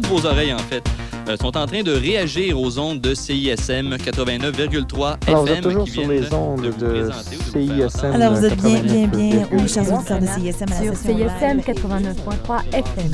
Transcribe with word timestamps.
toutes 0.00 0.06
vos 0.06 0.26
oreilles, 0.26 0.54
en 0.54 0.58
fait, 0.58 0.84
euh, 1.28 1.36
sont 1.36 1.56
en 1.56 1.66
train 1.66 1.82
de 1.82 1.90
réagir 1.92 2.60
aux 2.60 2.78
ondes 2.78 3.00
de 3.00 3.14
CISM 3.14 3.96
89,3 3.96 5.16
Alors, 5.26 5.42
vous 5.42 5.48
êtes 5.48 5.58
FM. 5.58 5.64
toujours 5.64 5.84
qui 5.86 5.90
sur 5.90 6.06
les 6.08 6.32
ondes 6.32 6.72
de 6.78 7.10
CISM. 7.52 8.12
Alors, 8.14 8.34
vous 8.34 8.44
êtes 8.44 8.62
bien, 8.62 8.80
bien, 8.80 9.08
bien, 9.08 9.42
89,3. 9.42 9.48
oui, 9.52 9.68
chers 9.68 9.92
auditeurs 9.92 10.20
de 10.20 10.26
CISM, 10.26 10.62
à 10.62 10.70
la 10.70 10.82
Sur 10.82 10.94
CISM 10.96 11.56
live. 11.56 11.64
89.3 11.66 12.62
FM. 12.72 13.10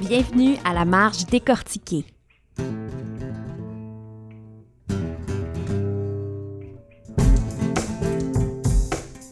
Bienvenue 0.00 0.56
à 0.64 0.74
la 0.74 0.84
marge 0.84 1.24
décortiquée. 1.26 2.04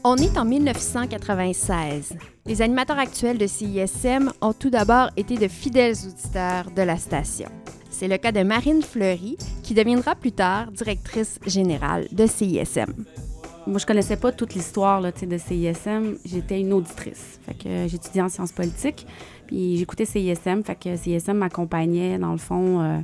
On 0.05 0.17
est 0.17 0.39
en 0.39 0.45
1996. 0.45 2.15
Les 2.47 2.61
animateurs 2.61 2.99
actuels 2.99 3.39
de 3.39 3.47
CISM 3.47 4.31
ont 4.43 4.53
tout 4.53 4.69
d'abord 4.69 5.09
été 5.17 5.39
de 5.39 5.49
fidèles 5.49 5.95
auditeurs 6.07 6.71
de 6.77 6.83
la 6.83 6.99
station. 6.99 7.49
C'est 7.89 8.07
le 8.07 8.19
cas 8.19 8.33
de 8.33 8.43
Marine 8.43 8.83
Fleury, 8.83 9.39
qui 9.63 9.73
deviendra 9.73 10.15
plus 10.15 10.33
tard 10.33 10.71
directrice 10.71 11.39
générale 11.47 12.07
de 12.13 12.27
CISM. 12.27 13.07
Moi, 13.67 13.79
je 13.79 13.87
connaissais 13.87 14.19
pas 14.19 14.31
toute 14.31 14.53
l'histoire 14.53 15.01
de 15.01 15.39
CISM. 15.39 16.19
J'étais 16.27 16.61
une 16.61 16.75
auditrice. 16.75 17.41
Fait 17.47 17.55
que 17.55 17.67
euh, 17.67 17.89
j'étudiais 17.89 18.21
en 18.21 18.29
sciences 18.29 18.53
politiques. 18.53 19.07
Puis 19.47 19.79
j'écoutais 19.79 20.05
CISM. 20.05 20.63
Fait 20.65 20.75
que 20.75 20.97
CISM 20.97 21.39
m'accompagnait, 21.39 22.19
dans 22.19 22.33
le 22.33 22.39
fond, 22.39 22.83
euh, 22.83 22.99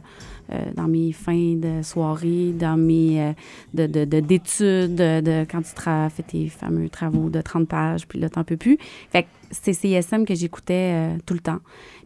dans 0.74 0.88
mes 0.88 1.12
fins 1.12 1.54
de 1.56 1.82
soirée, 1.82 2.52
dans 2.52 2.76
mes 2.76 3.20
euh, 3.20 3.32
de, 3.74 3.86
de- 3.86 4.04
de- 4.04 4.20
d'études, 4.20 4.94
de, 4.96 5.44
quand 5.50 5.62
tu 5.62 5.72
fais 6.14 6.22
tes 6.22 6.48
fameux 6.48 6.88
travaux 6.88 7.30
de 7.30 7.40
30 7.40 7.68
pages, 7.68 8.06
puis 8.06 8.18
là, 8.18 8.28
t'en 8.28 8.44
peux 8.44 8.56
plus. 8.56 8.78
Fait 9.10 9.24
que 9.24 9.28
c'est 9.50 9.72
CISM 9.72 10.24
que 10.24 10.34
j'écoutais 10.34 10.92
euh, 10.94 11.16
tout 11.26 11.34
le 11.34 11.40
temps. 11.40 11.58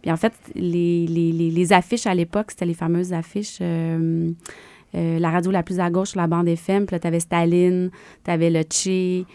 Puis 0.02 0.10
en 0.10 0.16
fait, 0.16 0.32
les, 0.54 1.06
les, 1.06 1.32
les, 1.32 1.72
affiches 1.72 2.06
à 2.06 2.14
l'époque, 2.14 2.50
c'était 2.50 2.66
les 2.66 2.74
fameuses 2.74 3.12
affiches... 3.12 3.58
euh, 3.60 4.30
euh, 4.96 5.18
la 5.18 5.30
radio 5.30 5.50
la 5.50 5.64
plus 5.64 5.80
à 5.80 5.90
gauche 5.90 6.10
sur 6.10 6.20
la 6.20 6.28
bande 6.28 6.46
FM. 6.46 6.86
Puis 6.86 6.94
là, 6.94 7.00
t'avais 7.00 7.18
Staline, 7.18 7.90
t'avais 8.22 8.48
le 8.48 8.60
Che. 8.62 9.26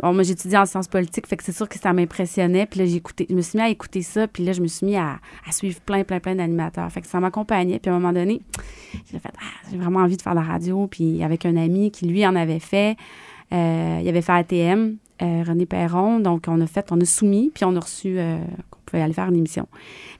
Bon, 0.00 0.12
moi, 0.12 0.24
j'étudiais 0.24 0.58
en 0.58 0.66
sciences 0.66 0.88
politiques, 0.88 1.26
fait 1.26 1.38
que 1.38 1.44
c'est 1.44 1.56
sûr 1.56 1.68
que 1.68 1.78
ça 1.78 1.92
m'impressionnait. 1.94 2.66
Puis 2.66 2.80
là, 2.80 2.84
écouté, 2.84 3.26
je 3.30 3.34
me 3.34 3.40
suis 3.40 3.58
mis 3.58 3.64
à 3.64 3.70
écouter 3.70 4.02
ça, 4.02 4.28
puis 4.28 4.44
là, 4.44 4.52
je 4.52 4.60
me 4.60 4.66
suis 4.66 4.84
mis 4.84 4.96
à, 4.96 5.18
à 5.48 5.52
suivre 5.52 5.80
plein, 5.80 6.04
plein, 6.04 6.20
plein 6.20 6.34
d'animateurs. 6.34 6.90
Fait 6.92 7.00
que 7.00 7.06
ça 7.06 7.18
m'accompagnait. 7.18 7.78
Puis 7.78 7.90
à 7.90 7.94
un 7.94 7.98
moment 7.98 8.12
donné, 8.12 8.42
j'ai 9.10 9.18
fait, 9.18 9.32
ah, 9.38 9.68
j'ai 9.70 9.78
vraiment 9.78 10.00
envie 10.00 10.18
de 10.18 10.22
faire 10.22 10.34
de 10.34 10.40
la 10.40 10.44
radio. 10.44 10.86
Puis 10.86 11.22
avec 11.22 11.46
un 11.46 11.56
ami 11.56 11.90
qui, 11.90 12.06
lui, 12.06 12.26
en 12.26 12.36
avait 12.36 12.58
fait, 12.58 12.96
euh, 13.54 14.00
il 14.02 14.08
avait 14.08 14.20
fait 14.20 14.32
ATM, 14.32 14.96
euh, 15.22 15.42
René 15.46 15.64
Perron. 15.64 16.20
Donc, 16.20 16.44
on 16.46 16.60
a 16.60 16.66
fait, 16.66 16.86
on 16.90 17.00
a 17.00 17.04
soumis, 17.06 17.50
puis 17.54 17.64
on 17.64 17.74
a 17.74 17.80
reçu 17.80 18.18
euh, 18.18 18.38
qu'on 18.70 18.80
pouvait 18.84 19.02
aller 19.02 19.14
faire 19.14 19.28
une 19.28 19.36
émission. 19.36 19.66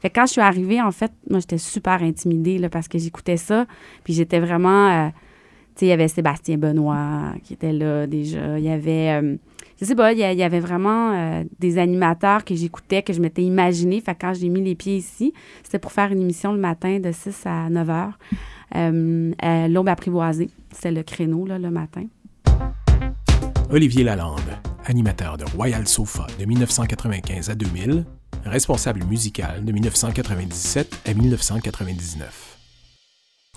Fait 0.00 0.08
que 0.08 0.14
quand 0.14 0.24
je 0.24 0.32
suis 0.32 0.41
arrivée, 0.41 0.80
en 0.80 0.91
fait, 0.91 1.12
moi, 1.28 1.41
j'étais 1.41 1.58
super 1.58 2.02
intimidée, 2.02 2.56
là, 2.56 2.70
parce 2.70 2.88
que 2.88 2.97
j'écoutais 2.97 3.36
ça. 3.36 3.66
Puis 4.04 4.14
j'étais 4.14 4.41
vraiment... 4.41 5.10
tu 5.10 5.80
sais, 5.80 5.86
il 5.86 5.88
y 5.91 5.92
avait 5.92 6.08
Sébastien 6.08 6.56
Benoît 6.56 7.34
qui 7.44 7.52
était 7.52 7.74
là 7.74 8.06
déjà. 8.06 8.58
Il 8.58 8.64
y 8.64 8.70
avait... 8.70 9.38
euh, 9.77 9.80
je 9.80 9.84
sais 9.84 9.94
pas, 9.94 10.12
il 10.12 10.19
y, 10.19 10.42
avait 10.42 10.60
vraiment 10.60 11.12
euh, 11.12 11.44
des 11.58 11.78
animateurs 11.78 12.44
que 12.44 12.55
j'écoutais, 12.55 13.02
que 13.02 13.12
je 13.12 13.20
m'étais 13.20 13.42
imaginé. 13.42 14.00
Fait 14.00 14.14
que 14.14 14.20
quand 14.20 14.34
j'ai 14.34 14.48
mis 14.48 14.62
les 14.62 14.74
pieds 14.74 14.96
ici, 14.96 15.32
c'était 15.62 15.78
pour 15.78 15.92
faire 15.92 16.10
une 16.12 16.20
émission 16.20 16.52
le 16.52 16.58
matin 16.58 16.98
de 16.98 17.12
6 17.12 17.42
à 17.46 17.69
9 17.69 17.91
heures. 17.91 18.19
Euh, 18.74 19.32
à 19.41 19.69
L'Aube 19.69 19.88
apprivoisée, 19.88 20.50
c'est 20.72 20.91
le 20.91 21.02
créneau 21.02 21.47
là, 21.47 21.58
le 21.58 21.70
matin. 21.70 22.04
Olivier 23.70 24.04
Lalande, 24.04 24.41
animateur 24.84 25.36
de 25.36 25.44
Royal 25.56 25.86
Sofa 25.86 26.27
de 26.38 26.44
1995 26.44 27.50
à 27.50 27.54
2000, 27.54 28.04
responsable 28.44 29.04
musical 29.04 29.64
de 29.64 29.72
1997 29.72 31.00
à 31.06 31.14
1999. 31.14 32.56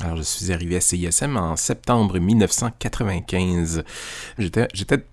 Alors, 0.02 0.16
je 0.16 0.24
suis 0.24 0.52
arrivé 0.52 0.78
à 0.78 0.82
CISM 0.82 1.36
en 1.36 1.56
septembre 1.58 2.20
1995. 2.20 3.84
J'étais, 4.38 4.68
j'étais 4.74 5.04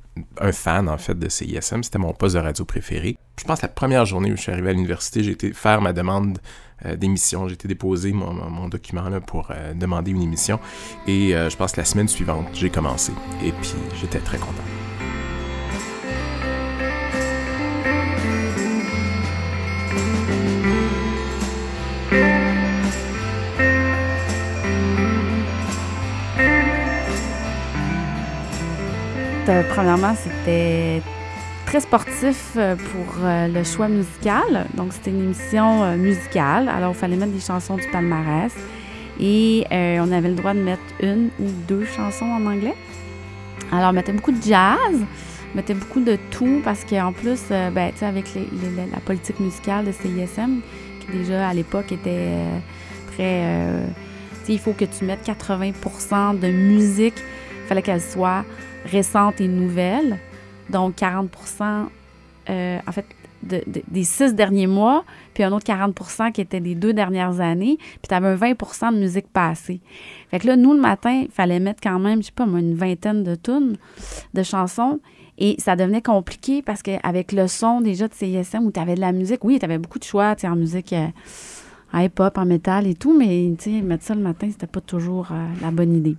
un 0.41 0.53
fan, 0.53 0.88
en 0.88 0.99
fait, 0.99 1.19
de 1.19 1.28
CISM. 1.28 1.82
C'était 1.82 1.99
mon 1.99 2.12
poste 2.12 2.34
de 2.37 2.41
radio 2.41 2.65
préféré. 2.65 3.19
Je 3.38 3.44
pense 3.44 3.60
que 3.60 3.66
la 3.66 3.72
première 3.72 4.04
journée 4.06 4.32
où 4.32 4.37
je 4.37 4.43
suis 4.43 4.53
arrivé 4.53 4.71
à 4.71 4.72
l'université, 4.72 5.22
j'ai 5.22 5.32
été 5.32 5.53
faire 5.53 5.81
ma 5.81 5.93
demande 5.93 6.38
euh, 6.84 6.97
d'émission. 6.97 7.49
J'ai 7.49 7.54
été 7.54 7.69
déposé 7.69 8.12
mon, 8.12 8.32
mon- 8.32 8.50
mon 8.50 8.69
document 8.69 9.09
là, 9.09 9.21
pour 9.21 9.49
euh, 9.50 9.75
demander 9.75 10.10
une 10.12 10.22
émission. 10.22 10.59
Et 11.06 11.34
euh, 11.34 11.50
je 11.50 11.56
pense 11.56 11.72
que 11.72 11.81
la 11.81 11.84
semaine 11.84 12.09
suivante, 12.09 12.47
j'ai 12.55 12.71
commencé. 12.71 13.12
Et 13.44 13.53
puis, 13.53 13.75
j'étais 14.00 14.19
très 14.21 14.38
content. 14.38 14.65
Euh, 29.49 29.62
premièrement, 29.69 30.15
c'était 30.17 31.01
très 31.67 31.79
sportif 31.79 32.55
euh, 32.57 32.75
pour 32.75 33.23
euh, 33.23 33.47
le 33.47 33.62
choix 33.62 33.87
musical. 33.87 34.67
Donc, 34.75 34.93
c'était 34.93 35.11
une 35.11 35.23
émission 35.23 35.97
musicale. 35.97 36.69
Alors, 36.69 36.93
il 36.93 36.97
fallait 36.97 37.17
mettre 37.17 37.33
des 37.33 37.41
chansons 37.41 37.77
du 37.77 37.87
palmarès. 37.89 38.53
Et 39.21 39.65
on 39.71 40.11
avait 40.12 40.29
le 40.29 40.35
droit 40.35 40.53
de 40.53 40.61
mettre 40.61 40.83
une 41.01 41.31
ou 41.39 41.49
deux 41.69 41.85
chansons 41.85 42.27
en 42.27 42.45
anglais. 42.47 42.75
Alors, 43.73 43.91
on 43.91 43.93
mettait 43.93 44.12
beaucoup 44.12 44.33
de 44.33 44.43
jazz, 44.43 44.77
on 44.93 45.56
mettait 45.56 45.75
beaucoup 45.75 46.01
de 46.01 46.19
tout 46.31 46.61
parce 46.62 46.85
qu'en 46.85 47.12
plus, 47.12 47.41
ben, 47.49 47.93
tu 47.93 47.99
sais, 47.99 48.06
avec 48.06 48.27
la 48.35 49.01
politique 49.01 49.41
musicale 49.41 49.87
de 49.87 49.93
CISM, 49.93 50.61
qui 51.01 51.17
déjà 51.17 51.49
à 51.49 51.55
l'époque 51.55 51.93
était 51.93 52.43
très. 53.12 53.43
tu 54.41 54.47
sais, 54.47 54.53
il 54.53 54.59
faut 54.59 54.73
que 54.73 54.85
tu 54.85 55.05
mettes 55.05 55.27
80% 55.27 56.39
de 56.39 56.49
musique. 56.49 57.17
Il 57.62 57.69
fallait 57.69 57.83
qu'elle 57.83 58.03
soit 58.03 58.45
récente 58.87 59.41
et 59.41 59.49
nouvelle. 59.49 60.19
Donc, 60.71 60.97
40 60.97 61.29
euh, 62.49 62.79
en 62.87 62.93
fait, 62.93 63.05
de- 63.43 63.63
de- 63.67 63.83
des 63.89 64.05
six 64.05 64.35
derniers 64.35 64.67
mois, 64.67 65.05
puis 65.35 65.43
un 65.45 65.53
autre 65.53 65.65
40% 65.65 66.33
qui 66.33 66.41
était 66.41 66.61
des 66.61 66.75
deux 66.75 66.93
dernières 66.93 67.41
années, 67.41 67.77
puis 67.79 68.09
tu 68.09 68.15
avais 68.15 68.29
un 68.29 68.35
20% 68.37 68.93
de 68.93 68.99
musique 68.99 69.29
passée. 69.33 69.81
Fait 70.31 70.39
que 70.41 70.47
là, 70.49 70.57
nous, 70.57 70.73
le 70.73 70.81
matin, 70.81 71.23
il 71.27 71.31
fallait 71.31 71.61
mettre 71.61 71.81
quand 71.83 71.99
même, 71.99 72.21
je 72.23 72.27
sais 72.27 72.33
pas, 72.35 72.45
une 72.45 72.75
vingtaine 72.75 73.23
de 73.23 73.35
tunes, 73.35 73.77
de 74.35 74.43
chansons. 74.43 75.01
Et 75.39 75.57
ça 75.59 75.77
devenait 75.77 76.01
compliqué 76.03 76.63
parce 76.63 76.83
qu'avec 76.83 77.31
le 77.33 77.47
son 77.47 77.83
déjà 77.83 78.09
de 78.09 78.15
CISM 78.15 78.65
où 78.65 78.73
tu 78.73 78.81
avais 78.81 78.95
de 78.95 79.01
la 79.01 79.13
musique, 79.13 79.45
oui, 79.45 79.59
tu 79.59 79.67
avais 79.67 79.77
beaucoup 79.79 79.99
de 79.99 80.05
choix 80.05 80.35
en 80.45 80.57
musique 80.57 80.95
euh, 80.95 81.09
en 81.93 82.01
hip-hop, 82.01 82.39
en 82.39 82.47
métal 82.47 82.87
et 82.87 82.95
tout, 82.95 83.17
mais 83.17 83.53
mettre 83.83 84.03
ça 84.05 84.15
le 84.15 84.23
matin, 84.23 84.49
c'était 84.51 84.67
pas 84.67 84.81
toujours 84.81 85.29
euh, 85.33 85.47
la 85.61 85.71
bonne 85.71 85.95
idée. 85.95 86.17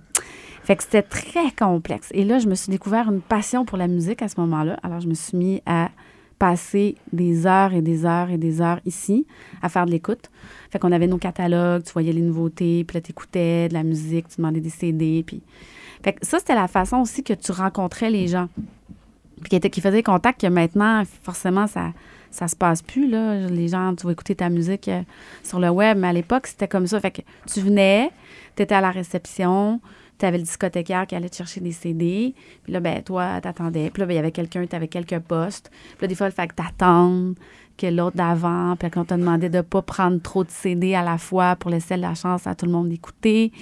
Fait 0.68 0.76
que 0.76 0.82
c'était 0.82 1.00
très 1.00 1.50
complexe. 1.58 2.10
Et 2.12 2.24
là, 2.24 2.38
je 2.38 2.46
me 2.46 2.54
suis 2.54 2.70
découvert 2.70 3.10
une 3.10 3.22
passion 3.22 3.64
pour 3.64 3.78
la 3.78 3.88
musique 3.88 4.20
à 4.20 4.28
ce 4.28 4.38
moment-là. 4.38 4.78
Alors, 4.82 5.00
je 5.00 5.08
me 5.08 5.14
suis 5.14 5.34
mis 5.34 5.62
à 5.64 5.88
passer 6.38 6.96
des 7.10 7.46
heures 7.46 7.72
et 7.72 7.80
des 7.80 8.04
heures 8.04 8.28
et 8.28 8.36
des 8.36 8.60
heures 8.60 8.78
ici 8.84 9.26
à 9.62 9.70
faire 9.70 9.86
de 9.86 9.92
l'écoute. 9.92 10.30
Fait 10.68 10.78
qu'on 10.78 10.92
avait 10.92 11.06
nos 11.06 11.16
catalogues, 11.16 11.84
tu 11.84 11.92
voyais 11.94 12.12
les 12.12 12.20
nouveautés, 12.20 12.84
puis 12.84 12.96
là, 12.96 13.00
t'écoutais 13.00 13.70
de 13.70 13.72
la 13.72 13.82
musique, 13.82 14.28
tu 14.28 14.36
demandais 14.36 14.60
des 14.60 14.68
CD, 14.68 15.24
puis... 15.26 15.40
Fait 16.02 16.12
que 16.12 16.26
ça, 16.26 16.38
c'était 16.38 16.54
la 16.54 16.68
façon 16.68 16.98
aussi 16.98 17.24
que 17.24 17.32
tu 17.32 17.50
rencontrais 17.50 18.10
les 18.10 18.28
gens. 18.28 18.50
Puis 19.40 19.48
qui, 19.48 19.56
était, 19.56 19.70
qui 19.70 19.80
faisait 19.80 20.02
contact 20.02 20.42
que 20.42 20.48
maintenant, 20.48 21.02
forcément, 21.22 21.66
ça 21.66 21.94
ça 22.30 22.46
se 22.46 22.54
passe 22.54 22.82
plus, 22.82 23.08
là. 23.08 23.46
Les 23.48 23.68
gens, 23.68 23.94
tu 23.94 24.04
vas 24.04 24.12
écouter 24.12 24.34
ta 24.34 24.50
musique 24.50 24.88
euh, 24.88 25.00
sur 25.42 25.58
le 25.60 25.70
web, 25.70 25.96
mais 25.96 26.08
à 26.08 26.12
l'époque, 26.12 26.46
c'était 26.46 26.68
comme 26.68 26.86
ça. 26.86 27.00
Fait 27.00 27.10
que 27.10 27.22
tu 27.50 27.62
venais, 27.62 28.10
tu 28.54 28.62
étais 28.62 28.74
à 28.74 28.82
la 28.82 28.90
réception, 28.90 29.80
tu 30.18 30.26
avais 30.26 30.38
le 30.38 30.44
discothécaire 30.44 31.06
qui 31.06 31.14
allait 31.14 31.28
te 31.28 31.36
chercher 31.36 31.60
des 31.60 31.72
CD. 31.72 32.34
Puis 32.64 32.72
là, 32.72 32.80
ben 32.80 33.02
toi, 33.02 33.40
t'attendais. 33.40 33.90
Puis 33.90 34.00
là, 34.00 34.06
ben, 34.06 34.12
il 34.14 34.16
y 34.16 34.18
avait 34.18 34.32
quelqu'un, 34.32 34.66
tu 34.66 34.76
avais 34.76 34.88
quelques 34.88 35.20
postes. 35.20 35.70
Puis 35.70 36.02
là, 36.02 36.08
des 36.08 36.14
fois, 36.14 36.26
il 36.28 36.32
fallait 36.32 36.48
que 36.48 36.54
t'attendes 36.54 37.36
que 37.76 37.86
l'autre 37.86 38.16
d'avant. 38.16 38.76
Puis 38.76 38.90
qu'on 38.90 39.04
te 39.04 39.14
demandait 39.14 39.50
de 39.50 39.60
pas 39.60 39.82
prendre 39.82 40.20
trop 40.20 40.44
de 40.44 40.50
CD 40.50 40.94
à 40.94 41.02
la 41.02 41.18
fois 41.18 41.56
pour 41.56 41.70
laisser 41.70 41.96
la 41.96 42.14
chance 42.14 42.46
à 42.46 42.54
tout 42.54 42.66
le 42.66 42.72
monde 42.72 42.88
d'écouter. 42.88 43.52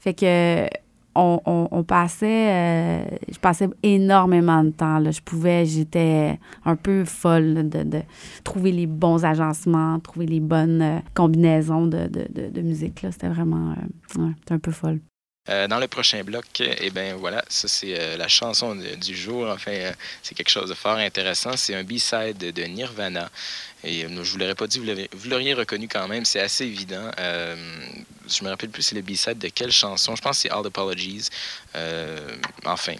Fait 0.00 0.14
que 0.14 0.68
on, 1.16 1.84
passait, 1.84 2.50
euh, 2.50 3.16
je 3.32 3.38
passais 3.38 3.68
énormément 3.82 4.62
de 4.64 4.70
temps. 4.70 4.98
Là. 4.98 5.10
Je 5.10 5.20
pouvais, 5.20 5.64
j'étais 5.64 6.38
un 6.64 6.76
peu 6.76 7.04
folle 7.04 7.68
de, 7.68 8.02
trouver 8.44 8.72
les 8.72 8.86
bons 8.86 9.24
agencements, 9.24 9.98
trouver 10.00 10.26
les 10.26 10.40
bonnes 10.40 10.82
euh, 10.82 10.98
combinaisons 11.14 11.86
de, 11.86 12.08
de, 12.08 12.60
musique. 12.60 13.04
C'était 13.10 13.28
vraiment, 13.28 13.72
euh, 13.72 14.22
ouais, 14.22 14.32
un 14.50 14.58
peu 14.58 14.70
folle. 14.70 15.00
Euh, 15.48 15.68
dans 15.68 15.78
le 15.78 15.86
prochain 15.86 16.24
bloc, 16.24 16.44
eh 16.60 16.90
bien 16.90 17.14
voilà, 17.14 17.44
ça 17.48 17.68
c'est 17.68 17.98
euh, 17.98 18.16
la 18.16 18.26
chanson 18.26 18.74
du 18.74 19.16
jour. 19.16 19.48
Enfin, 19.48 19.72
euh, 19.72 19.92
c'est 20.22 20.34
quelque 20.34 20.50
chose 20.50 20.68
de 20.68 20.74
fort 20.74 20.96
intéressant. 20.96 21.56
C'est 21.56 21.74
un 21.74 21.84
B-side 21.84 22.38
de, 22.38 22.62
Nirvana. 22.64 23.30
Et 23.84 24.00
je 24.02 24.32
vous 24.32 24.38
l'aurais 24.38 24.56
pas 24.56 24.66
dit, 24.66 24.80
vous 24.80 25.28
l'auriez 25.30 25.54
reconnu 25.54 25.86
quand 25.86 26.08
même. 26.08 26.24
C'est 26.24 26.40
assez 26.40 26.64
évident. 26.64 27.10
Je 27.18 28.42
me 28.42 28.48
rappelle 28.48 28.70
plus 28.70 28.82
c'est 28.82 28.96
le 28.96 29.02
B-side 29.02 29.38
de 29.38 29.48
quelle 29.48 29.70
chanson. 29.70 30.16
Je 30.16 30.22
pense 30.22 30.38
que 30.38 30.42
c'est 30.42 30.50
All 30.50 30.66
Apologies. 30.66 31.28
Enfin, 32.64 32.96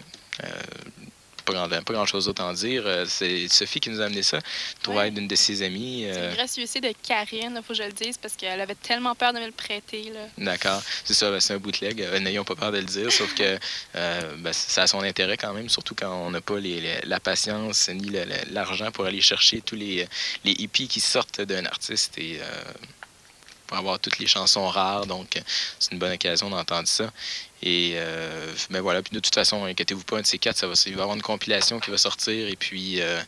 pas 1.47 1.53
grand, 1.53 1.69
pas 1.83 1.93
grand 1.93 2.05
chose 2.05 2.25
d'autre 2.25 2.41
à 2.43 2.47
en 2.47 2.53
dire. 2.53 2.83
Euh, 2.85 3.05
c'est 3.07 3.47
Sophie 3.47 3.79
qui 3.79 3.89
nous 3.89 4.01
a 4.01 4.05
amené 4.05 4.21
ça. 4.21 4.39
Trouvaille 4.83 5.09
Ouais. 5.09 5.11
d'une 5.11 5.27
de 5.27 5.35
ses 5.35 5.61
amies. 5.63 6.05
C'est 6.11 6.19
euh, 6.19 6.29
une 6.29 6.35
gracieuseté 6.35 6.81
de 6.81 6.93
Karine, 7.07 7.55
faut 7.65 7.73
que 7.73 7.79
je 7.79 7.83
le 7.83 7.91
dise, 7.93 8.17
parce 8.17 8.35
qu'elle 8.35 8.59
avait 8.59 8.75
tellement 8.75 9.15
peur 9.15 9.31
de 9.33 9.39
me 9.39 9.45
le 9.45 9.51
prêter. 9.51 10.11
D'accord. 10.37 10.81
C'est 11.05 11.13
ça, 11.13 11.31
ben, 11.31 11.39
c'est 11.39 11.53
un 11.53 11.57
bootleg. 11.57 12.01
Euh, 12.01 12.19
N'ayons 12.19 12.43
pas 12.43 12.55
peur 12.55 12.71
de 12.71 12.77
le 12.79 12.83
dire, 12.83 13.11
sauf 13.11 13.33
que 13.35 13.57
euh, 13.95 14.35
ben, 14.37 14.51
ça 14.53 14.83
a 14.83 14.87
son 14.87 15.01
intérêt 15.01 15.37
quand 15.37 15.53
même, 15.53 15.69
surtout 15.69 15.95
quand 15.95 16.11
on 16.13 16.31
n'a 16.31 16.41
pas 16.41 16.59
les, 16.59 16.81
les- 16.81 16.99
la 17.03 17.19
patience 17.19 17.89
ni 17.89 18.11
l'argent 18.51 18.91
pour 18.91 19.05
aller 19.05 19.21
chercher 19.21 19.61
tous 19.61 19.75
les, 19.75 20.07
les 20.43 20.51
hippies 20.51 20.87
qui 20.87 20.99
sortent 20.99 21.41
d'un 21.41 21.65
artiste 21.65 22.17
et 22.17 22.39
euh, 22.41 22.45
pour 23.67 23.77
avoir 23.77 23.99
toutes 23.99 24.19
les 24.19 24.27
chansons 24.27 24.67
rares. 24.67 25.05
Donc, 25.07 25.39
c'est 25.79 25.91
une 25.91 25.99
bonne 25.99 26.13
occasion 26.13 26.49
d'entendre 26.49 26.87
ça. 26.87 27.11
Et 27.63 27.93
euh, 27.95 28.53
ben 28.69 28.81
voilà, 28.81 29.01
puis 29.01 29.13
de 29.15 29.19
toute 29.19 29.33
façon, 29.33 29.65
inquiétez-vous 29.65 30.03
pas, 30.03 30.17
un 30.17 30.21
de 30.21 30.27
ces 30.27 30.37
quatre, 30.37 30.57
ça 30.57 30.67
va, 30.67 30.73
il 30.85 30.93
va 30.93 30.99
y 30.99 31.01
avoir 31.01 31.15
une 31.15 31.23
compilation 31.23 31.79
qui 31.79 31.89
va 31.89 31.97
sortir. 31.97 32.47
Et 32.47 32.55
puis, 32.55 33.01
euh, 33.01 33.19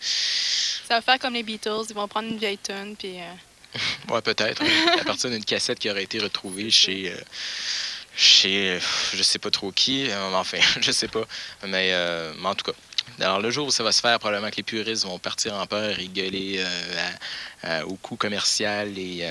Ça 0.87 0.95
va 0.95 1.01
faire 1.01 1.17
comme 1.19 1.33
les 1.33 1.43
Beatles, 1.43 1.85
ils 1.89 1.95
vont 1.95 2.07
prendre 2.07 2.29
une 2.29 2.37
vieille 2.37 2.59
tune, 2.59 2.95
puis 2.97 3.15
euh, 3.19 3.33
Ouais, 4.13 4.21
peut-être. 4.21 4.61
à 4.99 5.03
partir 5.03 5.29
d'une 5.31 5.43
cassette 5.43 5.79
qui 5.79 5.89
aurait 5.89 6.03
été 6.03 6.19
retrouvée 6.19 6.69
chez. 6.69 7.11
euh, 7.11 7.17
chez. 8.15 8.71
euh, 8.75 8.79
je 9.15 9.23
sais 9.23 9.39
pas 9.39 9.49
trop 9.51 9.71
qui. 9.71 10.07
enfin, 10.33 10.59
je 10.79 10.91
sais 10.91 11.07
pas. 11.07 11.25
Mais, 11.65 11.89
euh, 11.93 12.31
mais 12.39 12.47
en 12.49 12.55
tout 12.55 12.71
cas. 12.71 12.77
Alors, 13.21 13.39
le 13.41 13.49
jour 13.49 13.67
où 13.67 13.71
ça 13.71 13.83
va 13.83 13.91
se 13.91 13.99
faire, 14.01 14.17
probablement 14.19 14.51
que 14.51 14.57
les 14.57 14.63
puristes 14.63 15.03
vont 15.05 15.17
partir 15.19 15.55
en 15.55 15.65
peur 15.65 15.97
et 15.99 16.07
gueuler 16.07 16.63
à- 17.63 17.79
à- 17.79 17.85
au 17.85 17.95
coût 17.95 18.15
commercial 18.15 18.95
et. 18.97 19.27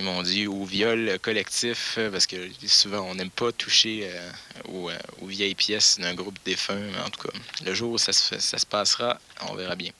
Ils 0.00 0.04
m'ont 0.04 0.22
dit 0.22 0.46
au 0.46 0.64
viol 0.64 1.18
collectif, 1.20 1.96
euh, 1.98 2.10
parce 2.10 2.26
que 2.26 2.36
souvent 2.66 3.00
on 3.00 3.14
n'aime 3.14 3.30
pas 3.30 3.52
toucher 3.52 4.04
euh, 4.04 4.30
aux, 4.72 4.88
euh, 4.88 4.96
aux 5.20 5.26
vieilles 5.26 5.54
pièces 5.54 5.98
d'un 6.00 6.14
groupe 6.14 6.38
défunt. 6.44 6.74
Mais 6.74 7.00
en 7.06 7.10
tout 7.10 7.28
cas, 7.28 7.38
le 7.64 7.74
jour 7.74 7.92
où 7.92 7.98
ça 7.98 8.12
se, 8.12 8.38
ça 8.38 8.56
se 8.56 8.64
passera, 8.64 9.18
on 9.50 9.54
verra 9.54 9.76
bien. 9.76 9.90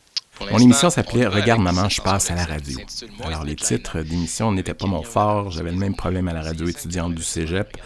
Mon 0.41 0.59
émission 0.59 0.89
on 0.89 0.91
s'appelait 0.91 1.27
Regarde 1.27 1.61
maman, 1.61 1.91
je 1.91 2.01
passe 2.01 2.31
à 2.31 2.35
la 2.35 2.47
radio. 2.47 2.79
Alors 3.23 3.45
les 3.45 3.57
titres 3.57 4.01
d'émission 4.01 4.53
n'étaient 4.53 4.73
pas 4.73 4.87
mon 4.87 5.03
fort, 5.03 5.51
j'avais 5.51 5.71
le 5.71 5.77
même 5.77 5.95
problème 5.95 6.29
à 6.29 6.33
la 6.33 6.41
radio 6.41 6.67
étudiante 6.67 7.15
du 7.15 7.23
Cégep. 7.23 7.77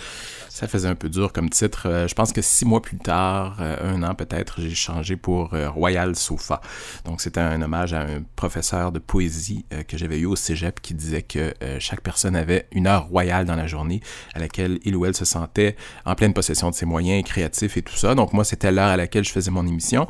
Ça 0.54 0.68
faisait 0.68 0.86
un 0.86 0.94
peu 0.94 1.08
dur 1.08 1.32
comme 1.32 1.50
titre. 1.50 1.88
Euh, 1.88 2.06
je 2.06 2.14
pense 2.14 2.32
que 2.32 2.40
six 2.40 2.64
mois 2.64 2.80
plus 2.80 2.96
tard, 2.96 3.56
euh, 3.58 3.92
un 3.92 4.04
an 4.04 4.14
peut-être, 4.14 4.60
j'ai 4.60 4.72
changé 4.72 5.16
pour 5.16 5.52
euh, 5.52 5.68
Royal 5.68 6.14
Sofa. 6.14 6.60
Donc 7.04 7.20
c'était 7.20 7.40
un 7.40 7.60
hommage 7.60 7.92
à 7.92 8.02
un 8.02 8.22
professeur 8.36 8.92
de 8.92 9.00
poésie 9.00 9.66
que 9.88 9.98
j'avais 9.98 10.16
eu 10.20 10.26
au 10.26 10.36
Cégep 10.36 10.80
qui 10.80 10.94
disait 10.94 11.22
que 11.22 11.52
chaque 11.80 12.02
personne 12.02 12.36
avait 12.36 12.68
une 12.70 12.86
heure 12.86 13.08
royale 13.08 13.46
dans 13.46 13.56
la 13.56 13.66
journée 13.66 14.00
à 14.34 14.38
laquelle 14.38 14.78
il 14.84 14.94
ou 14.94 15.06
elle 15.06 15.16
se 15.16 15.24
sentait 15.24 15.74
en 16.04 16.14
pleine 16.14 16.32
possession 16.32 16.70
de 16.70 16.74
ses 16.76 16.86
moyens 16.86 17.24
créatifs 17.24 17.76
et 17.76 17.82
tout 17.82 17.96
ça. 17.96 18.14
Donc 18.14 18.32
moi, 18.32 18.44
c'était 18.44 18.70
l'heure 18.70 18.90
à 18.90 18.96
laquelle 18.96 19.24
je 19.24 19.32
faisais 19.32 19.50
mon 19.50 19.66
émission. 19.66 20.06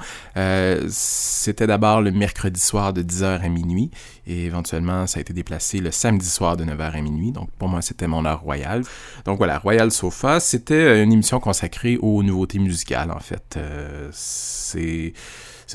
C'était 0.88 1.66
d'abord 1.66 2.02
le 2.02 2.10
mercredi 2.10 2.60
soir 2.60 2.92
de 2.92 3.02
10h 3.02 3.40
à 3.40 3.48
minuit 3.48 3.90
et 4.26 4.44
éventuellement 4.44 5.06
ça 5.06 5.18
a 5.18 5.20
été 5.20 5.32
déplacé 5.32 5.78
le 5.78 5.90
samedi 5.90 6.28
soir 6.28 6.56
de 6.56 6.64
9h 6.64 6.92
à 6.92 7.00
minuit. 7.00 7.32
Donc 7.32 7.50
pour 7.52 7.68
moi, 7.68 7.80
c'était 7.80 8.06
mon 8.06 8.26
heure 8.26 8.40
royale. 8.40 8.82
Donc 9.24 9.38
voilà, 9.38 9.58
Royal 9.58 9.90
Sofa, 9.90 10.33
c'était 10.40 10.74
euh, 10.74 11.02
une 11.04 11.12
émission 11.12 11.40
consacrée 11.40 11.98
aux 12.00 12.22
nouveautés 12.22 12.58
musicales 12.58 13.10
en 13.10 13.20
fait. 13.20 13.56
Euh, 13.56 14.08
c'est 14.12 15.12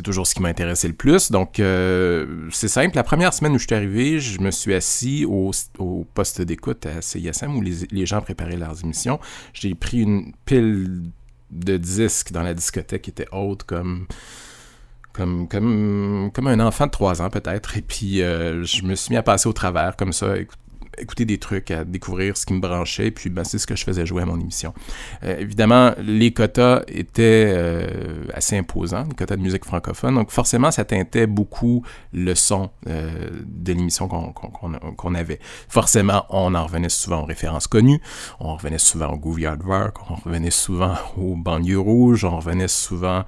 toujours 0.03 0.27
ce 0.27 0.35
qui 0.35 0.41
m'a 0.41 0.50
intéressé 0.50 0.88
le 0.88 0.94
plus. 0.94 1.31
Donc, 1.31 1.59
euh, 1.59 2.47
c'est 2.51 2.67
simple. 2.67 2.95
La 2.95 3.03
première 3.03 3.33
semaine 3.33 3.53
où 3.53 3.57
je 3.57 3.65
suis 3.65 3.75
arrivé, 3.75 4.19
je 4.19 4.39
me 4.39 4.51
suis 4.51 4.73
assis 4.73 5.25
au, 5.25 5.51
poste 6.13 6.41
d'écoute 6.41 6.85
à 6.85 7.01
CISM 7.01 7.56
où 7.56 7.61
les, 7.61 8.06
gens 8.06 8.21
préparaient 8.21 8.56
leurs 8.56 8.81
émissions. 8.83 9.19
J'ai 9.53 9.75
pris 9.75 10.01
une 10.01 10.31
pile 10.45 11.03
de 11.51 11.77
disques 11.77 12.31
dans 12.31 12.44
la 12.44 12.53
discothèque 12.53 13.01
qui 13.01 13.09
était 13.09 13.27
haute 13.31 13.63
comme 13.63 14.05
comme, 15.12 15.50
comme, 15.50 16.47
un 16.47 16.59
enfant 16.62 16.85
de 16.85 16.91
3 16.91 17.21
ans 17.21 17.29
peut-être. 17.29 17.75
Et 17.75 17.81
puis, 17.81 18.19
je 18.19 18.85
me 18.85 18.95
suis 18.95 19.12
mis 19.12 19.17
à 19.17 19.23
passer 19.23 19.50
au 19.50 19.53
travers 19.53 19.97
comme 19.97 20.13
ça, 20.13 20.35
écouter 20.97 21.25
des 21.25 21.38
trucs, 21.38 21.71
à 21.71 21.83
découvrir 21.86 22.36
ce 22.38 22.45
qui 22.45 22.53
me 22.53 22.59
branchait. 22.59 23.12
Puis, 23.12 23.30
ben, 23.30 23.44
c'est 23.44 23.57
ce 23.57 23.68
que 23.68 23.75
je 23.75 23.83
faisais 23.83 24.06
jouer 24.06 24.24
à 24.24 24.25
mon 24.25 24.39
émission. 24.39 24.74
Euh, 25.24 25.38
évidemment, 25.39 25.94
les 26.01 26.31
quotas 26.33 26.81
étaient 26.88 27.53
euh, 27.56 28.24
assez 28.33 28.57
imposants, 28.57 29.06
les 29.07 29.15
quotas 29.15 29.36
de 29.36 29.41
musique 29.41 29.65
francophone. 29.65 30.15
Donc, 30.15 30.31
forcément, 30.31 30.71
ça 30.71 30.86
teintait 30.86 31.27
beaucoup 31.27 31.83
le 32.13 32.33
son 32.36 32.69
euh, 32.88 33.30
de 33.45 33.74
l'émission 33.74 34.07
qu'on 34.07 35.15
avait. 35.15 35.39
Forcément, 35.68 36.25
on 36.30 36.56
en 36.56 36.65
revenait 36.65 36.89
souvent 36.89 37.21
aux 37.21 37.25
références 37.25 37.68
connues. 37.68 38.01
On 38.39 38.56
revenait 38.56 38.77
souvent 38.80 39.13
au 39.13 39.18
Graveyard 39.18 39.57
Work, 39.65 39.97
on 40.09 40.15
revenait 40.15 40.51
souvent 40.51 40.95
aux 41.18 41.36
banlieues 41.36 41.80
rouges, 41.80 42.25
on 42.25 42.38
revenait 42.38 42.68
souvent 42.68 43.24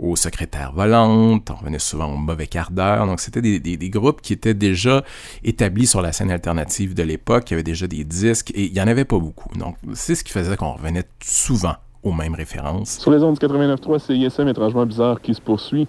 aux 0.00 0.16
secrétaires 0.16 0.72
volantes, 0.72 1.50
on 1.50 1.54
revenait 1.54 1.78
souvent 1.78 2.12
au 2.12 2.16
mauvais 2.16 2.46
quart 2.46 2.70
d'heure. 2.70 3.06
Donc, 3.06 3.20
c'était 3.20 3.42
des, 3.42 3.60
des- 3.60 3.76
des 3.76 3.90
groupes 3.90 4.20
qui 4.22 4.32
étaient 4.32 4.54
déjà 4.54 5.04
établis 5.44 5.86
sur 5.86 6.02
la 6.02 6.12
scène 6.12 6.30
alternative 6.30 6.94
de 6.94 7.02
l'époque, 7.04 7.50
il 7.50 7.52
y 7.52 7.54
avait 7.54 7.62
déjà 7.62 7.86
des 7.86 8.04
disques, 8.04 8.50
et 8.54 8.66
il 8.66 8.72
n'y 8.72 8.80
en 8.80 8.86
avait 8.86 9.04
pas 9.04 9.18
beaucoup. 9.18 9.56
Donc, 9.58 9.76
c'est 9.94 10.14
ce 10.14 10.24
qui 10.24 10.32
faisait 10.32 10.56
qu'on 10.56 10.72
revenait 10.72 11.04
souvent 11.22 11.74
aux 12.02 12.12
mêmes 12.12 12.34
références. 12.34 12.98
Sur 12.98 13.10
les 13.10 13.22
ondes 13.22 13.38
du 13.38 13.46
89.3, 13.46 13.98
c'est 13.98 14.16
ISM 14.16 14.48
étrangement 14.48 14.86
bizarre 14.86 15.20
qui 15.20 15.34
se 15.34 15.40
poursuit. 15.40 15.88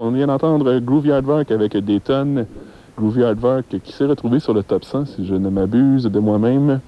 On 0.00 0.10
vient 0.10 0.26
d'entendre 0.26 0.78
Groovy 0.78 1.12
Hardwork 1.12 1.50
avec 1.50 1.76
Dayton. 1.76 2.46
Groovy 2.96 3.22
Hardwork 3.22 3.66
qui 3.82 3.92
s'est 3.92 4.06
retrouvé 4.06 4.40
sur 4.40 4.54
le 4.54 4.62
top 4.62 4.84
100, 4.84 5.06
si 5.06 5.26
je 5.26 5.34
ne 5.34 5.50
m'abuse 5.50 6.04
de 6.04 6.18
moi-même. 6.18 6.80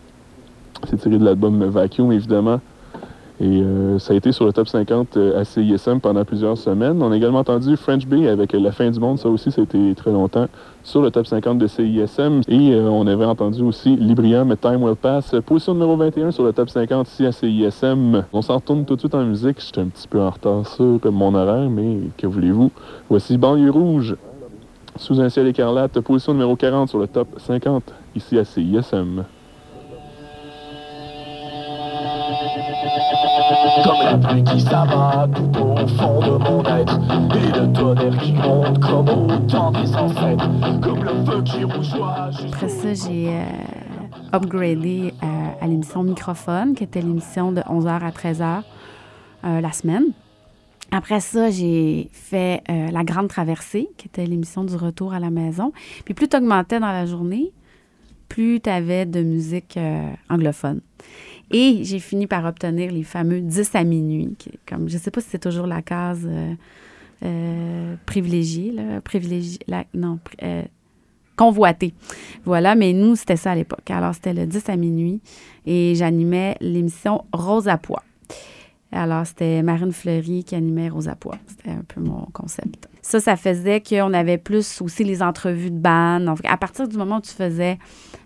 C'est 0.88 0.98
tiré 0.98 1.18
de 1.18 1.24
l'album 1.24 1.64
Vacuum, 1.64 2.10
évidemment. 2.12 2.60
Et 3.42 3.60
euh, 3.60 3.98
ça 3.98 4.14
a 4.14 4.16
été 4.16 4.30
sur 4.30 4.46
le 4.46 4.52
top 4.52 4.68
50 4.68 5.16
euh, 5.16 5.40
à 5.40 5.44
CISM 5.44 5.98
pendant 5.98 6.24
plusieurs 6.24 6.56
semaines. 6.56 7.02
On 7.02 7.10
a 7.10 7.16
également 7.16 7.40
entendu 7.40 7.76
French 7.76 8.06
Bay 8.06 8.28
avec 8.28 8.52
La 8.52 8.70
fin 8.70 8.88
du 8.88 9.00
monde. 9.00 9.18
Ça 9.18 9.28
aussi, 9.28 9.48
été 9.48 9.96
très 9.96 10.12
longtemps 10.12 10.46
sur 10.84 11.02
le 11.02 11.10
top 11.10 11.26
50 11.26 11.58
de 11.58 11.66
CISM. 11.66 12.42
Et 12.46 12.70
euh, 12.70 12.88
on 12.88 13.04
avait 13.08 13.24
entendu 13.24 13.62
aussi 13.62 13.96
Librium, 13.96 14.56
Time 14.56 14.84
Will 14.84 14.94
Pass, 14.94 15.34
position 15.44 15.74
numéro 15.74 15.96
21 15.96 16.30
sur 16.30 16.44
le 16.44 16.52
top 16.52 16.70
50 16.70 17.08
ici 17.08 17.26
à 17.26 17.32
CISM. 17.32 18.22
On 18.32 18.42
s'en 18.42 18.54
retourne 18.56 18.84
tout 18.84 18.94
de 18.94 19.00
suite 19.00 19.14
en 19.16 19.24
musique. 19.24 19.60
J'étais 19.60 19.80
un 19.80 19.88
petit 19.88 20.06
peu 20.06 20.20
en 20.20 20.30
retard 20.30 20.64
sur 20.64 21.00
mon 21.10 21.34
horaire, 21.34 21.68
mais 21.68 21.98
que 22.16 22.28
voulez-vous? 22.28 22.70
Voici 23.10 23.38
Banlieue 23.38 23.72
Rouge, 23.72 24.14
sous 24.94 25.20
un 25.20 25.28
ciel 25.28 25.48
écarlate, 25.48 25.98
position 25.98 26.32
numéro 26.32 26.54
40 26.54 26.90
sur 26.90 27.00
le 27.00 27.08
top 27.08 27.26
50 27.38 27.82
ici 28.14 28.38
à 28.38 28.44
CISM. 28.44 29.24
Comme 33.84 34.04
la 34.04 34.18
pluie 34.18 34.44
qui 34.44 34.60
s'abat 34.60 35.28
tout 35.34 35.60
au 35.60 35.86
fond 35.88 36.20
de 36.20 36.38
mon 36.44 36.62
être 36.64 37.00
Et 37.36 37.58
le 37.58 37.72
tonnerre 37.72 38.18
qui 38.18 38.32
monte 38.32 38.78
comme 38.80 39.72
des 39.72 39.96
ancêtres 39.96 40.50
Comme 40.80 41.02
le 41.02 41.24
feu 41.24 41.42
qui 41.42 41.64
rougeoie 41.64 42.30
Après 42.48 42.68
ça, 42.68 42.92
j'ai 42.92 43.28
euh, 43.30 44.36
upgradé 44.36 45.14
euh, 45.22 45.26
à 45.60 45.66
l'émission 45.66 46.02
Microphone, 46.02 46.74
qui 46.74 46.84
était 46.84 47.00
l'émission 47.00 47.50
de 47.52 47.62
11h 47.62 47.88
à 47.88 48.10
13h 48.10 48.62
euh, 49.44 49.60
la 49.60 49.72
semaine. 49.72 50.04
Après 50.90 51.20
ça, 51.20 51.50
j'ai 51.50 52.10
fait 52.12 52.62
La 52.68 53.02
Grande 53.02 53.28
Traversée, 53.28 53.88
qui 53.96 54.08
était 54.08 54.26
l'émission 54.26 54.62
du 54.62 54.76
retour 54.76 55.14
à 55.14 55.20
la 55.20 55.30
maison. 55.30 55.72
Puis 56.04 56.12
plus 56.12 56.28
tu 56.28 56.38
dans 56.38 56.46
la 56.80 57.06
journée, 57.06 57.54
plus 58.32 58.62
tu 58.62 58.70
avais 58.70 59.04
de 59.04 59.22
musique 59.22 59.76
euh, 59.76 60.08
anglophone. 60.30 60.80
Et 61.50 61.80
j'ai 61.84 61.98
fini 61.98 62.26
par 62.26 62.46
obtenir 62.46 62.90
les 62.90 63.02
fameux 63.02 63.42
10 63.42 63.74
à 63.74 63.84
minuit, 63.84 64.34
comme, 64.66 64.88
je 64.88 64.94
ne 64.94 64.98
sais 64.98 65.10
pas 65.10 65.20
si 65.20 65.28
c'est 65.28 65.38
toujours 65.38 65.66
la 65.66 65.82
case 65.82 66.26
euh, 66.26 66.54
euh, 67.24 67.94
privilégiée, 68.06 68.74
non, 69.92 70.18
convoitée. 71.36 71.92
Voilà, 72.46 72.74
mais 72.74 72.94
nous, 72.94 73.16
c'était 73.16 73.36
ça 73.36 73.50
à 73.50 73.54
l'époque. 73.54 73.90
Alors, 73.90 74.14
c'était 74.14 74.32
le 74.32 74.46
10 74.46 74.66
à 74.70 74.76
minuit 74.76 75.20
et 75.66 75.94
j'animais 75.94 76.56
l'émission 76.62 77.26
Rose 77.34 77.68
à 77.68 77.76
pois. 77.76 78.02
Alors, 78.92 79.26
c'était 79.26 79.62
Marine 79.62 79.90
Fleury 79.92 80.44
qui 80.44 80.54
animait 80.54 80.88
Rose 80.90 81.08
à 81.08 81.14
pois. 81.16 81.38
C'était 81.46 81.70
un 81.70 81.82
peu 81.88 82.00
mon 82.00 82.26
concept. 82.32 82.88
Ça, 83.00 83.20
ça 83.20 83.36
faisait 83.36 83.80
qu'on 83.80 84.12
avait 84.12 84.38
plus 84.38 84.80
aussi 84.82 85.02
les 85.02 85.22
entrevues 85.22 85.70
de 85.70 85.78
band. 85.78 86.20
Donc, 86.20 86.38
à 86.44 86.56
partir 86.58 86.86
du 86.86 86.96
moment 86.98 87.16
où 87.16 87.20
tu 87.22 87.32
faisais 87.32 87.78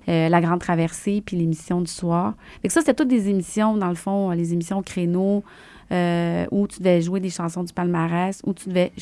euh, 0.08 0.28
La 0.28 0.40
Grande 0.40 0.61
Traversée 0.61 1.23
puis 1.25 1.37
l'émission 1.37 1.80
du 1.80 1.90
soir. 1.90 2.35
Fait 2.62 2.68
ça, 2.68 2.80
c'était 2.80 2.94
toutes 2.94 3.08
des 3.08 3.28
émissions, 3.28 3.76
dans 3.76 3.88
le 3.88 3.94
fond, 3.94 4.30
les 4.30 4.52
émissions 4.52 4.82
créneaux 4.82 5.44
euh, 5.92 6.46
où 6.50 6.66
tu 6.66 6.80
devais 6.80 7.00
jouer 7.00 7.20
des 7.20 7.30
chansons 7.30 7.62
du 7.62 7.73
palmarès, 7.73 8.40
où 8.44 8.52
tu 8.52 8.68
devais 8.68 8.92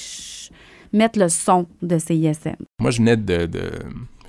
mettre 0.92 1.18
le 1.18 1.28
son 1.28 1.66
de 1.82 1.98
CISM. 1.98 2.56
Moi, 2.78 2.90
je 2.90 2.98
venais 2.98 3.16
de, 3.16 3.46
de- 3.46 3.70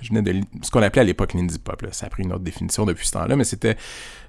je 0.06 0.12
venais 0.12 0.22
de 0.22 0.40
ce 0.62 0.70
qu'on 0.70 0.82
appelait 0.82 1.02
à 1.02 1.04
l'époque 1.04 1.34
l'indie 1.34 1.58
pop. 1.58 1.82
là. 1.82 1.88
Ça 1.92 2.06
a 2.06 2.08
pris 2.08 2.22
une 2.22 2.32
autre 2.32 2.44
définition 2.44 2.86
depuis 2.86 3.06
ce 3.06 3.12
temps-là, 3.12 3.36
mais 3.36 3.44
c'était. 3.44 3.76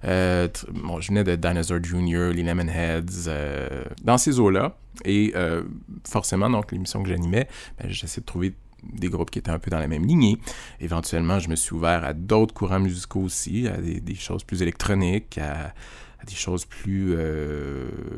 euh, 0.06 0.48
bon, 0.72 1.00
je 1.00 1.10
venais 1.10 1.24
de 1.24 1.36
Dinosaur 1.36 1.80
Jr., 1.84 2.32
les 2.34 2.44
Lemonheads, 2.44 3.28
euh, 3.28 3.84
dans 4.04 4.18
ces 4.18 4.40
eaux-là. 4.40 4.78
Et 5.06 5.34
euh, 5.36 5.64
forcément, 6.08 6.50
donc, 6.50 6.72
l'émission 6.72 7.04
que 7.04 7.10
j'animais, 7.10 7.48
ben, 7.80 7.90
j'essayais 7.90 8.22
de 8.22 8.26
trouver 8.26 8.54
des 8.84 9.10
groupes 9.10 9.30
qui 9.30 9.40
étaient 9.40 9.52
un 9.52 9.60
peu 9.60 9.70
dans 9.70 9.80
la 9.80 9.88
même 9.88 10.06
lignée. 10.06 10.38
Éventuellement, 10.80 11.40
je 11.40 11.50
me 11.50 11.56
suis 11.56 11.76
ouvert 11.76 12.04
à 12.04 12.14
d'autres 12.14 12.54
courants 12.54 12.80
musicaux 12.80 13.22
aussi, 13.22 13.68
à 13.68 13.78
des, 13.78 14.16
choses 14.16 14.44
plus 14.44 14.62
électroniques, 14.62 15.38
à, 15.38 15.74
à 16.20 16.26
des 16.26 16.36
choses 16.36 16.66
plus, 16.66 17.16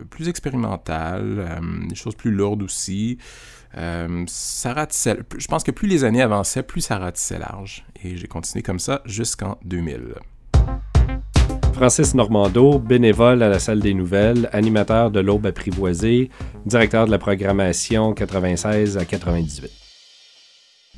plus 0.09 0.29
expérimentales, 0.29 1.61
des 1.87 1.95
choses 1.95 2.15
plus 2.15 2.31
lourdes 2.31 2.63
aussi. 2.63 3.17
Euh, 3.77 4.25
je 4.27 5.47
pense 5.47 5.63
que 5.63 5.71
plus 5.71 5.87
les 5.87 6.03
années 6.03 6.21
avançaient, 6.21 6.63
plus 6.63 6.81
ça 6.81 6.97
ratissait 6.97 7.39
large. 7.39 7.85
Et 8.03 8.17
j'ai 8.17 8.27
continué 8.27 8.63
comme 8.63 8.79
ça 8.79 9.01
jusqu'en 9.05 9.57
2000. 9.65 10.15
Francis 11.73 12.13
Normando, 12.13 12.77
bénévole 12.77 13.41
à 13.41 13.47
la 13.47 13.59
salle 13.59 13.79
des 13.79 13.93
nouvelles, 13.93 14.49
animateur 14.51 15.11
de 15.11 15.21
l'Aube 15.21 15.45
apprivoisée, 15.45 16.29
directeur 16.65 17.05
de 17.05 17.11
la 17.11 17.17
programmation 17.19 18.13
96 18.13 18.97
à 18.97 19.05
98. 19.05 19.71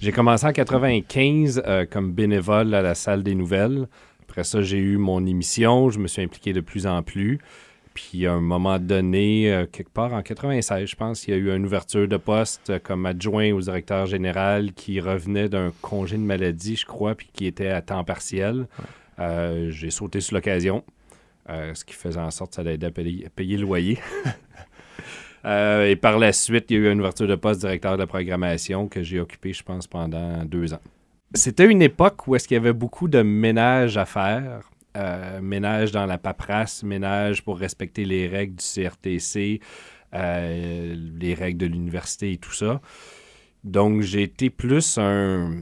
J'ai 0.02 0.12
commencé 0.12 0.48
en 0.48 0.52
95 0.52 1.62
euh, 1.68 1.86
comme 1.86 2.12
bénévole 2.14 2.74
à 2.74 2.82
la 2.82 2.96
salle 2.96 3.22
des 3.22 3.36
nouvelles. 3.36 3.88
Après 4.24 4.44
ça, 4.44 4.62
j'ai 4.62 4.80
eu 4.80 4.98
mon 4.98 5.24
émission, 5.28 5.92
je 5.92 6.00
me 6.00 6.08
suis 6.08 6.24
impliqué 6.24 6.54
de 6.54 6.62
plus 6.62 6.88
en 6.88 7.04
plus. 7.04 7.40
Puis 7.94 8.26
à 8.26 8.34
un 8.34 8.42
moment 8.42 8.80
donné, 8.80 9.52
euh, 9.52 9.66
quelque 9.66 9.92
part 9.92 10.14
en 10.14 10.22
96, 10.22 10.90
je 10.90 10.96
pense, 10.96 11.28
il 11.28 11.32
y 11.32 11.34
a 11.34 11.38
eu 11.38 11.54
une 11.54 11.66
ouverture 11.66 12.08
de 12.08 12.18
poste 12.18 12.70
euh, 12.70 12.80
comme 12.82 13.06
adjoint 13.06 13.52
au 13.52 13.60
directeur 13.60 14.06
général 14.06 14.72
qui 14.74 15.00
revenait 15.00 15.50
d'un 15.50 15.72
congé 15.82 16.18
de 16.18 16.22
maladie, 16.22 16.78
je 16.78 16.86
crois, 16.86 17.16
puis 17.16 17.30
qui 17.34 17.46
était 17.46 17.68
à 17.68 17.82
temps 17.82 18.04
partiel. 18.04 18.68
Euh, 19.20 19.70
j'ai 19.72 19.92
sauté 19.92 20.20
sur 20.20 20.36
l'occasion, 20.36 20.84
euh, 21.50 21.74
ce 21.74 21.86
qui 21.86 21.94
faisait 21.94 22.20
en 22.20 22.32
sorte 22.32 22.52
que 22.52 22.56
ça 22.56 22.64
l'aidait 22.64 22.88
à 22.88 22.92
payer, 22.92 23.26
à 23.26 23.30
payer 23.30 23.58
le 23.58 23.64
loyer. 23.64 24.00
Euh, 25.44 25.88
et 25.88 25.96
par 25.96 26.20
la 26.20 26.34
suite, 26.34 26.66
il 26.70 26.78
y 26.78 26.80
a 26.80 26.84
eu 26.84 26.92
une 26.92 27.00
ouverture 27.00 27.28
de 27.28 27.34
poste 27.34 27.62
directeur 27.62 27.94
de 27.94 27.98
la 27.98 28.06
programmation 28.06 28.88
que 28.88 29.02
j'ai 29.02 29.20
occupé, 29.20 29.54
je 29.54 29.64
pense, 29.64 29.88
pendant 29.88 30.46
deux 30.46 30.72
ans. 30.76 30.82
C'était 31.34 31.66
une 31.66 31.82
époque 31.82 32.28
où 32.28 32.36
est-ce 32.36 32.48
qu'il 32.48 32.54
y 32.54 32.60
avait 32.60 32.74
beaucoup 32.74 33.08
de 33.08 33.24
ménage 33.24 33.98
à 33.98 34.06
faire. 34.06 34.70
Euh, 34.98 35.40
ménage 35.40 35.94
dans 35.94 36.06
la 36.06 36.18
paperasse, 36.18 36.84
ménage 36.84 37.44
pour 37.46 37.58
respecter 37.58 38.04
les 38.04 38.28
règles 38.28 38.56
du 38.56 38.66
CRTC, 38.66 39.62
euh, 40.14 40.96
les 41.18 41.34
règles 41.34 41.60
de 41.60 41.66
l'université 41.66 42.34
et 42.34 42.38
tout 42.38 42.52
ça. 42.52 42.82
Donc, 43.64 44.02
j'ai 44.02 44.24
été 44.24 44.50
plus 44.50 44.98
un, 44.98 45.62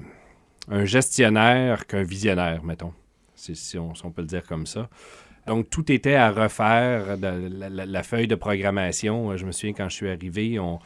gestionnaire 0.83 1.85
qu'un 1.85 2.01
visionnaire, 2.01 2.63
mettons, 2.63 2.93
si, 3.35 3.77
on, 3.77 3.93
peut 3.93 4.21
le 4.23 4.27
dire 4.27 4.47
comme 4.47 4.65
ça. 4.65 4.89
Donc, 5.45 5.69
tout 5.69 5.91
était 5.91 6.15
à 6.15 6.31
refaire. 6.31 7.15
la, 7.17 7.85
la- 7.85 8.03
feuille 8.03 8.27
de 8.27 8.35
programmation, 8.35 9.37
je 9.37 9.45
me 9.45 9.51
souviens 9.51 9.73
quand 9.73 9.89
je 9.89 9.95
suis 9.95 10.09
arrivé, 10.09 10.57
on, 10.57 10.79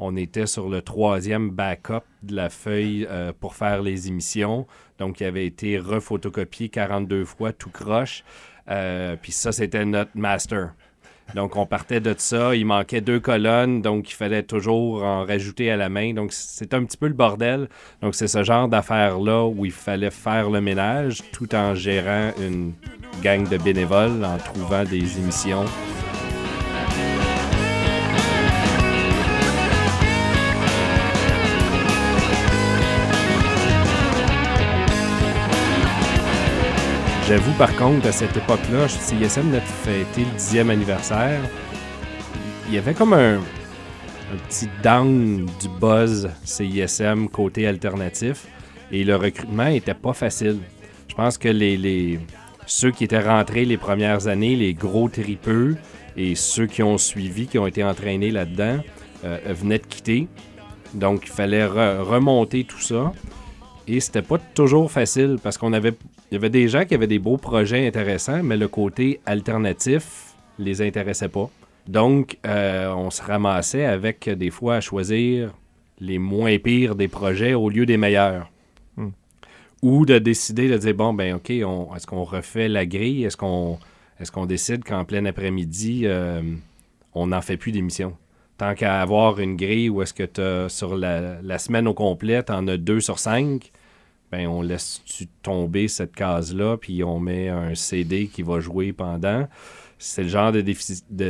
on 0.00 0.16
était 0.16 0.46
sur 0.46 0.68
le 0.68 0.80
troisième 0.80 1.50
backup 1.50 2.02
de 2.22 2.34
la 2.34 2.48
feuille 2.48 3.06
euh, 3.08 3.32
pour 3.38 3.54
faire 3.54 3.82
les 3.82 4.08
émissions. 4.08 4.66
Donc, 4.98 5.20
il 5.20 5.24
avait 5.24 5.46
été 5.46 5.78
refotocopié 5.78 6.70
42 6.70 7.24
fois, 7.26 7.52
tout 7.52 7.70
croche. 7.70 8.24
Euh, 8.70 9.16
Puis 9.20 9.32
ça, 9.32 9.52
c'était 9.52 9.84
notre 9.84 10.12
master. 10.14 10.72
Donc, 11.34 11.54
on 11.54 11.66
partait 11.66 12.00
de 12.00 12.14
ça. 12.16 12.56
Il 12.56 12.64
manquait 12.66 13.02
deux 13.02 13.20
colonnes, 13.20 13.82
donc 13.82 14.10
il 14.10 14.14
fallait 14.14 14.42
toujours 14.42 15.04
en 15.04 15.24
rajouter 15.24 15.70
à 15.70 15.76
la 15.76 15.88
main. 15.90 16.14
Donc, 16.14 16.32
c'était 16.32 16.74
un 16.76 16.84
petit 16.84 16.96
peu 16.96 17.06
le 17.06 17.14
bordel. 17.14 17.68
Donc, 18.00 18.14
c'est 18.14 18.26
ce 18.26 18.42
genre 18.42 18.68
d'affaires-là 18.68 19.44
où 19.46 19.66
il 19.66 19.72
fallait 19.72 20.10
faire 20.10 20.50
le 20.50 20.62
ménage 20.62 21.22
tout 21.30 21.54
en 21.54 21.74
gérant 21.74 22.32
une 22.40 22.72
gang 23.22 23.46
de 23.46 23.58
bénévoles, 23.58 24.24
en 24.24 24.38
trouvant 24.38 24.84
des 24.84 25.18
émissions. 25.18 25.66
J'avoue, 37.30 37.52
par 37.52 37.76
contre, 37.76 38.08
à 38.08 38.10
cette 38.10 38.36
époque-là, 38.36 38.88
CISM 38.88 39.42
venait 39.42 39.60
de 39.60 39.64
fêter 39.64 40.24
le 40.24 40.36
dixième 40.36 40.68
anniversaire. 40.68 41.40
Il 42.66 42.74
y 42.74 42.78
avait 42.78 42.92
comme 42.92 43.12
un, 43.12 43.38
petit 44.48 44.68
down 44.82 45.46
du 45.46 45.68
buzz 45.80 46.28
CISM 46.42 47.28
côté 47.28 47.68
alternatif 47.68 48.48
et 48.90 49.04
le 49.04 49.14
recrutement 49.14 49.68
était 49.68 49.94
pas 49.94 50.12
facile. 50.12 50.58
Je 51.06 51.14
pense 51.14 51.38
que 51.38 51.46
les, 51.46 52.18
ceux 52.66 52.90
qui 52.90 53.04
étaient 53.04 53.20
rentrés 53.20 53.64
les 53.64 53.76
premières 53.76 54.26
années, 54.26 54.56
les 54.56 54.74
gros 54.74 55.08
tripeux 55.08 55.76
et 56.16 56.34
ceux 56.34 56.66
qui 56.66 56.82
ont 56.82 56.98
suivi, 56.98 57.46
qui 57.46 57.60
ont 57.60 57.66
été 57.68 57.84
entraînés 57.84 58.32
là-dedans, 58.32 58.80
euh, 59.24 59.38
venaient 59.50 59.78
de 59.78 59.86
quitter. 59.86 60.26
Donc, 60.94 61.26
il 61.26 61.30
fallait 61.30 61.64
re- 61.64 62.00
remonter 62.00 62.64
tout 62.64 62.80
ça. 62.80 63.12
Et 63.86 64.00
c'était 64.00 64.20
pas 64.20 64.38
toujours 64.38 64.90
facile 64.90 65.36
parce 65.40 65.58
qu'on 65.58 65.72
avait, 65.72 65.94
il 66.30 66.34
y 66.34 66.36
avait 66.36 66.50
des 66.50 66.68
gens 66.68 66.84
qui 66.84 66.94
avaient 66.94 67.08
des 67.08 67.18
beaux 67.18 67.36
projets 67.36 67.86
intéressants, 67.86 68.42
mais 68.42 68.56
le 68.56 68.68
côté 68.68 69.20
alternatif 69.26 70.34
les 70.58 70.80
intéressait 70.80 71.28
pas. 71.28 71.50
Donc, 71.88 72.38
euh, 72.46 72.92
on 72.94 73.10
se 73.10 73.22
ramassait 73.22 73.84
avec 73.84 74.28
euh, 74.28 74.36
des 74.36 74.50
fois 74.50 74.76
à 74.76 74.80
choisir 74.80 75.52
les 75.98 76.18
moins 76.18 76.56
pires 76.58 76.94
des 76.94 77.08
projets 77.08 77.54
au 77.54 77.68
lieu 77.68 77.84
des 77.84 77.96
meilleurs. 77.96 78.48
Hmm. 78.96 79.08
Ou 79.82 80.06
de 80.06 80.18
décider 80.18 80.68
de 80.68 80.76
dire 80.76 80.94
bon, 80.94 81.12
ben, 81.14 81.34
OK, 81.34 81.52
on- 81.64 81.94
est-ce 81.96 82.06
qu'on 82.06 82.22
refait 82.22 82.68
la 82.68 82.86
grille? 82.86 83.24
Est-ce 83.24 83.36
qu'on 83.36 83.78
est 84.20 84.30
qu'on 84.30 84.46
décide 84.46 84.84
qu'en 84.84 85.04
plein 85.04 85.24
après-midi, 85.24 86.02
euh, 86.04 86.42
on 87.14 87.28
n'en 87.28 87.40
fait 87.40 87.56
plus 87.56 87.72
d'émissions? 87.72 88.14
Tant 88.56 88.74
qu'à 88.74 89.00
avoir 89.00 89.40
une 89.40 89.56
grille 89.56 89.88
où 89.88 90.02
est-ce 90.02 90.12
que 90.14 90.22
tu 90.22 90.70
sur 90.72 90.94
la, 90.94 91.40
la 91.42 91.58
semaine 91.58 91.88
au 91.88 91.94
complet, 91.94 92.42
tu 92.44 92.52
en 92.52 92.68
as 92.68 92.76
deux 92.76 93.00
sur 93.00 93.18
cinq, 93.18 93.72
ben 94.30 94.46
on 94.46 94.62
laisse 94.62 95.02
tomber 95.42 95.88
cette 95.88 96.14
case-là, 96.14 96.76
puis 96.76 97.02
on 97.02 97.18
met 97.18 97.48
un 97.48 97.74
CD 97.74 98.26
qui 98.28 98.42
va 98.42 98.60
jouer 98.60 98.92
pendant. 98.92 99.48
C'est 99.98 100.22
le 100.22 100.28
genre 100.28 100.52
de, 100.52 100.62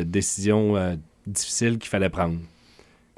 décision 0.03 0.77
euh, 0.77 0.95
difficile 1.27 1.79
qu'il 1.79 1.89
fallait 1.89 2.11
prendre. 2.11 2.39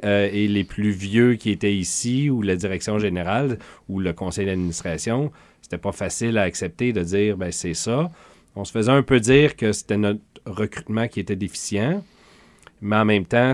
Euh, 0.05 0.29
et 0.33 0.49
les 0.49 0.65
plus 0.65 0.91
vieux 0.91 1.35
qui 1.35 1.51
étaient 1.51 1.75
ici, 1.75 2.31
ou 2.31 2.43
la 2.43 2.57
direction 2.57 2.99
générale, 2.99 3.59
ou 3.89 4.01
le 4.01 4.13
conseil 4.13 4.47
d'administration, 4.47 5.31
c'était 5.61 5.79
pas 5.79 5.93
facile 5.93 6.39
à 6.39 6.43
accepter 6.43 6.93
de 6.93 7.03
dire, 7.03 7.37
ben 7.37 7.53
c'est 7.53 7.75
ça. 7.75 8.11
On 8.57 8.65
se 8.65 8.73
faisait 8.73 8.91
un 8.91 9.03
peu 9.03 9.21
dire 9.21 9.57
que 9.57 9.73
c'était 9.73 9.97
notre 9.97 10.21
recrutement 10.45 11.09
qui 11.09 11.21
était 11.21 11.37
déficient, 11.37 12.03
mais 12.81 12.97
en 12.97 13.05
même 13.05 13.25
temps, 13.25 13.53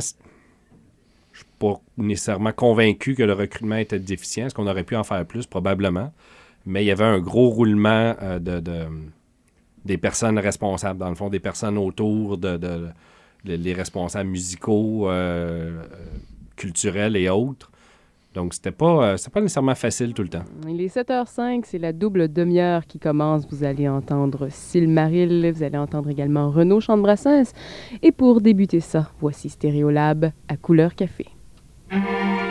pas 1.59 1.81
nécessairement 1.97 2.53
convaincu 2.53 3.15
que 3.15 3.23
le 3.23 3.33
recrutement 3.33 3.77
était 3.77 3.99
déficient. 3.99 4.47
Est-ce 4.47 4.55
qu'on 4.55 4.67
aurait 4.67 4.85
pu 4.85 4.97
en 4.97 5.05
faire 5.05 5.25
plus? 5.27 5.47
Probablement. 5.47 6.13
Mais 6.67 6.85
il 6.85 6.87
y 6.87 6.91
avait 6.91 7.05
un 7.05 7.19
gros 7.19 7.49
roulement 7.49 8.15
euh, 8.23 8.39
de, 8.39 8.61
de- 8.61 8.87
des 9.85 9.97
personnes 9.99 10.39
responsables, 10.39 10.99
dans 10.99 11.09
le 11.09 11.15
fond, 11.15 11.31
des 11.31 11.41
personnes 11.41 11.79
autour 11.79 12.37
de, 12.37 12.59
les 13.45 13.73
responsables 13.73 14.29
musicaux, 14.29 15.09
euh, 15.09 15.13
euh, 15.83 15.85
culturels 16.57 17.17
et 17.17 17.31
autres. 17.31 17.71
Donc, 18.35 18.53
c'était 18.53 18.73
pas, 18.73 19.13
euh, 19.13 19.17
pas 19.33 19.41
nécessairement 19.41 19.75
facile 19.75 20.13
tout 20.13 20.23
le 20.23 20.29
temps. 20.29 20.43
Il 20.69 20.81
est 20.83 20.95
7h05, 20.95 21.63
c'est 21.65 21.79
la 21.79 21.93
double 21.95 22.31
demi-heure 22.31 22.87
qui 22.87 22.99
commence. 22.99 23.47
Vous 23.51 23.65
allez 23.65 23.89
entendre 23.89 24.49
Silmaril, 24.51 25.51
vous 25.53 25.63
allez 25.63 25.79
entendre 25.79 26.11
également 26.11 26.51
Renaud 26.51 26.81
Chant-de-Brassens. 26.81 27.53
Et 28.03 28.13
pour 28.13 28.41
débuter 28.43 28.81
ça, 28.81 29.11
voici 29.21 29.49
Stéréolab 29.49 30.31
à 30.49 30.57
couleur 30.57 30.95
café. 30.95 31.27
Mm-hmm. 31.91 32.48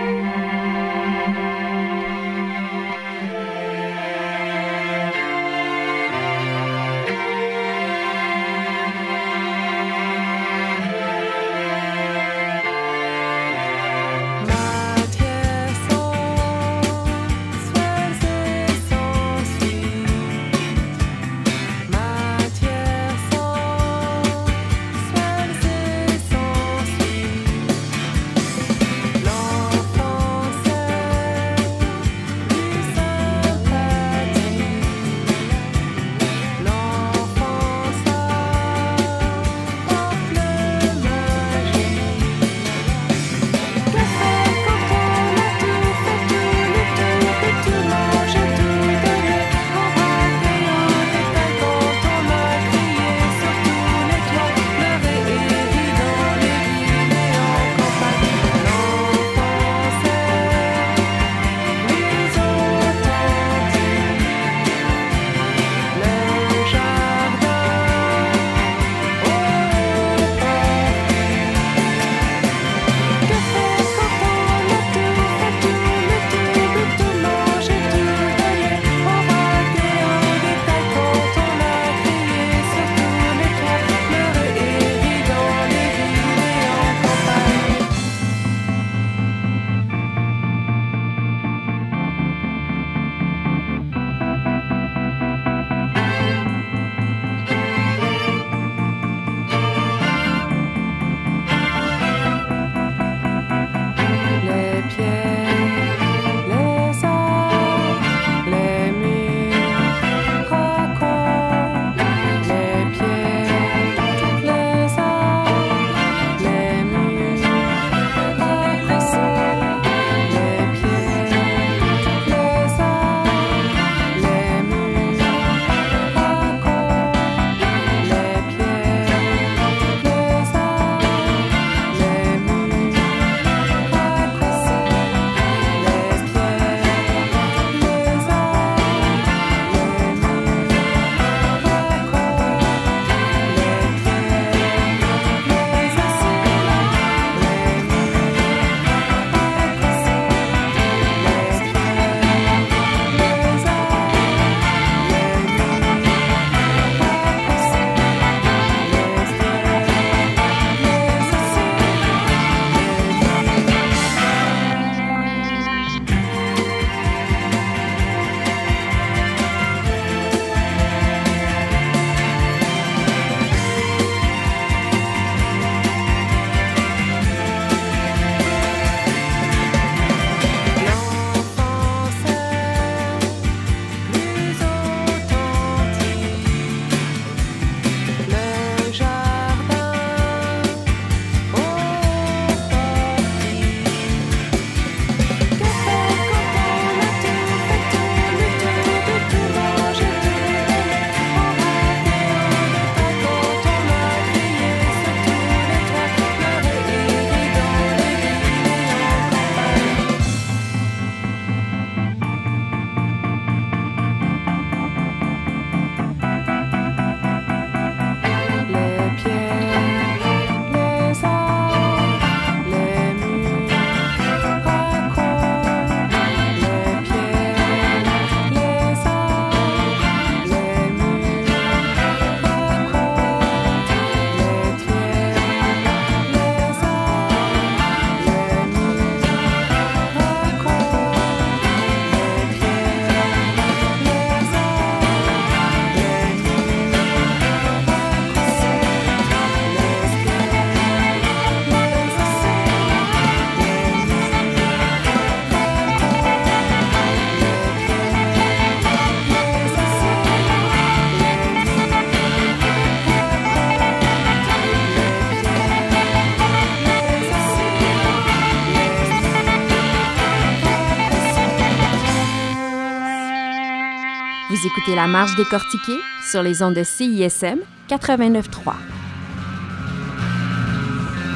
La 274.98 275.06
Marche 275.06 275.36
décortiquée 275.36 276.00
sur 276.28 276.42
les 276.42 276.64
ondes 276.64 276.74
de 276.74 276.84
CISM 276.84 277.60
89.3. 277.88 278.42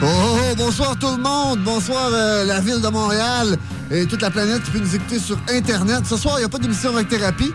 Oh, 0.01 0.07
oh, 0.07 0.55
bonsoir 0.57 0.97
tout 0.97 1.15
le 1.15 1.21
monde, 1.21 1.59
bonsoir 1.59 2.09
euh, 2.11 2.43
la 2.43 2.59
ville 2.59 2.81
de 2.81 2.87
Montréal 2.87 3.55
et 3.91 4.07
toute 4.07 4.23
la 4.23 4.31
planète 4.31 4.63
qui 4.63 4.71
peut 4.71 4.79
nous 4.79 4.95
écouter 4.95 5.19
sur 5.19 5.37
Internet. 5.47 6.07
Ce 6.07 6.17
soir, 6.17 6.37
il 6.37 6.39
n'y 6.39 6.45
a 6.45 6.49
pas 6.49 6.57
d'émission 6.57 6.91
Rock 6.91 7.07
Thérapie 7.07 7.53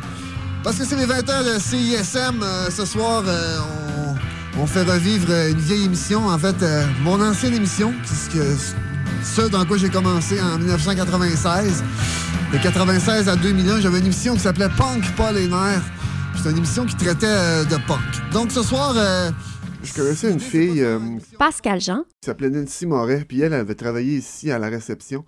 parce 0.62 0.76
que 0.76 0.84
c'est 0.84 0.94
les 0.94 1.06
20 1.06 1.28
heures 1.28 1.42
de 1.42 1.58
CISM. 1.58 2.40
Euh, 2.40 2.70
ce 2.70 2.84
soir, 2.84 3.24
euh, 3.26 3.58
on, 4.60 4.66
fait 4.68 4.84
revivre 4.84 5.32
une 5.32 5.58
vieille 5.58 5.86
émission, 5.86 6.28
en 6.28 6.38
fait, 6.38 6.54
mon 7.02 7.20
ancienne 7.20 7.54
émission, 7.54 7.92
ce, 8.04 8.32
que- 8.32 8.56
ce 9.24 9.48
dans 9.48 9.64
quoi 9.64 9.76
j'ai 9.76 9.90
commencé 9.90 10.40
en 10.40 10.56
1996. 10.56 11.82
De 12.52 12.58
96 12.58 13.28
à 13.28 13.34
2001, 13.34 13.80
j'avais 13.80 13.98
une 13.98 14.04
émission 14.04 14.34
qui 14.34 14.40
s'appelait 14.40 14.68
Punk, 14.68 15.16
pas 15.16 15.32
les 15.32 15.48
nerfs. 15.48 15.82
C'est 16.42 16.50
une 16.52 16.58
émission 16.58 16.86
qui 16.86 16.94
traitait 16.96 17.26
euh, 17.26 17.64
de 17.64 17.76
punk. 17.86 18.32
Donc 18.32 18.52
ce 18.52 18.62
soir... 18.62 18.94
euh, 18.96 19.30
Je 19.82 19.92
connaissais 19.94 20.30
une 20.30 20.38
fille 20.40 20.82
euh, 20.82 20.98
Pascal 21.38 21.80
Jean, 21.80 22.04
qui 22.20 22.26
s'appelait 22.26 22.50
Nancy 22.50 22.86
Moret, 22.86 23.24
puis 23.26 23.40
elle 23.40 23.52
avait 23.54 23.74
travaillé 23.74 24.16
ici 24.18 24.50
à 24.52 24.58
la 24.58 24.68
réception. 24.68 25.24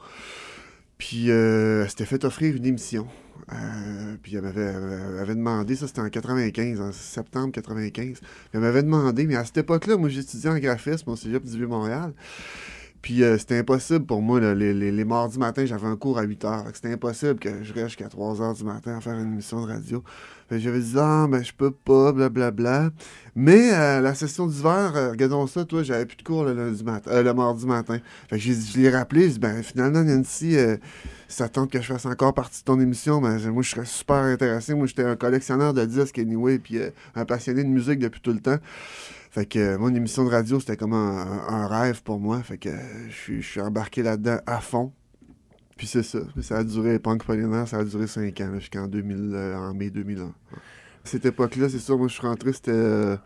Puis 0.97 1.31
euh, 1.31 1.83
elle 1.85 1.91
s'était 1.91 2.05
fait 2.05 2.25
offrir 2.25 2.55
une 2.55 2.67
émission. 2.67 3.07
Euh, 3.53 4.17
puis 4.23 4.37
elle 4.37 4.43
m'avait 4.43 4.75
avait 5.21 5.35
demandé, 5.35 5.75
ça 5.77 5.87
c'était 5.87 6.01
en 6.01 6.09
95, 6.09 6.81
en 6.81 6.93
septembre 6.93 7.53
95. 7.53 8.19
Puis 8.21 8.21
elle 8.53 8.61
m'avait 8.61 8.83
demandé, 8.83 9.27
mais 9.27 9.37
à 9.37 9.45
cette 9.45 9.59
époque-là, 9.59 9.97
moi 9.97 10.09
j'étudiais 10.09 10.51
en 10.51 10.59
graphisme 10.59 11.11
au 11.11 11.17
cégep 11.17 11.45
du 11.45 11.57
Vieux-Montréal. 11.57 12.13
Puis 13.03 13.23
euh, 13.23 13.39
c'était 13.39 13.59
impossible 13.59 14.05
pour 14.05 14.23
moi, 14.23 14.41
les, 14.41 14.75
les, 14.75 14.93
les 14.93 15.05
mardis 15.05 15.39
matins, 15.39 15.65
j'avais 15.65 15.87
un 15.87 15.97
cours 15.97 16.19
à 16.19 16.23
8 16.23 16.45
heures. 16.45 16.65
C'était 16.75 16.93
impossible 16.93 17.39
que 17.39 17.63
je 17.63 17.73
reste 17.73 17.89
jusqu'à 17.89 18.09
3 18.09 18.43
heures 18.43 18.55
du 18.55 18.65
matin 18.65 18.97
à 18.97 19.01
faire 19.01 19.15
une 19.15 19.33
émission 19.33 19.65
de 19.65 19.71
radio. 19.71 20.03
J'avais 20.51 20.81
dit, 20.81 20.95
ah, 20.97 21.27
ben 21.29 21.45
je 21.45 21.53
peux 21.53 21.71
pas, 21.71 22.13
blablabla. 22.13 22.91
Mais 23.37 23.71
euh, 23.75 24.01
la 24.01 24.15
session 24.15 24.47
d'hiver, 24.47 24.93
euh, 24.97 25.11
regardons 25.11 25.47
ça, 25.47 25.65
toi, 25.67 25.83
j'avais 25.83 26.07
plus 26.07 26.17
de 26.17 26.23
cours 26.23 26.45
le, 26.45 26.55
lundi 26.55 26.83
matin, 26.83 27.11
euh, 27.11 27.23
le 27.23 27.35
mardi 27.35 27.67
matin. 27.67 27.99
Fait 28.31 28.39
que 28.39 28.43
je 28.43 28.79
l'ai 28.79 28.89
rappelé, 28.89 29.29
dit, 29.29 29.39
ben 29.39 29.63
finalement, 29.63 30.03
Nancy, 30.03 30.57
ça 31.29 31.51
tente 31.51 31.71
que 31.71 31.83
je 31.83 31.87
fasse 31.87 32.07
encore 32.07 32.33
partie 32.33 32.61
de 32.61 32.65
ton 32.65 32.81
émission, 32.81 33.21
ben 33.21 33.39
moi, 33.51 33.63
je 33.63 33.71
serais 33.71 33.85
super 33.85 34.17
intéressé. 34.17 34.75
Moi, 34.75 34.87
j'étais 34.87 35.05
un 35.05 35.17
collectionneur 35.17 35.75
de 35.75 35.85
disques 35.85 36.19
anyway, 36.19 36.59
puis 36.59 36.79
un 37.15 37.25
passionné 37.27 37.63
de 37.63 37.69
musique 37.69 37.99
depuis 37.99 38.23
tout 38.23 38.33
le 38.33 38.41
temps. 38.41 38.59
Fait 39.31 39.47
que 39.47 39.59
euh, 39.59 39.79
mon 39.79 39.95
émission 39.95 40.25
de 40.25 40.31
radio, 40.31 40.59
c'était 40.59 40.77
comme 40.77 40.95
un, 40.95 41.67
rêve 41.67 42.03
pour 42.03 42.19
moi. 42.19 42.43
Fait 42.43 42.59
que 42.59 42.71
euh, 42.71 43.09
je 43.09 43.41
suis- 43.41 43.61
embarqué 43.61 44.03
là-dedans 44.03 44.39
à 44.47 44.61
fond. 44.61 44.93
Puis 45.77 45.87
c'est 45.87 46.03
ça. 46.03 46.21
Ça 46.41 46.59
a 46.59 46.65
duré, 46.65 46.99
Punk 46.99 47.25
Polinaire, 47.25 47.69
ça 47.69 47.79
a 47.79 47.85
duré 47.85 48.07
5 48.07 48.41
ans, 48.41 48.55
jusqu'en 48.59 48.89
2000, 48.89 49.31
euh, 49.35 49.73
mai 49.75 49.91
2001. 49.91 50.25
Ouais. 50.25 50.31
À 50.53 50.61
cette 51.05 51.27
époque-là, 51.27 51.69
c'est 51.69 51.79
ça, 51.79 51.95
moi 51.95 52.09
je 52.09 52.15
suis 52.15 52.27
rentré, 52.27 52.53
c'était 52.53 53.17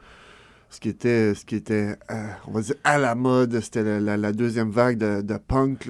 ce 0.68 0.80
qui 0.80 0.88
était, 0.88 1.34
ce 1.34 1.44
qui 1.44 1.56
était 1.56 1.96
on 2.46 2.52
va 2.52 2.60
dire, 2.60 2.74
à 2.84 2.98
la 2.98 3.14
mode. 3.14 3.58
C'était 3.60 4.00
la, 4.00 4.32
deuxième 4.32 4.70
vague 4.70 4.98
de, 4.98 5.36
punk. 5.38 5.88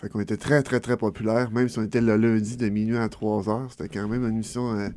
Fait 0.00 0.08
qu'on 0.08 0.20
était 0.20 0.36
très, 0.36 0.62
très, 0.62 0.80
très 0.80 0.96
populaire, 0.96 1.50
même 1.52 1.68
si 1.68 1.78
on 1.78 1.84
était 1.84 2.00
le 2.00 2.16
lundi 2.16 2.56
de 2.56 2.68
minuit 2.68 2.98
à 2.98 3.08
3 3.08 3.48
heures. 3.48 3.68
C'était 3.70 3.88
quand 3.88 4.08
même 4.08 4.24
une 4.24 4.34
émission 4.34 4.92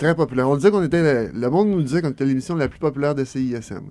très 0.00 0.14
populaire. 0.14 0.48
On 0.48 0.56
disait 0.56 0.70
qu'on 0.70 0.82
était, 0.82 1.30
le, 1.32 1.50
monde 1.50 1.68
nous 1.68 1.82
disait 1.82 2.02
qu'on 2.02 2.10
était 2.10 2.24
l'émission 2.24 2.56
la 2.56 2.68
plus 2.68 2.78
populaire 2.80 3.14
de 3.14 3.24
CISM. 3.24 3.90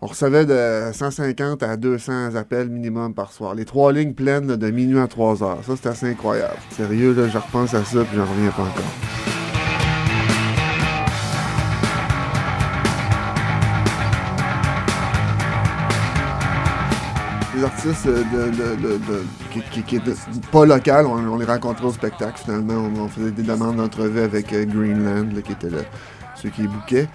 On 0.00 0.06
recevait 0.06 0.46
de 0.46 0.92
150 0.92 1.62
à 1.62 1.76
200 1.76 2.34
appels 2.36 2.68
minimum 2.68 3.14
par 3.14 3.32
soir. 3.32 3.54
Les 3.54 3.64
trois 3.64 3.92
lignes 3.92 4.14
pleines 4.14 4.56
de 4.56 4.70
minuit 4.70 4.98
à 4.98 5.08
3 5.08 5.42
heures. 5.42 5.64
Ça, 5.64 5.76
c'était 5.76 5.88
assez 5.88 6.06
incroyable. 6.06 6.56
Sérieux, 6.70 7.14
là, 7.14 7.28
je 7.28 7.38
repense 7.38 7.74
à 7.74 7.84
ça 7.84 8.04
puis 8.04 8.16
j'en 8.16 8.24
reviens 8.24 8.50
pas 8.50 8.62
encore. 8.62 9.37
Les 17.58 17.64
artistes 17.64 18.06
euh, 18.06 18.22
de, 18.22 19.60
qui, 19.72 19.82
qui- 19.82 20.00
pas 20.52 20.64
locales, 20.64 21.06
on, 21.06 21.36
les 21.38 21.44
rencontrait 21.44 21.86
au 21.86 21.92
spectacle 21.92 22.38
finalement. 22.44 22.74
On, 22.74 23.08
faisait 23.08 23.32
des 23.32 23.42
demandes 23.42 23.76
d'entrevue 23.78 24.20
avec 24.20 24.52
euh, 24.52 24.64
Greenland, 24.64 25.42
qui 25.42 25.50
était 25.52 25.68
ceux 26.36 26.50
qui 26.50 26.68
bouquaient, 26.68 27.08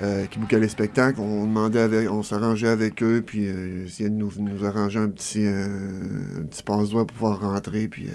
euh, 0.00 0.26
qui 0.26 0.38
bouquaient 0.38 0.60
les 0.60 0.68
spectacles. 0.68 1.18
On 1.20 1.46
demandait 1.46 2.06
on 2.06 2.22
s'arrangeait 2.22 2.68
avec 2.68 3.02
eux, 3.02 3.24
puis 3.26 3.48
euh, 3.48 3.86
essayaient 3.86 4.08
de 4.10 4.14
nous, 4.14 4.30
nous 4.38 4.64
arranger 4.64 5.00
un 5.00 5.08
petit, 5.08 5.44
un 5.44 6.44
petit 6.48 6.62
passe-doigt 6.62 7.04
pour 7.04 7.16
pouvoir 7.16 7.40
rentrer, 7.40 7.88
puis 7.88 8.08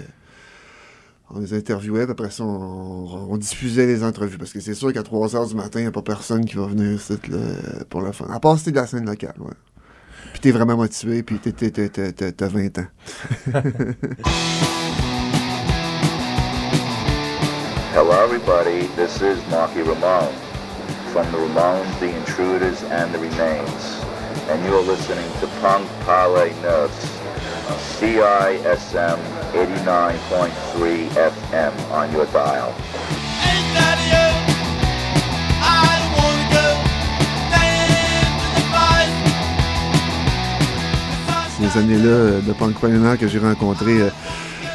on 1.28 1.40
les 1.40 1.52
interviewait, 1.52 2.04
puis 2.04 2.12
après 2.12 2.30
ça, 2.30 2.44
on, 2.44 3.28
on- 3.30 3.36
diffusait 3.36 3.86
les 3.86 4.02
entrevues. 4.04 4.38
Parce 4.38 4.54
que 4.54 4.60
c'est 4.60 4.72
sûr 4.72 4.90
qu'à 4.94 5.02
3 5.02 5.28
h 5.28 5.48
du 5.48 5.54
matin, 5.54 5.80
il 5.80 5.82
n'y 5.82 5.88
a 5.88 5.92
pas 5.92 6.00
personne 6.00 6.46
qui 6.46 6.56
va 6.56 6.66
venir 6.66 6.92
ici 6.92 7.12
là, 7.28 7.36
pour 7.90 8.00
le 8.00 8.12
fun. 8.12 8.26
À 8.32 8.40
part 8.40 8.56
t'es 8.62 8.70
de 8.70 8.76
la 8.76 8.86
scène 8.86 9.04
locale, 9.04 9.34
ouais. 9.40 9.52
Puis 10.32 10.40
t'es 10.40 10.50
vraiment 10.50 10.76
motivé, 10.76 11.22
puis 11.22 11.38
t'es- 11.38 11.52
t'es- 11.52 11.70
t'es- 11.70 11.88
t'es- 11.88 12.12
t'es- 12.12 12.32
t'as 12.32 12.48
20 12.48 12.78
ans. 12.78 12.86
Hello, 17.92 18.12
everybody. 18.22 18.86
This 18.94 19.20
is 19.22 19.38
Marky 19.50 19.82
Ramone 19.82 20.32
from 21.12 21.30
the 21.32 21.38
Ramones, 21.38 21.98
the 22.00 22.14
Intruders, 22.14 22.82
and 22.84 23.12
the 23.12 23.18
Remains. 23.18 24.00
And 24.48 24.64
you're 24.64 24.80
listening 24.82 25.28
to 25.40 25.46
Punk 25.60 25.88
Parlay 26.06 26.52
Nerds, 26.62 26.94
CISM 27.98 29.18
89.3 29.52 31.08
FM 31.10 31.72
on 31.90 32.12
your 32.12 32.26
dial. 32.26 32.72
Ces 41.58 41.78
années-là 41.78 42.08
euh, 42.08 42.40
de 42.40 42.52
punk 42.52 42.78
pioneer 42.78 43.18
que 43.18 43.26
j'ai 43.26 43.38
rencontré 43.38 44.00
euh, 44.00 44.10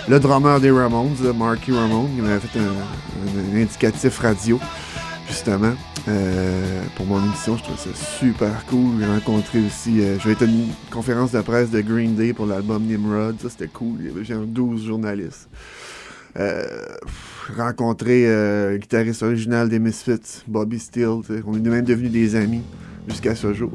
le 0.10 0.19
drummer 0.19 0.60
des 0.60 0.69
Ramones, 0.69 1.15
Marky 1.38 1.72
Ramone, 1.72 2.10
qui 2.15 2.22
m'avait 2.22 2.39
fait 2.39 2.60
un, 2.60 3.58
indicatif 3.58 4.19
radio, 4.19 4.60
justement, 5.30 5.74
euh, 6.10 6.82
pour 6.96 7.06
mon 7.06 7.24
émission. 7.24 7.56
Je 7.56 7.63
trouve 7.63 7.78
ça 7.78 7.89
super 7.93 8.65
cool. 8.65 9.00
J'ai 9.00 9.06
rencontré 9.06 9.60
aussi, 9.65 10.02
euh, 10.02 10.19
j'avais 10.19 10.34
été 10.34 10.43
à 10.43 10.48
une 10.48 10.67
conférence 10.91 11.32
de 11.32 11.41
presse 11.41 11.69
de 11.69 11.80
Green 11.80 12.15
Day 12.15 12.34
pour 12.34 12.46
l'album 12.46 12.84
Nimrod. 12.84 13.38
Ça, 13.41 13.50
c'était 13.50 13.67
cool. 13.67 13.98
Il 14.00 14.08
y 14.08 14.10
avait 14.10 14.26
genre 14.26 14.43
12 14.46 14.86
journalistes. 14.86 15.48
Euh, 16.38 16.65
rencontré 17.56 18.26
le 18.26 18.78
guitariste 18.78 19.24
original 19.24 19.69
des 19.69 19.80
Misfits, 19.80 20.43
Bobby 20.48 20.80
Steele. 20.80 21.22
On 21.46 21.54
est 21.54 21.60
même 21.60 21.86
devenus 21.86 22.12
des 22.12 22.36
amis 22.36 22.63
jusqu'à 23.08 23.36
ce 23.36 23.54
jour. 23.54 23.72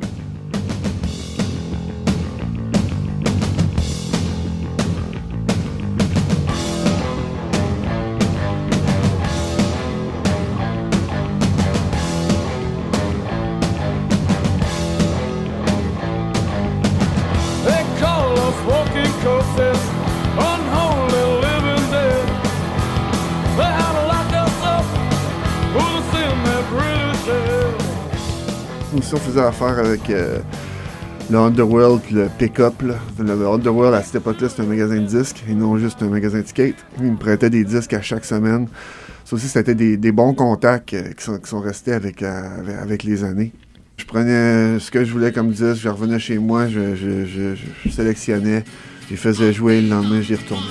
Did. 29.38 29.54
Aussi, 29.54 29.58
on 29.58 29.60
faisait 29.60 29.68
affaire 29.68 29.78
avec 29.78 30.10
euh, 30.10 30.38
le 31.30 31.38
Underworld 31.38 32.02
puis 32.02 32.14
le 32.14 32.28
Pick-Up. 32.38 32.74
Le 32.82 32.94
Underworld, 33.46 33.94
à 33.94 34.02
cette 34.02 34.16
époque-là, 34.16 34.48
c'était 34.48 34.62
un 34.62 34.66
magasin 34.66 34.96
de 34.96 35.06
disques 35.06 35.44
et 35.48 35.54
non 35.54 35.78
juste 35.78 36.02
un 36.02 36.08
magasin 36.08 36.40
de 36.40 36.46
skate. 36.46 36.76
Ils 37.00 37.12
me 37.12 37.16
prêtaient 37.16 37.50
des 37.50 37.64
disques 37.64 37.94
à 37.94 38.02
chaque 38.02 38.24
semaine. 38.24 38.68
Ça 39.24 39.36
aussi, 39.36 39.48
c'était 39.48 39.74
des, 39.74 39.96
des 39.96 40.12
bons 40.12 40.34
contacts 40.34 40.94
euh, 40.94 41.12
qui, 41.12 41.24
sont, 41.48 41.60
restés 41.60 41.92
avec, 41.92 42.22
euh, 42.22 42.82
avec, 42.82 43.02
les 43.04 43.24
années. 43.24 43.52
Je 43.98 44.04
prenais 44.04 44.78
ce 44.78 44.90
que 44.90 45.04
je 45.04 45.12
voulais 45.12 45.32
comme 45.32 45.50
disque, 45.50 45.82
je 45.82 45.88
revenais 45.88 46.18
chez 46.18 46.38
moi, 46.38 46.68
je- 46.68 46.94
je 46.94 47.90
sélectionnais, 47.90 48.64
je 49.06 49.10
les 49.10 49.16
faisais 49.16 49.52
jouer, 49.52 49.80
le 49.82 49.88
lendemain, 49.88 50.20
j'y 50.20 50.36
retournais. 50.36 50.62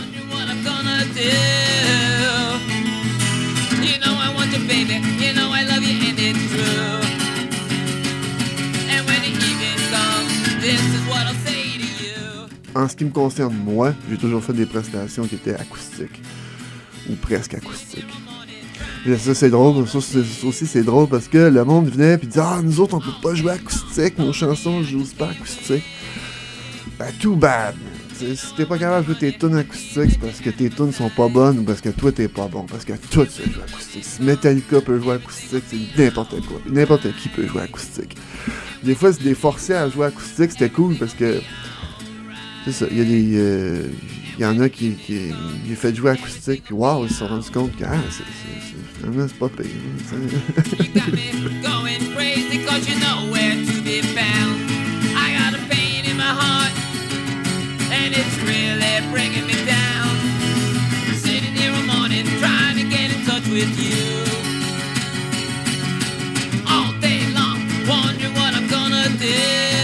En 12.78 12.88
ce 12.88 12.96
qui 12.96 13.06
me 13.06 13.10
concerne, 13.10 13.56
moi, 13.56 13.94
j'ai 14.10 14.18
toujours 14.18 14.44
fait 14.44 14.54
des 14.54 14.68
prestations 14.68 15.26
qui 15.26 15.36
étaient 15.36 15.56
acoustiques. 15.56 16.22
Ou 17.10 17.16
presque 17.16 17.56
acoustiques. 17.56 18.06
Et 19.06 19.18
ça, 19.18 19.34
c'est 19.34 19.50
drôle. 19.50 19.88
Ça, 19.88 19.98
aussi, 19.98 20.68
c'est 20.68 20.84
drôle 20.84 21.08
parce 21.08 21.28
que 21.28 21.38
le 21.38 21.64
monde 21.66 21.90
venait 21.90 22.14
et 22.14 22.18
disait 22.18 22.42
Ah, 22.44 22.60
nous 22.64 22.80
autres, 22.80 22.96
on 22.96 23.00
peut 23.00 23.20
pas 23.24 23.34
jouer 23.34 23.54
acoustique. 23.54 24.20
Nos 24.20 24.32
chansons, 24.34 24.84
je 24.84 24.92
joue 24.92 25.06
pas 25.18 25.30
acoustique. 25.30 25.84
Ben, 27.00 27.08
too 27.20 27.36
bad. 27.36 27.74
Tu 28.10 28.26
C'est- 28.26 28.36
Si 28.36 28.56
t'es 28.56 28.66
pas 28.66 28.78
capable 28.78 29.08
de 29.08 29.14
jouer 29.14 29.20
tes 29.32 29.38
tunes 29.38 29.56
acoustiques, 29.56 30.12
c'est 30.12 30.20
parce 30.20 30.40
que 30.40 30.50
tes 30.52 30.70
tunes 30.70 30.92
sont 30.92 31.10
pas 31.10 31.30
bonnes 31.30 31.60
ou 31.60 31.64
parce 31.64 31.82
que 31.82 31.90
toi 31.90 32.12
t'es 32.12 32.28
pas 32.28 32.48
bon. 32.48 32.64
Parce 32.70 32.84
que 32.86 32.94
tout 33.10 33.26
se 33.26 33.42
joue 33.44 33.62
acoustique. 33.68 34.04
Si 34.04 34.22
Metallica 34.22 34.82
peut 34.82 35.00
jouer 35.00 35.16
acoustique, 35.16 35.64
c'est 35.68 35.98
n'importe 36.04 36.42
quoi. 36.46 36.60
N'importe 36.70 37.08
qui 37.18 37.30
peut 37.30 37.48
jouer 37.48 37.62
acoustique. 37.64 38.16
Des 38.84 38.94
fois, 38.96 39.14
se 39.14 39.22
les 39.24 39.34
forcer 39.36 39.74
à 39.74 39.90
jouer 39.90 40.08
acoustique, 40.08 40.52
c'était 40.52 40.70
cool 40.70 40.96
parce 40.96 41.14
que. 41.16 41.42
Il 42.92 42.98
y 42.98 43.02
a 43.02 43.04
des. 43.06 43.38
euh, 43.38 43.84
Il 44.38 44.42
y 44.42 44.46
en 44.46 44.60
a 44.60 44.70
qui, 44.70 44.92
qui, 44.92 45.32
fait 45.76 45.96
jouer 45.96 46.12
acoustique, 46.12 46.64
puis 46.66 46.74
waouh, 46.74 47.06
ils 47.06 47.10
se 47.10 47.20
sont 47.20 47.28
rendus 47.28 47.50
compte 47.50 47.76
que 47.76 47.86
ah, 47.86 47.98
c'est, 48.12 48.24
finalement, 49.00 49.26
c'est 49.28 49.40
pas 49.40 49.50
with 63.58 63.80
you. 63.80 64.24
All 66.68 66.92
day 67.00 67.22
long, 67.34 67.58
wondering 67.88 68.34
what 68.36 68.54
I'm 68.54 68.68
gonna 68.68 69.10
do. 69.18 69.77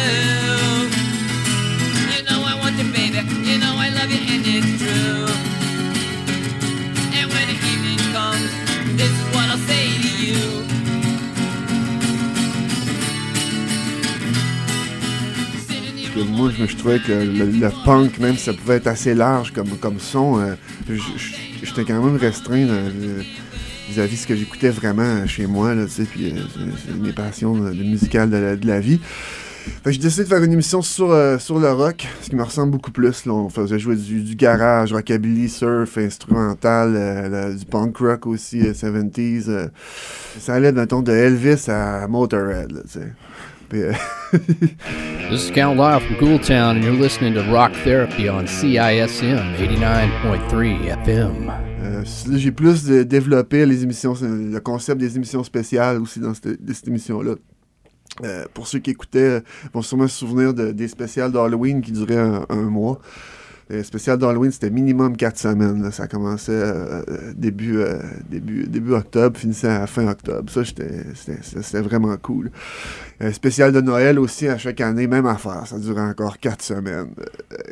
Moi, 16.43 16.51
je, 16.58 16.65
je 16.65 16.75
trouvais 16.75 16.99
que 16.99 17.12
le, 17.12 17.69
punk, 17.86 18.19
même 18.19 18.36
si 18.36 18.43
ça 18.43 18.53
pouvait 18.53 18.75
être 18.75 18.88
assez 18.88 19.13
large 19.13 19.51
comme, 19.53 19.69
comme 19.77 19.99
son, 19.99 20.39
euh, 20.39 20.56
j'étais 21.63 21.86
quand 21.86 22.03
même 22.03 22.17
restreint 22.17 22.67
euh, 22.67 22.89
vis-à-vis 23.89 24.15
de 24.15 24.21
ce 24.21 24.27
que 24.27 24.36
j'écoutais 24.36 24.69
vraiment 24.69 25.25
chez 25.25 25.47
moi, 25.47 25.73
là, 25.73 25.86
puis 26.12 26.34
euh, 26.34 26.65
mes 26.99 27.13
passions 27.13 27.56
euh, 27.56 27.73
musicales 27.73 28.29
de 28.29 28.67
la, 28.67 28.79
vie. 28.82 28.99
J'ai 29.86 29.97
décidé 29.97 30.23
de 30.23 30.27
faire 30.27 30.43
une 30.43 30.51
émission 30.51 30.82
sur, 30.82 31.12
euh, 31.12 31.38
sur 31.39 31.60
le 31.60 31.71
rock, 31.71 32.06
ce 32.21 32.29
qui 32.29 32.36
me 32.36 32.43
ressemble 32.43 32.71
beaucoup 32.71 32.91
plus. 32.91 33.25
Là. 33.25 33.32
On 33.32 33.49
faisait 33.49 33.79
jouer 33.79 33.95
du, 33.95 34.21
du 34.21 34.36
garage, 34.36 34.91
rockabilly, 34.91 35.47
surf, 35.47 35.97
instrumental, 35.97 36.93
euh, 36.97 37.53
du 37.53 37.63
punk 37.65 37.97
rock 37.99 38.27
aussi, 38.27 38.67
euh, 38.67 38.73
70s. 38.73 39.49
euh. 39.49 39.67
ça 40.39 40.56
allait, 40.56 40.73
mettons, 40.73 41.01
de 41.01 41.13
Elvis 41.13 41.69
à 41.69 42.06
Motorhead, 42.10 42.73
là, 42.73 42.82
euh, 43.73 43.93
This 45.30 45.45
is 45.45 45.52
Count 45.52 45.78
Lyle 45.78 45.99
from 45.99 46.15
Ghoultown, 46.17 46.76
and 46.76 46.84
you're 46.84 46.93
listening 46.93 47.34
to 47.36 47.41
Rock 47.52 47.71
Therapy 47.84 48.30
on 48.30 48.45
CISM 48.45 49.56
89.3 49.58 50.88
FM. 51.04 51.52
Euh, 51.82 52.04
j'ai 52.38 52.52
plus 52.52 52.84
de- 52.86 53.04
développé 53.04 53.65
les 53.65 53.84
émissions, 53.84 54.15
le 54.21 54.60
concept 54.60 54.99
des 54.99 55.15
émissions 55.15 55.43
spéciales 55.43 55.99
aussi 56.02 56.19
dans 56.19 56.34
cette, 56.34 56.63
de 56.63 56.73
cette 56.73 56.88
émission-là. 56.88 57.36
Euh, 58.23 58.45
pour 58.54 58.67
ceux 58.67 58.78
qui 58.80 58.91
écoutaient, 58.91 59.19
euh, 59.19 59.41
vont 59.73 59.82
sûrement 59.82 60.08
se 60.08 60.19
souvenir 60.19 60.54
de- 60.54 60.71
des 60.71 60.88
spéciales 60.88 61.32
d'Halloween 61.32 61.82
qui 61.82 61.91
duraient 61.91 62.15
un, 62.17 62.45
un 62.49 62.62
mois. 62.63 62.99
Les 63.69 63.84
spéciales 63.84 64.17
d'Halloween, 64.17 64.52
c'était 64.52 64.69
minimum 64.69 65.15
quatre 65.15 65.38
semaines. 65.39 65.82
là. 65.82 65.91
Ça 65.91 66.08
commençait 66.08 66.52
euh, 66.52 67.02
euh, 67.08 67.34
début, 67.36 67.78
euh, 67.78 67.97
début, 68.30 68.67
début 68.67 68.93
octobre, 68.93 69.38
finissait 69.39 69.69
à 69.69 69.88
fin 69.88 70.08
octobre. 70.08 70.52
Ça, 70.52 70.63
c'était 70.65 71.82
vraiment 71.82 72.15
cool. 72.17 72.52
Euh, 73.21 73.32
spécial 73.32 73.71
de 73.71 73.80
Noël 73.80 74.19
aussi, 74.19 74.47
à 74.47 74.58
chaque 74.58 74.82
année, 74.82 75.08
même 75.08 75.26
affaire. 75.26 75.65
Ça 75.65 75.80
durait 75.80 76.02
encore 76.02 76.39
quatre 76.39 76.62
semaines. 76.62 77.13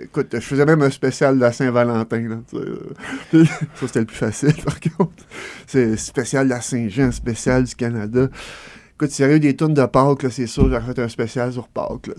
Écoute, 0.02 0.28
je 0.34 0.40
faisais 0.40 0.66
même 0.66 0.82
un 0.82 0.90
spécial 0.90 1.36
de 1.36 1.42
la 1.42 1.52
Saint-Valentin. 1.52 2.42
ça, 2.52 3.38
c'était 3.82 4.00
le 4.00 4.06
plus 4.06 4.16
facile, 4.16 4.54
par 4.64 4.80
contre. 4.80 5.26
C'est 5.68 5.98
spécial 5.98 6.46
de 6.46 6.52
la 6.54 6.62
Saint-Jean, 6.62 7.12
spécial 7.12 7.66
du 7.66 7.76
Canada. 7.76 8.30
Écoute, 8.96 9.10
s'il 9.12 9.24
y 9.24 9.26
avait 9.26 9.38
eu 9.38 9.40
des 9.40 9.56
tonnes 9.56 9.74
de 9.74 9.86
Pâques, 9.86 10.28
c'est 10.32 10.48
sûr, 10.48 10.70
j'aurais 10.70 10.94
fait 10.94 11.02
un 11.02 11.10
spécial 11.10 11.52
sur 11.52 11.68
Pâques. 11.68 12.12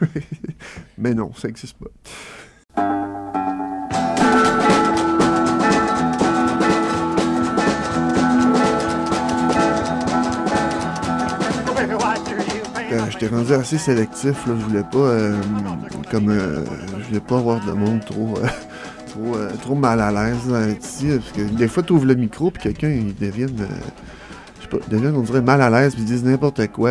Mais 0.98 1.12
non, 1.12 1.32
ça 1.34 1.48
n'existe 1.48 1.76
pas. 1.76 1.90
Euh, 12.92 12.98
J'étais 13.10 13.28
rendu 13.28 13.52
assez 13.52 13.78
sélectif. 13.78 14.34
Je 14.46 14.52
voulais 14.52 14.82
pas, 14.82 14.98
euh, 14.98 15.40
comme, 16.10 16.28
euh, 16.30 16.64
je 16.98 17.06
voulais 17.08 17.20
pas 17.20 17.38
avoir 17.38 17.64
de 17.64 17.72
monde 17.72 18.04
trop, 18.04 18.34
trop, 19.62 19.74
mal 19.74 20.00
à 20.00 20.10
l'aise 20.10 20.50
là, 20.50 20.68
ici, 20.68 21.08
parce 21.18 21.32
que 21.32 21.42
des 21.54 21.68
fois, 21.68 21.82
tu 21.82 21.92
ouvres 21.92 22.06
le 22.06 22.14
micro, 22.14 22.50
puis 22.50 22.62
quelqu'un, 22.62 22.88
euh, 22.88 23.10
je 23.20 24.62
sais 24.62 24.68
pas, 24.68 24.78
devient, 24.88 25.12
on 25.14 25.20
dirait, 25.22 25.42
mal 25.42 25.62
à 25.62 25.70
l'aise, 25.70 25.94
puis 25.94 26.04
disent 26.04 26.24
n'importe 26.24 26.66
quoi. 26.68 26.90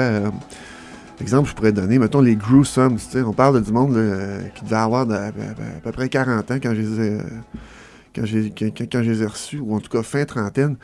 Euh. 1.19 1.23
exemple, 1.23 1.49
je 1.49 1.55
pourrais 1.55 1.71
donner, 1.71 1.99
mettons, 1.99 2.21
les 2.21 2.35
Gruesomes, 2.35 2.97
tu 2.97 3.05
sais, 3.11 3.21
on 3.21 3.33
parle 3.33 3.55
de 3.55 3.65
du 3.65 3.71
monde 3.71 3.95
là, 3.95 4.49
qui 4.55 4.63
devait 4.63 4.75
avoir 4.75 5.05
de- 5.05 5.13
à, 5.13 5.25
à- 5.25 5.27
à 5.27 5.79
peu 5.83 5.91
près 5.91 6.09
40 6.09 6.49
ans 6.51 6.57
quand 6.61 6.73
je 6.75 6.81
les 6.81 6.99
ai, 7.07 7.09
euh, 7.11 7.21
quand 8.15 8.25
j'ai, 8.25 8.51
quand, 8.57 8.65
quand- 8.77 8.85
quand 8.91 9.03
je 9.03 9.11
les 9.11 9.23
ai 9.23 9.25
reçus, 9.25 9.59
ou 9.59 9.75
en 9.75 9.79
tout 9.79 9.89
cas 9.89 10.03
fin 10.03 10.23
trentaine. 10.25 10.77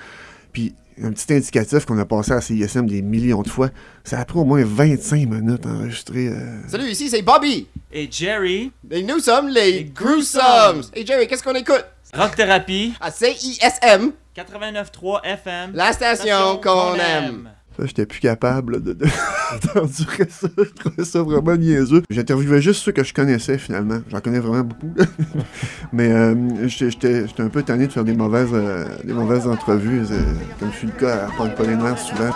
Puis 0.53 0.73
un 1.03 1.11
petit 1.11 1.33
indicatif 1.33 1.83
qu'on 1.85 1.97
a 1.99 2.05
passé 2.05 2.31
à 2.31 2.39
CISM 2.39 2.85
des 2.87 3.01
millions 3.01 3.41
de 3.41 3.49
fois. 3.49 3.69
Ça 4.05 4.17
a 4.19 4.23
pris 4.23 4.39
au 4.39 4.45
moins 4.45 4.63
25 4.63 5.27
minutes 5.29 5.65
à 5.65 5.69
enregistrer. 5.69 6.29
euh, 6.29 6.61
Salut, 6.69 6.85
ici 6.89 7.09
c'est 7.09 7.21
Bobby. 7.21 7.67
Et 7.91 8.07
Jerry. 8.09 8.71
Et 8.89 9.03
nous 9.03 9.19
sommes 9.19 9.49
les, 9.49 9.83
Gruesomes. 9.83 10.83
Et 10.93 11.05
Jerry, 11.05 11.27
qu'est-ce 11.27 11.43
qu'on 11.43 11.53
écoute? 11.55 11.83
Rock 12.13 12.35
Thérapie. 12.37 12.93
À 13.01 13.11
CISM. 13.11 14.11
89.3 14.37 15.21
FM. 15.25 15.71
La 15.73 15.91
station 15.91 16.57
qu'on 16.63 16.95
aime. 16.95 17.49
J'étais 17.83 18.05
plus 18.05 18.19
capable 18.19 18.73
là, 18.73 18.79
de, 18.79 18.93
d'endurer 19.73 20.27
ça. 20.29 20.47
Je 20.57 20.63
trouvais 20.63 21.03
ça 21.03 21.21
vraiment 21.21 21.55
niaiseux. 21.55 22.03
J'interviewais 22.09 22.61
juste 22.61 22.83
ceux 22.83 22.91
que 22.91 23.03
je 23.03 23.13
connaissais 23.13 23.57
finalement. 23.57 23.99
J'en 24.09 24.21
connais 24.21 24.39
vraiment 24.39 24.63
beaucoup. 24.63 24.93
Mais 25.93 26.11
euh, 26.11 26.67
j'étais, 26.67 27.25
un 27.39 27.49
peu 27.49 27.63
tanné 27.63 27.87
de 27.87 27.91
faire 27.91 28.03
des 28.03 28.15
mauvaises, 28.15 28.49
euh, 28.53 28.85
des 29.03 29.13
mauvaises 29.13 29.47
entrevues, 29.47 30.03
euh, 30.11 30.19
comme 30.59 30.71
je 30.71 30.77
suis 30.77 30.87
le 30.87 30.93
cas 30.93 31.25
à 31.25 31.29
Paul 31.37 31.53
Polinaire 31.53 31.97
souvent. 31.97 32.31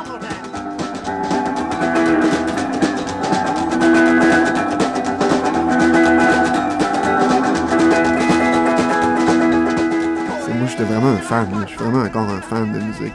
Moi, 10.58 10.68
j'étais 10.68 10.84
vraiment 10.84 11.10
un 11.10 11.18
fan. 11.18 11.48
Je 11.62 11.68
suis 11.68 11.78
vraiment 11.78 12.04
encore 12.04 12.30
un 12.30 12.42
fan 12.42 12.72
de 12.74 12.80
musique. 12.80 13.14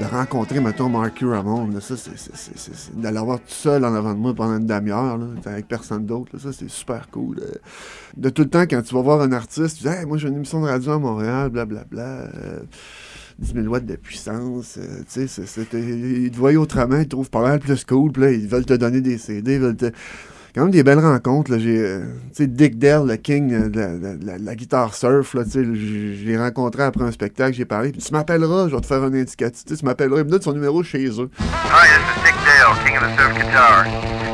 De 0.00 0.04
rencontrer, 0.04 0.60
mettons, 0.60 0.88
Marky 0.88 1.24
Ramone, 1.24 1.74
là, 1.74 1.80
ça, 1.80 1.94
c'est, 1.96 2.98
de 2.98 3.08
l'avoir 3.08 3.38
tout 3.38 3.44
seul 3.48 3.84
en 3.84 3.94
avant 3.94 4.14
de 4.14 4.18
moi 4.18 4.34
pendant 4.34 4.56
une 4.56 4.66
demi-heure, 4.66 5.18
avec 5.44 5.68
personne 5.68 6.06
d'autre, 6.06 6.38
ça, 6.38 6.52
c'est 6.52 6.70
super 6.70 7.08
cool. 7.10 7.40
euh. 7.40 7.52
De 8.16 8.30
tout 8.30 8.42
le 8.42 8.48
temps, 8.48 8.62
quand 8.62 8.82
tu 8.82 8.94
vas 8.94 9.02
voir 9.02 9.20
un 9.20 9.32
artiste, 9.32 9.78
tu 9.78 9.84
dis, 9.88 10.06
moi, 10.06 10.16
j'ai 10.18 10.28
une 10.28 10.36
émission 10.36 10.60
de 10.60 10.66
radio 10.66 10.92
à 10.92 10.98
Montréal, 10.98 11.50
blablabla. 11.50 12.02
euh, 12.02 12.60
10 13.40 13.54
000 13.54 13.66
watts 13.68 13.86
de 13.86 13.96
puissance, 13.96 14.76
euh, 14.78 15.02
tu 15.10 15.26
sais, 15.26 15.42
ils 15.72 16.30
te 16.30 16.36
voient 16.36 16.52
autrement, 16.52 16.98
ils 16.98 17.04
te 17.04 17.10
trouvent 17.10 17.30
pas 17.30 17.40
mal 17.40 17.58
plus 17.58 17.84
cool, 17.84 18.12
puis 18.12 18.22
là, 18.22 18.32
ils 18.32 18.46
veulent 18.46 18.66
te 18.66 18.74
donner 18.74 19.00
des 19.00 19.16
CD, 19.18 19.54
ils 19.54 19.60
veulent 19.60 19.76
te... 19.76 19.90
Quand 20.54 20.62
même 20.62 20.70
des 20.72 20.82
belles 20.82 20.98
rencontres, 20.98 21.58
j'ai, 21.58 21.78
euh, 21.78 22.00
Dick 22.38 22.78
Dell, 22.78 23.02
le 23.06 23.16
king 23.16 23.52
euh, 23.52 23.68
de 23.68 23.78
la, 23.78 23.86
de 24.16 24.26
la- 24.26 24.38
de 24.38 24.44
la 24.44 24.54
guitare 24.56 24.94
surf, 24.94 25.34
là, 25.34 25.42
je 25.52 25.60
l'ai 25.60 26.36
rencontré 26.36 26.82
après 26.82 27.04
un 27.04 27.12
spectacle, 27.12 27.54
j'ai 27.56 27.64
parlé, 27.64 27.92
puis 27.92 28.00
tu 28.02 28.12
m'appelleras, 28.12 28.68
je 28.68 28.74
vais 28.74 28.80
te 28.80 28.86
faire 28.86 29.02
un 29.04 29.14
indicatif, 29.14 29.64
tu 29.64 29.84
m'appelleras, 29.84 30.18
il 30.20 30.24
me 30.24 30.30
donne 30.30 30.42
son 30.42 30.52
numéro 30.52 30.82
chez 30.82 31.06
eux. 31.06 31.30
Hi, 31.38 31.86
this 31.86 32.02
is 32.02 32.24
Dick 32.24 32.34
Dale, 32.44 32.74
King 32.84 32.96
of 32.96 33.02
the 33.02 33.16
Surf 33.16 33.34
Guitar. 33.36 33.86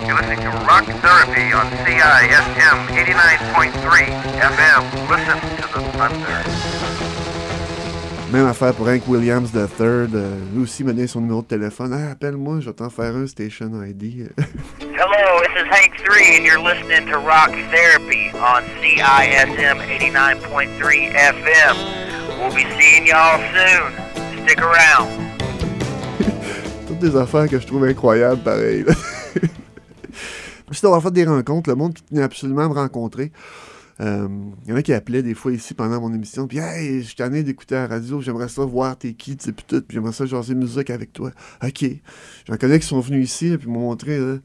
You're 0.07 0.17
listening 0.17 0.41
to 0.41 0.51
Rock 0.67 0.87
Therapy 1.03 1.53
on 1.53 1.67
CISM 1.85 2.79
89.3 2.97 4.09
FM. 4.41 4.83
Listen 5.11 5.39
to 5.57 5.69
the 5.69 5.99
thunder. 5.99 6.56
Même 8.33 8.47
affaire 8.47 8.75
pour 8.75 8.89
Hank 8.89 9.07
Williams 9.07 9.51
III, 9.55 9.67
euh, 9.81 10.37
lui 10.53 10.65
aussi 10.65 10.83
m'a 10.83 10.93
donné 10.93 11.07
son 11.07 11.21
numéro 11.21 11.43
de 11.43 11.47
téléphone, 11.47 11.93
ah, 11.93 12.11
appelle-moi, 12.11 12.59
je 12.61 12.67
vais 12.67 12.73
t'en 12.73 12.91
faire 12.91 13.15
un 13.15 13.27
Station 13.29 13.71
ID. 13.85 14.29
Hello, 14.81 15.41
this 15.43 15.55
is 15.55 15.69
Hank 15.71 15.97
3, 16.05 16.37
and 16.37 16.45
you're 16.45 16.59
listening 16.59 17.07
to 17.07 17.19
Rock 17.19 17.53
Therapy 17.71 18.33
on 18.35 18.65
CISM 18.83 19.79
89.3 19.79 21.13
FM. 21.15 21.77
We'll 22.41 22.53
be 22.53 22.67
seeing 22.77 23.07
y'all 23.07 23.39
soon. 23.55 23.93
Stick 24.45 24.61
around. 24.61 25.09
Toutes 26.89 26.99
des 26.99 27.17
affaires 27.17 27.49
que 27.49 27.61
je 27.61 27.67
trouve 27.67 27.85
incroyables, 27.85 28.43
pareil. 28.43 28.85
Juste 30.69 30.83
d'avoir 30.83 31.01
fait 31.01 31.13
des 31.13 31.25
rencontres, 31.25 31.71
le 31.71 31.77
monde 31.77 31.95
qui 31.95 32.03
tenait 32.03 32.25
absolument 32.25 32.63
à 32.63 32.69
me 32.69 32.75
rencontrer. 32.75 33.31
Euh, 34.01 34.29
Il 34.65 34.71
y 34.71 34.73
en 34.75 34.77
a 34.77 34.83
qui 34.83 34.93
appelaient 34.93 35.23
des 35.23 35.33
fois 35.35 35.53
ici 35.53 35.73
pendant 35.73 36.01
mon 36.01 36.13
émission, 36.13 36.47
puis 36.47 36.59
hey, 36.59 37.01
je 37.01 37.07
suis 37.07 37.17
tanné 37.17 37.43
d'écouter 37.43 37.77
la 37.77 37.87
radio, 37.87 38.21
j'aimerais 38.21 38.49
ça 38.49 38.63
voir 38.65 38.99
t'es 38.99 39.15
tu 39.15 39.37
sais, 39.39 39.53
puis 39.53 39.65
tout, 39.67 39.81
puis 39.81 39.95
j'aimerais 39.95 40.13
ça 40.13 40.27
jaser 40.27 40.55
musique 40.55 40.91
avec 40.91 41.13
toi. 41.15 41.31
Ok. 41.65 41.85
J'en 42.47 42.57
connais 42.57 42.79
qui 42.79 42.87
sont 42.87 43.01
venus 43.01 43.31
ici, 43.31 43.57
puis 43.57 43.69
m'ont 43.69 43.81
montré, 43.81 44.19
là. 44.19 44.37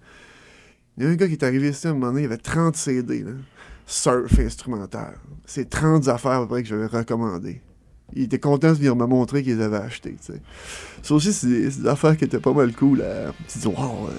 Il 0.98 1.04
y 1.04 1.08
a 1.08 1.10
un 1.10 1.16
gars 1.16 1.28
qui 1.28 1.34
est 1.34 1.44
arrivé 1.44 1.70
ici 1.70 1.88
à 1.88 1.90
un 1.90 1.94
moment 1.94 2.08
donné, 2.08 2.22
il 2.22 2.26
avait 2.26 2.38
30 2.38 2.76
CD, 2.78 3.24
là. 3.24 3.32
surf 3.86 4.40
instrumental. 4.40 5.18
C'est 5.46 5.70
30 5.70 6.08
affaires 6.08 6.32
à 6.32 6.42
peu 6.44 6.48
près 6.48 6.64
que 6.64 6.70
j'avais 6.70 6.86
recommandées. 6.86 7.62
Il 8.14 8.24
était 8.24 8.40
content 8.40 8.70
de 8.70 8.74
venir 8.74 8.96
me 8.96 9.06
montrer 9.06 9.42
qu'ils 9.44 9.62
avaient 9.62 9.78
achetées. 9.78 10.16
tu 10.26 10.34
sais. 10.34 10.42
Ça 11.02 11.14
aussi, 11.14 11.32
c'est 11.34 11.48
des, 11.48 11.68
des 11.70 11.88
affaires 11.88 12.16
qui 12.18 12.26
étaient 12.26 12.40
pas 12.42 12.54
mal 12.54 12.74
cool. 12.74 13.02
à- 13.02 13.34
Tu 13.48 13.60
dis, 13.60 13.68
wow, 13.68 14.08
euh, 14.08 14.12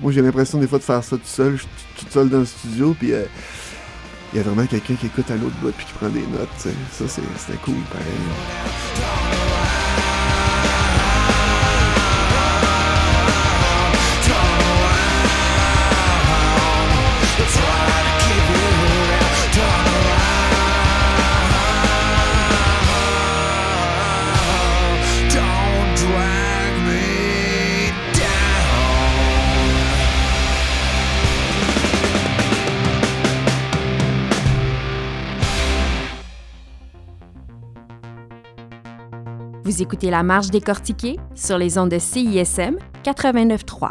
moi 0.00 0.10
j'ai 0.12 0.22
l'impression 0.22 0.58
des 0.60 0.66
fois 0.68 0.78
de 0.78 0.84
faire 0.84 1.02
ça 1.04 1.16
tout 1.16 1.22
seul. 1.24 1.52
Je 1.56 1.62
suis 1.62 1.68
tout- 1.98 2.04
tout 2.06 2.10
seul 2.12 2.28
dans 2.30 2.38
le 2.40 2.44
studio, 2.44 2.94
puis 2.98 3.12
euh, 3.12 3.24
il 4.36 4.40
y 4.40 4.42
a 4.42 4.42
vraiment 4.42 4.66
quelqu'un 4.66 4.96
qui 4.96 5.06
écoute 5.06 5.30
à 5.30 5.36
l'autre 5.36 5.56
bout 5.62 5.72
puis 5.72 5.86
qui 5.86 5.94
prend 5.94 6.10
des 6.10 6.26
notes. 6.26 6.50
tu 6.60 6.68
sais. 6.68 6.74
Ça, 6.92 7.08
c'était 7.08 7.58
cool, 7.64 7.74
pareil. 7.90 9.45
Écoutez 39.78 40.10
La 40.10 40.22
Marche 40.22 40.48
décortiquée 40.48 41.18
sur 41.34 41.58
les 41.58 41.76
ondes 41.76 41.90
de 41.90 41.98
CISM 41.98 42.76
89.3. 43.04 43.90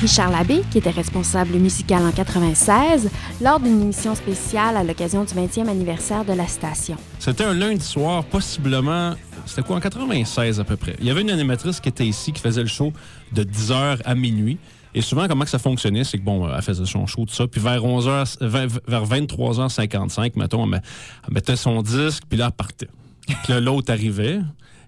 Richard 0.00 0.30
Labbé, 0.30 0.62
qui 0.70 0.78
était 0.78 0.90
responsable 0.90 1.56
musical 1.56 2.02
en 2.02 2.10
96, 2.10 3.10
lors 3.42 3.60
d'une 3.60 3.82
émission 3.82 4.14
spéciale 4.14 4.76
à 4.76 4.84
l'occasion 4.84 5.24
du 5.24 5.34
20e 5.34 5.68
anniversaire 5.68 6.24
de 6.24 6.32
la 6.32 6.46
station. 6.46 6.96
C'était 7.18 7.44
un 7.44 7.54
lundi 7.54 7.84
soir, 7.84 8.24
possiblement. 8.24 9.14
C'était 9.44 9.62
quoi, 9.62 9.76
en 9.76 9.80
96 9.80 10.60
à 10.60 10.64
peu 10.64 10.76
près. 10.76 10.96
Il 11.00 11.06
y 11.06 11.10
avait 11.10 11.20
une 11.20 11.30
animatrice 11.30 11.80
qui 11.80 11.88
était 11.88 12.06
ici, 12.06 12.32
qui 12.32 12.40
faisait 12.40 12.62
le 12.62 12.68
show 12.68 12.92
de 13.32 13.42
10h 13.42 13.98
à 14.04 14.14
minuit. 14.14 14.58
Et 14.96 15.02
souvent, 15.02 15.28
comment 15.28 15.44
que 15.44 15.50
ça 15.50 15.58
fonctionnait, 15.58 16.04
c'est 16.04 16.18
que, 16.18 16.24
bon, 16.24 16.48
elle 16.48 16.62
faisait 16.62 16.86
son 16.86 17.06
show, 17.06 17.24
tout 17.26 17.34
ça. 17.34 17.46
Puis 17.46 17.60
vers 17.60 17.84
11h, 17.84 18.38
vers 18.40 19.04
23h55, 19.06 20.32
mettons, 20.36 20.64
elle, 20.64 20.70
met- 20.70 20.80
elle 21.28 21.34
mettait 21.34 21.54
son 21.56 21.82
disque, 21.82 22.24
puis 22.28 22.38
là, 22.38 22.46
elle 22.46 22.52
partait. 22.52 22.88
Puis 23.26 23.52
là, 23.52 23.60
l'autre 23.60 23.92
arrivait. 23.92 24.40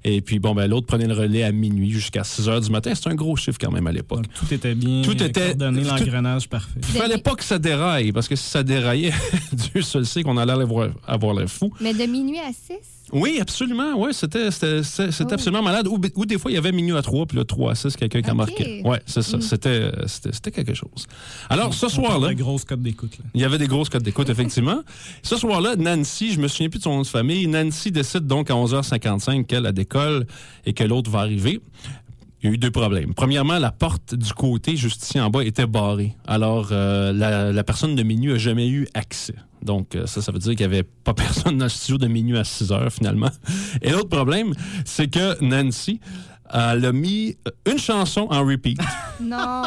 Et 0.04 0.20
puis, 0.22 0.38
bon, 0.38 0.54
ben, 0.54 0.66
l'autre 0.68 0.86
prenait 0.86 1.06
le 1.08 1.12
relais 1.12 1.42
à 1.42 1.52
minuit 1.52 1.90
jusqu'à 1.90 2.22
6 2.24 2.48
h 2.48 2.64
du 2.64 2.70
matin. 2.70 2.94
C'était 2.94 3.10
un 3.10 3.14
gros 3.16 3.36
chiffre 3.36 3.58
quand 3.60 3.70
même 3.72 3.86
à 3.86 3.92
l'époque. 3.92 4.24
Tout 4.34 4.54
était 4.54 4.74
bien 4.74 5.02
Tout 5.02 5.20
était 5.22 5.46
coordonné, 5.56 5.82
l'engrenage 5.82 6.48
parfait. 6.48 6.78
Il 6.78 6.84
fallait 7.00 7.18
pas 7.18 7.34
que 7.34 7.44
ça 7.44 7.58
déraille, 7.58 8.12
parce 8.12 8.28
que 8.28 8.36
si 8.36 8.48
ça 8.48 8.62
déraillait, 8.62 9.12
Dieu 9.52 9.82
seul 9.82 10.06
sait 10.06 10.22
qu'on 10.22 10.36
allait 10.36 10.52
avoir, 10.52 10.88
avoir 11.06 11.34
l'air 11.34 11.48
fou. 11.50 11.72
Mais 11.80 11.92
de 11.92 12.04
minuit 12.04 12.38
à 12.38 12.50
6? 12.52 12.76
Oui, 13.12 13.38
absolument. 13.40 13.94
Oui, 13.96 14.12
c'était 14.12 14.50
c'était- 14.50 14.82
c'était- 14.82 15.12
c'était 15.12 15.32
absolument 15.32 15.62
malade. 15.62 15.86
Ou, 15.88 15.98
ou 16.14 16.26
des 16.26 16.38
fois, 16.38 16.50
il 16.50 16.54
y 16.54 16.58
avait 16.58 16.72
minuit 16.72 16.96
à 16.96 17.02
3, 17.02 17.26
puis 17.26 17.38
là, 17.38 17.44
3 17.44 17.72
à 17.72 17.74
6, 17.74 17.96
quelqu'un 17.96 18.20
qui 18.22 18.30
a 18.30 18.34
marqué. 18.34 18.82
Oui, 18.84 18.96
c'est 19.06 19.22
ça. 19.22 19.38
Mm. 19.38 19.40
C'était 19.42 19.90
c'était- 20.06 20.32
c'était 20.32 20.50
quelque 20.50 20.74
chose. 20.74 21.06
Alors, 21.48 21.72
ce 21.74 21.88
soir-là. 21.88 22.28
Des 22.28 22.34
grosses 22.34 22.64
codes 22.64 22.82
d'écoute. 22.82 23.12
là. 23.18 23.24
Il 23.34 23.40
y 23.40 23.44
avait 23.44 23.58
des 23.58 23.66
grosses 23.66 23.88
codes 23.88 24.02
d'écoute, 24.02 24.28
effectivement. 24.28 24.80
Ce 25.22 25.36
soir-là, 25.36 25.76
Nancy, 25.76 26.32
je 26.32 26.40
me 26.40 26.48
souviens 26.48 26.68
plus 26.68 26.78
de 26.78 26.84
son 26.84 26.96
nom 26.96 27.02
de 27.02 27.06
famille, 27.06 27.46
Nancy 27.46 27.90
décide 27.90 28.26
donc 28.26 28.50
à 28.50 28.54
11h55 28.54 29.46
qu'elle 29.46 29.66
a 29.66 29.72
décolle 29.72 30.26
et 30.66 30.72
que 30.72 30.84
l'autre 30.84 31.10
va 31.10 31.20
arriver. 31.20 31.60
Il 32.42 32.48
y 32.48 32.51
a 32.51 32.55
eu 32.55 32.59
deux 32.59 32.70
problèmes. 32.70 33.14
Premièrement, 33.14 33.59
la 33.59 33.72
porte 33.72 34.14
du 34.14 34.33
côté, 34.33 34.77
juste 34.77 35.03
ici 35.03 35.20
en 35.20 35.29
bas, 35.29 35.42
était 35.42 35.66
barrée. 35.66 36.14
Alors, 36.27 36.68
euh, 36.70 37.12
la, 37.12 37.53
la 37.53 37.64
personne 37.64 37.96
de 37.96 38.03
minuit 38.03 38.33
n'a 38.33 38.38
jamais 38.38 38.68
eu 38.68 38.87
accès. 38.94 39.35
Donc, 39.62 39.96
euh, 39.96 40.07
ça, 40.07 40.22
ça 40.22 40.31
veut 40.31 40.38
dire 40.38 40.53
qu'il 40.53 40.66
n'y 40.66 40.72
avait 40.72 40.85
pas 40.85 41.14
personne 41.14 41.59
dans 41.59 41.64
le 41.64 41.68
studio 41.70 41.98
de 41.98 42.07
minuit 42.07 42.38
à 42.38 42.44
6 42.44 42.70
heures, 42.72 42.92
finalement. 42.92 43.31
Et 43.83 43.90
l'autre 43.90 44.09
problème, 44.09 44.55
c'est 44.85 45.09
que 45.09 45.42
Nancy, 45.42 46.01
elle 46.52 46.84
a 46.84 46.92
mis 46.92 47.37
une 47.70 47.78
chanson 47.78 48.26
en 48.30 48.44
repeat. 48.44 48.78
Non. 49.20 49.64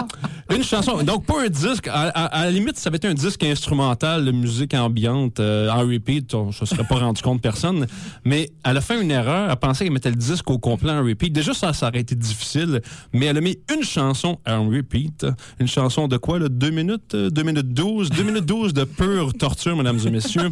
Une 0.56 0.64
chanson. 0.64 1.04
Donc, 1.04 1.26
pas 1.26 1.44
un 1.44 1.50
disque. 1.50 1.90
À, 1.90 2.04
à- 2.08 2.26
à 2.28 2.46
la 2.46 2.52
limite, 2.52 2.78
ça 2.78 2.88
avait 2.88 2.96
été 2.96 3.10
un 3.10 3.14
disque 3.14 3.44
instrumental 3.44 4.24
de 4.24 4.32
musique 4.32 4.74
ambiante 4.74 5.42
euh, 5.42 5.70
en 5.70 5.82
repeat. 5.82 6.34
On 6.34 6.48
ne 6.48 6.52
se 6.54 6.66
serait 6.66 6.86
pas 6.86 6.96
rendu 7.00 7.22
compte 7.22 7.42
personne. 7.42 7.86
Mais 8.24 8.50
elle 8.64 8.78
a 8.78 8.82
fait 8.82 9.02
une 9.02 9.12
erreur. 9.12 9.50
Elle 9.52 9.56
pensait 9.58 9.84
qu'elle 9.84 9.92
mettait 9.94 10.10
le 10.10 10.16
disque 10.16 10.50
au 10.50 10.58
complet 10.58 10.94
en 10.94 11.04
repeat. 11.04 11.34
Déjà, 11.34 11.54
ça, 11.54 11.74
ça 11.74 11.90
aurait 11.90 12.00
été 12.00 12.16
difficile. 12.16 12.82
Mais 13.12 13.26
elle 13.26 13.38
a 13.38 13.42
mis 13.42 13.58
une 13.76 13.84
chanson 13.84 14.40
en 14.48 14.70
repeat. 14.70 15.26
Une 15.60 15.68
chanson 15.68 16.08
de 16.08 16.16
quoi, 16.16 16.40
là? 16.40 16.48
2 16.48 16.70
minutes, 16.70 17.14
2 17.14 17.44
minutes 17.44 17.74
12. 17.74 18.10
2 18.10 18.24
minutes 18.24 18.46
12 18.46 18.74
de 18.74 18.86
pure 18.86 19.34
torture, 19.34 19.76
mesdames 19.76 20.00
et 20.06 20.10
messieurs. 20.12 20.52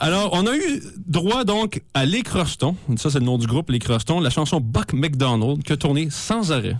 Alors, 0.00 0.30
on 0.32 0.44
a 0.46 0.56
eu 0.56 0.82
droit 1.06 1.44
donc 1.44 1.82
à 1.94 2.04
Les 2.04 2.22
Crostons. 2.22 2.74
Ça, 2.96 3.10
c'est 3.10 3.20
le 3.20 3.24
nom 3.24 3.38
du 3.38 3.46
groupe, 3.46 3.70
Les 3.70 3.78
Crostons. 3.78 4.18
La 4.18 4.30
chanson 4.30 4.60
Buck 4.60 4.92
McDonald 4.92 5.37
qui 5.64 5.72
a 5.72 5.76
tourné 5.76 6.08
sans 6.10 6.52
arrêt 6.52 6.76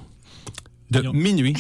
de 0.91 1.03
minuit 1.13 1.55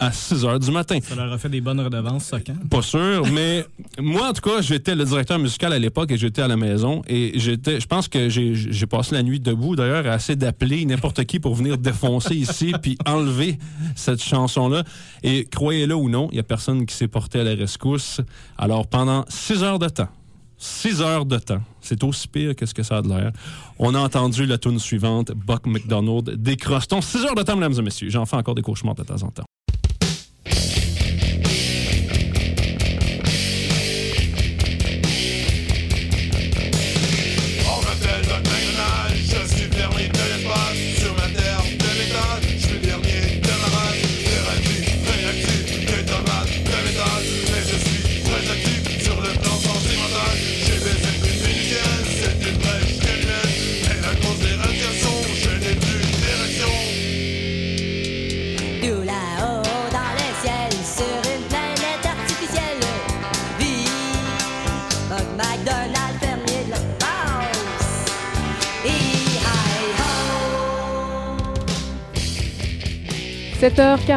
à 0.00 0.12
6 0.12 0.44
heures 0.44 0.58
du 0.58 0.70
matin. 0.70 0.98
Ça 1.02 1.14
leur 1.14 1.32
a 1.32 1.38
fait 1.38 1.48
des 1.48 1.60
bonnes 1.60 1.80
redevances, 1.80 2.24
ça, 2.24 2.40
quand? 2.40 2.68
Pas 2.68 2.82
sûr, 2.82 3.26
mais 3.32 3.64
moi, 3.98 4.30
en 4.30 4.32
tout 4.32 4.42
cas, 4.42 4.60
j'étais 4.60 4.94
le 4.94 5.04
directeur 5.04 5.38
musical 5.38 5.72
à 5.72 5.78
l'époque 5.78 6.10
et 6.10 6.16
j'étais 6.16 6.42
à 6.42 6.48
la 6.48 6.56
maison. 6.56 7.02
Et 7.06 7.32
j'étais, 7.36 7.80
je 7.80 7.86
pense 7.86 8.08
que 8.08 8.28
j'ai 8.28 8.86
passé 8.86 9.14
la 9.14 9.22
nuit 9.22 9.40
debout, 9.40 9.76
d'ailleurs, 9.76 10.06
à 10.06 10.16
essayer 10.16 10.36
d'appeler 10.36 10.84
n'importe 10.84 11.24
qui 11.24 11.38
pour 11.38 11.54
venir 11.54 11.78
défoncer 11.78 12.34
ici 12.34 12.72
puis 12.82 12.98
enlever 13.06 13.58
cette 13.94 14.22
chanson-là. 14.22 14.84
Et 15.22 15.44
croyez-le 15.44 15.94
ou 15.94 16.08
non, 16.08 16.28
il 16.32 16.34
n'y 16.34 16.40
a 16.40 16.44
personne 16.44 16.84
qui 16.86 16.94
s'est 16.94 17.08
porté 17.08 17.40
à 17.40 17.44
la 17.44 17.54
rescousse. 17.54 18.20
Alors, 18.58 18.86
pendant 18.86 19.24
six 19.28 19.62
heures 19.62 19.78
de 19.78 19.88
temps, 19.88 20.08
six 20.58 21.00
heures 21.00 21.26
de 21.26 21.38
temps, 21.38 21.62
c'est 21.82 22.02
aussi 22.04 22.28
pire 22.28 22.56
que 22.56 22.66
ce 22.66 22.74
que 22.74 22.82
ça 22.82 22.98
a 22.98 23.02
de 23.02 23.08
l'air. 23.08 23.32
On 23.78 23.94
a 23.94 23.98
entendu 23.98 24.46
la 24.46 24.58
tune 24.58 24.78
suivante, 24.78 25.32
Buck 25.32 25.66
McDonald, 25.66 26.30
des 26.30 26.56
crostons. 26.56 27.00
Six 27.00 27.24
heures 27.24 27.34
de 27.34 27.42
temps, 27.42 27.56
mesdames 27.56 27.74
et 27.78 27.82
messieurs. 27.82 28.08
J'en 28.10 28.26
fais 28.26 28.36
encore 28.36 28.54
des 28.54 28.62
cauchemars 28.62 28.94
de 28.94 29.02
temps 29.02 29.22
en 29.22 29.30
temps. 29.30 29.44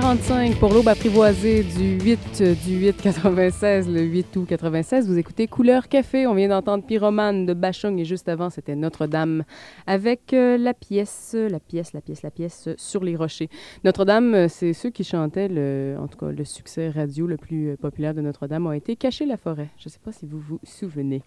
7h45 0.05 0.59
pour 0.59 0.71
l'aube 0.71 0.87
apprivoisée 0.87 1.63
du 1.63 1.99
8 1.99 2.19
euh, 2.41 2.53
du 2.63 2.77
8 2.77 3.01
96, 3.01 3.89
le 3.89 4.01
8 4.01 4.35
août 4.35 4.45
96. 4.47 5.07
Vous 5.07 5.17
écoutez 5.17 5.47
Couleur 5.47 5.87
Café. 5.87 6.27
On 6.27 6.35
vient 6.35 6.49
d'entendre 6.49 6.85
Pyromane 6.85 7.47
de 7.47 7.55
Bachung 7.55 7.97
et 7.97 8.05
juste 8.05 8.29
avant, 8.29 8.51
c'était 8.51 8.75
Notre-Dame 8.75 9.43
avec 9.87 10.31
euh, 10.33 10.59
la 10.59 10.75
pièce, 10.75 11.35
la 11.35 11.59
pièce, 11.59 11.93
la 11.93 12.01
pièce, 12.01 12.21
la 12.21 12.29
pièce 12.29 12.69
sur 12.77 13.03
les 13.03 13.15
rochers. 13.15 13.49
Notre-Dame, 13.83 14.35
euh, 14.35 14.47
c'est 14.47 14.73
ceux 14.73 14.91
qui 14.91 15.03
chantaient, 15.03 15.47
le, 15.47 15.95
en 15.99 16.07
tout 16.07 16.19
cas, 16.19 16.31
le 16.31 16.45
succès 16.45 16.89
radio 16.89 17.25
le 17.25 17.37
plus 17.37 17.75
populaire 17.75 18.13
de 18.13 18.21
Notre-Dame 18.21 18.67
ont 18.67 18.73
été 18.73 18.95
Cacher 18.95 19.25
la 19.25 19.37
forêt. 19.37 19.69
Je 19.79 19.89
ne 19.89 19.91
sais 19.91 19.99
pas 20.05 20.11
si 20.11 20.27
vous 20.27 20.39
vous 20.39 20.59
souvenez. 20.63 21.23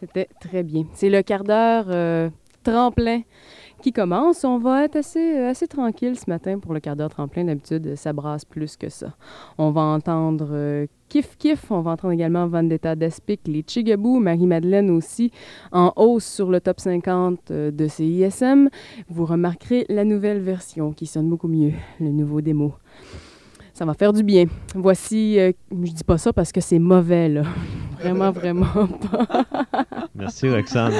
C'était 0.00 0.28
très 0.40 0.64
bien. 0.64 0.84
C'est 0.94 1.10
le 1.10 1.22
quart 1.22 1.44
d'heure 1.44 2.32
tremplin 2.66 3.22
qui 3.82 3.92
commence. 3.92 4.44
On 4.44 4.58
va 4.58 4.84
être 4.84 4.96
assez, 4.96 5.36
euh, 5.36 5.50
assez 5.50 5.66
tranquille 5.66 6.18
ce 6.18 6.28
matin 6.28 6.58
pour 6.58 6.74
le 6.74 6.80
quart 6.80 6.96
d'heure 6.96 7.10
tremplin. 7.10 7.44
D'habitude, 7.44 7.96
ça 7.96 8.12
brasse 8.12 8.44
plus 8.44 8.76
que 8.76 8.88
ça. 8.88 9.14
On 9.58 9.70
va 9.70 9.82
entendre 9.82 10.48
euh, 10.50 10.86
Kif 11.08 11.36
Kif. 11.36 11.70
On 11.70 11.80
va 11.80 11.92
entendre 11.92 12.14
également 12.14 12.46
Vendetta 12.46 12.94
d'Espic, 12.94 13.40
les 13.46 13.64
Chigabou, 13.66 14.18
Marie-Madeleine 14.18 14.90
aussi, 14.90 15.30
en 15.72 15.92
hausse 15.96 16.26
sur 16.26 16.50
le 16.50 16.60
top 16.60 16.80
50 16.80 17.50
euh, 17.50 17.70
de 17.70 17.86
CISM. 17.86 18.68
Vous 19.08 19.24
remarquerez 19.24 19.86
la 19.88 20.04
nouvelle 20.04 20.40
version 20.40 20.92
qui 20.92 21.06
sonne 21.06 21.28
beaucoup 21.28 21.48
mieux, 21.48 21.72
le 22.00 22.10
nouveau 22.10 22.40
démo. 22.40 22.74
Ça 23.74 23.84
va 23.84 23.94
faire 23.94 24.12
du 24.12 24.22
bien. 24.22 24.46
Voici, 24.74 25.34
je 25.36 25.92
dis 25.92 26.04
pas 26.04 26.16
ça 26.16 26.32
parce 26.32 26.50
que 26.50 26.62
c'est 26.62 26.78
mauvais. 26.78 27.42
Vraiment, 28.00 28.30
vraiment 28.30 28.66
pas. 29.10 29.44
Merci 30.14 30.48
Roxane 30.48 30.92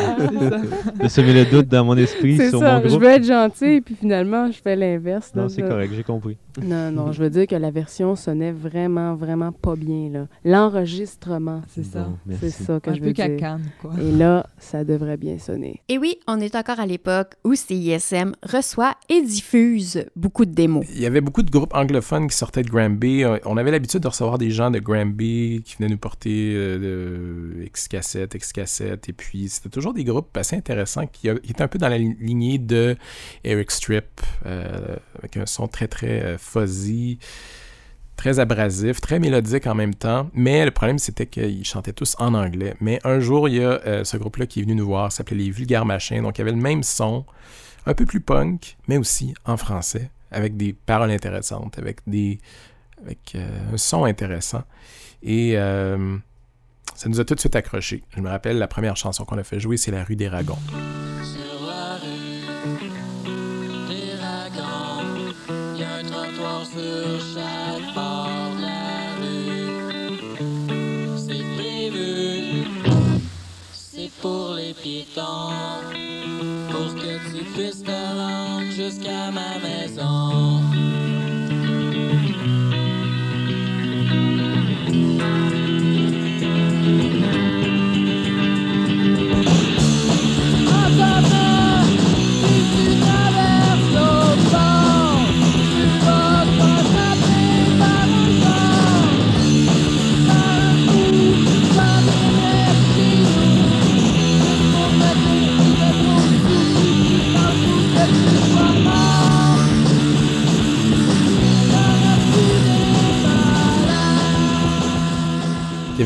de 1.03 1.09
semer 1.09 1.33
le 1.33 1.45
doute 1.51 1.69
dans 1.69 1.85
mon 1.85 1.97
esprit 1.97 2.37
sur 2.37 2.59
ça. 2.61 2.77
mon 2.77 2.83
Je 2.83 2.89
groupe. 2.89 3.03
veux 3.03 3.09
être 3.09 3.25
gentil, 3.25 3.81
puis 3.81 3.95
finalement, 3.95 4.51
je 4.51 4.59
fais 4.61 4.77
l'inverse. 4.77 5.33
Non, 5.35 5.49
c'est 5.49 5.63
correct, 5.63 5.93
j'ai 5.95 6.03
compris. 6.03 6.37
Non, 6.63 6.91
non, 6.91 7.13
je 7.13 7.23
veux 7.23 7.31
dire 7.31 7.47
que 7.47 7.55
la 7.57 7.71
version 7.71 8.17
sonnait 8.17 8.53
vraiment, 8.53 9.15
vraiment 9.15 9.53
pas 9.53 9.77
bien. 9.77 10.11
là. 10.11 10.27
L'enregistrement, 10.45 11.63
c'est 11.69 11.85
ça. 11.85 12.09
Bon, 12.25 12.37
C'est 12.41 12.51
ça 12.51 12.81
que 12.81 12.91
Un 12.91 12.95
je 12.95 13.01
peu 13.01 13.07
veux 13.07 13.13
dire. 13.13 13.27
cacane, 13.27 13.63
quoi. 13.81 13.93
Et 14.01 14.13
là, 14.13 14.47
ça 14.59 14.85
devrait 14.85 15.17
bien 15.17 15.39
sonner. 15.39 15.83
Et 15.89 15.99
oui, 15.99 16.19
on 16.29 16.41
est 16.41 16.55
encore 16.55 16.81
à 16.81 16.87
l'époque 16.87 17.35
où 17.45 17.55
CISM 17.55 18.33
reçoit 18.43 18.95
et 19.09 19.23
diffuse 19.23 20.05
beaucoup 20.17 20.45
de 20.45 20.53
démos. 20.53 20.85
Il 20.95 21.01
y 21.01 21.07
avait 21.07 21.21
beaucoup 21.21 21.43
de 21.43 21.51
groupes 21.51 21.75
anglophones 21.75 22.29
qui 22.29 22.37
sortaient 22.37 22.63
de 22.63 22.69
Granby. 22.71 23.25
Euh, 23.25 23.39
On 23.45 23.57
avait 23.57 23.71
l'habitude 23.71 24.01
de 24.01 24.09
recevoir 24.09 24.39
des 24.39 24.51
gens 24.51 24.71
de 24.71 24.79
Granby 24.79 25.63
qui 25.65 25.77
venaient 25.79 25.91
nous 25.91 25.99
porter 25.99 26.53
euh, 26.55 27.65
X-cassette, 27.67 28.35
X-cassette. 28.35 29.09
Et 29.09 29.13
puis, 29.13 29.49
c'était 29.49 29.69
toujours 29.71 29.95
des 29.95 30.05
groupes 30.05 30.37
assez 30.37 30.57
intéressants 30.57 31.07
qui, 31.07 31.29
euh, 31.29 31.37
qui 31.39 31.51
étaient 31.51 31.63
un 31.63 31.69
peu 31.69 31.79
dans 31.79 31.89
la 31.89 31.99
li- 31.99 32.17
lignée 32.21 32.59
de 32.59 32.97
Eric 33.45 33.71
Strip, 33.71 34.21
euh, 34.47 34.97
avec 35.19 35.37
un 35.37 35.47
son 35.47 35.67
très, 35.69 35.89
très 35.89 36.23
euh, 36.23 36.39
fuzzy, 36.47 37.19
très 38.17 38.39
abrasif, 38.39 39.01
très 39.01 39.19
mélodique 39.19 39.67
en 39.67 39.75
même 39.75 39.95
temps. 39.95 40.31
Mais 40.35 40.65
le 40.65 40.71
problème, 40.71 40.99
c'était 40.99 41.27
qu'ils 41.27 41.65
chantaient 41.65 41.93
tous 41.93 42.17
en 42.19 42.35
anglais. 42.35 42.75
Mais 42.81 42.99
un 43.05 43.21
jour, 43.21 43.49
il 43.49 43.57
y 43.57 43.65
a 43.65 43.81
euh, 43.87 44.05
ce 44.05 44.17
groupe-là 44.17 44.47
qui 44.47 44.61
est 44.61 44.63
venu 44.63 44.75
nous 44.75 44.87
voir, 44.87 45.13
s'appelait 45.13 45.37
Les 45.37 45.51
Vulgaires 45.51 45.85
Machins. 45.85 46.23
Donc, 46.23 46.39
il 46.39 46.41
y 46.41 46.43
avait 46.43 46.53
le 46.53 46.57
même 46.57 46.83
son, 46.83 47.25
un 47.85 47.95
peu 47.95 48.07
plus 48.07 48.21
punk, 48.21 48.77
mais 48.89 48.97
aussi 48.97 49.35
en 49.45 49.57
français, 49.57 50.11
avec 50.31 50.57
des 50.57 50.73
paroles 50.73 51.11
intéressantes, 51.11 51.79
avec 51.79 52.01
des 52.07 52.39
avec 53.05 53.35
euh, 53.35 53.75
un 53.75 53.77
son 53.77 54.05
intéressant. 54.05 54.63
Et 55.23 55.53
euh, 55.57 56.17
ça 56.95 57.09
nous 57.09 57.21
a 57.21 57.25
tout 57.25 57.35
de 57.35 57.41
suite 57.41 57.57
accrochés. 57.57 58.03
Je 58.17 58.21
me 58.21 58.29
rappelle, 58.29 58.59
la 58.59 58.69
première 58.69 58.97
chanson 58.97 59.25
qu'on 59.25 59.39
a 59.39 59.45
fait 59.45 59.61
jouer, 59.61 59.77
c'est 59.77 59.91
La 59.91 60.05
rue 60.05 60.17
des 60.17 60.29
Ragons. 60.29 60.59
Pour 76.71 76.95
que 76.95 77.19
tu 77.31 77.45
puisses 77.55 77.83
te 77.83 77.91
rendre 77.91 78.71
jusqu'à 78.73 79.31
ma 79.31 79.59
maison. 79.59 80.76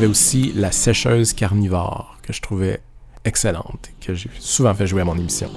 Aussi 0.07 0.51
La 0.55 0.71
sécheuse 0.71 1.33
carnivore, 1.33 2.17
que 2.23 2.33
je 2.33 2.41
trouvais 2.41 2.81
excellente, 3.23 3.89
et 3.89 4.05
que 4.05 4.15
j'ai 4.15 4.31
souvent 4.39 4.73
fait 4.73 4.87
jouer 4.87 5.01
à 5.01 5.05
mon 5.05 5.15
émission. 5.15 5.49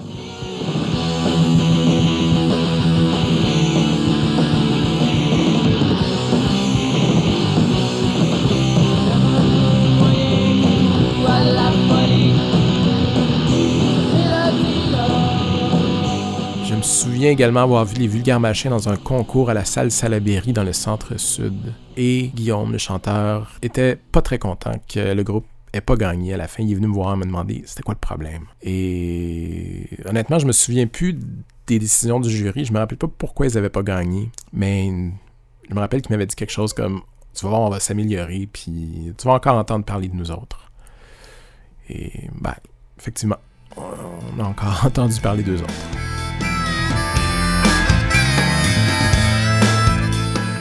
Souviens 17.25 17.33
également 17.33 17.63
avoir 17.63 17.87
vu 17.87 17.95
les 17.95 18.07
vulgaires 18.07 18.39
machins 18.39 18.69
dans 18.69 18.91
un 18.91 18.97
concours 18.97 19.49
à 19.49 19.55
la 19.55 19.65
salle 19.65 19.91
Salaberry 19.91 20.53
dans 20.53 20.63
le 20.63 20.75
centre-sud. 20.75 21.73
Et 21.97 22.31
Guillaume, 22.35 22.71
le 22.71 22.77
chanteur, 22.77 23.51
était 23.63 23.97
pas 23.97 24.21
très 24.21 24.39
content 24.39 24.75
que 24.87 25.15
le 25.15 25.23
groupe 25.23 25.47
ait 25.73 25.81
pas 25.81 25.97
gagné. 25.97 26.35
À 26.35 26.37
la 26.37 26.49
fin, 26.49 26.63
il 26.63 26.71
est 26.71 26.75
venu 26.75 26.87
me 26.87 26.93
voir 26.93 27.15
et 27.15 27.17
me 27.17 27.25
demander 27.25 27.63
c'était 27.65 27.83
quoi 27.83 27.95
le 27.95 28.01
problème. 28.01 28.45
Et 28.63 29.89
honnêtement, 30.05 30.39
je 30.39 30.45
me 30.45 30.53
souviens 30.53 30.87
plus 30.87 31.19
des 31.67 31.79
décisions 31.79 32.21
du 32.21 32.29
jury. 32.29 32.67
Je 32.67 32.75
me 32.75 32.79
rappelle 32.79 32.99
pas 32.99 33.09
pourquoi 33.09 33.47
ils 33.47 33.57
avaient 33.57 33.71
pas 33.71 33.83
gagné. 33.83 34.29
Mais 34.53 34.93
je 35.71 35.75
me 35.75 35.81
rappelle 35.81 36.03
qu'il 36.03 36.11
m'avait 36.11 36.27
dit 36.27 36.37
quelque 36.37 36.53
chose 36.53 36.75
comme 36.75 37.01
Tu 37.33 37.43
vas 37.45 37.49
voir, 37.49 37.63
on 37.63 37.71
va 37.71 37.81
s'améliorer, 37.81 38.51
puis 38.53 39.15
tu 39.17 39.27
vas 39.27 39.33
encore 39.33 39.57
entendre 39.57 39.87
parler 39.87 40.09
de 40.09 40.15
nous 40.15 40.31
autres. 40.31 40.71
Et, 41.89 42.29
ben, 42.39 42.55
effectivement, 42.99 43.39
on 43.79 44.41
a 44.41 44.45
encore 44.45 44.83
entendu 44.85 45.19
parler 45.23 45.43
d'eux 45.43 45.63
autres. 45.63 46.14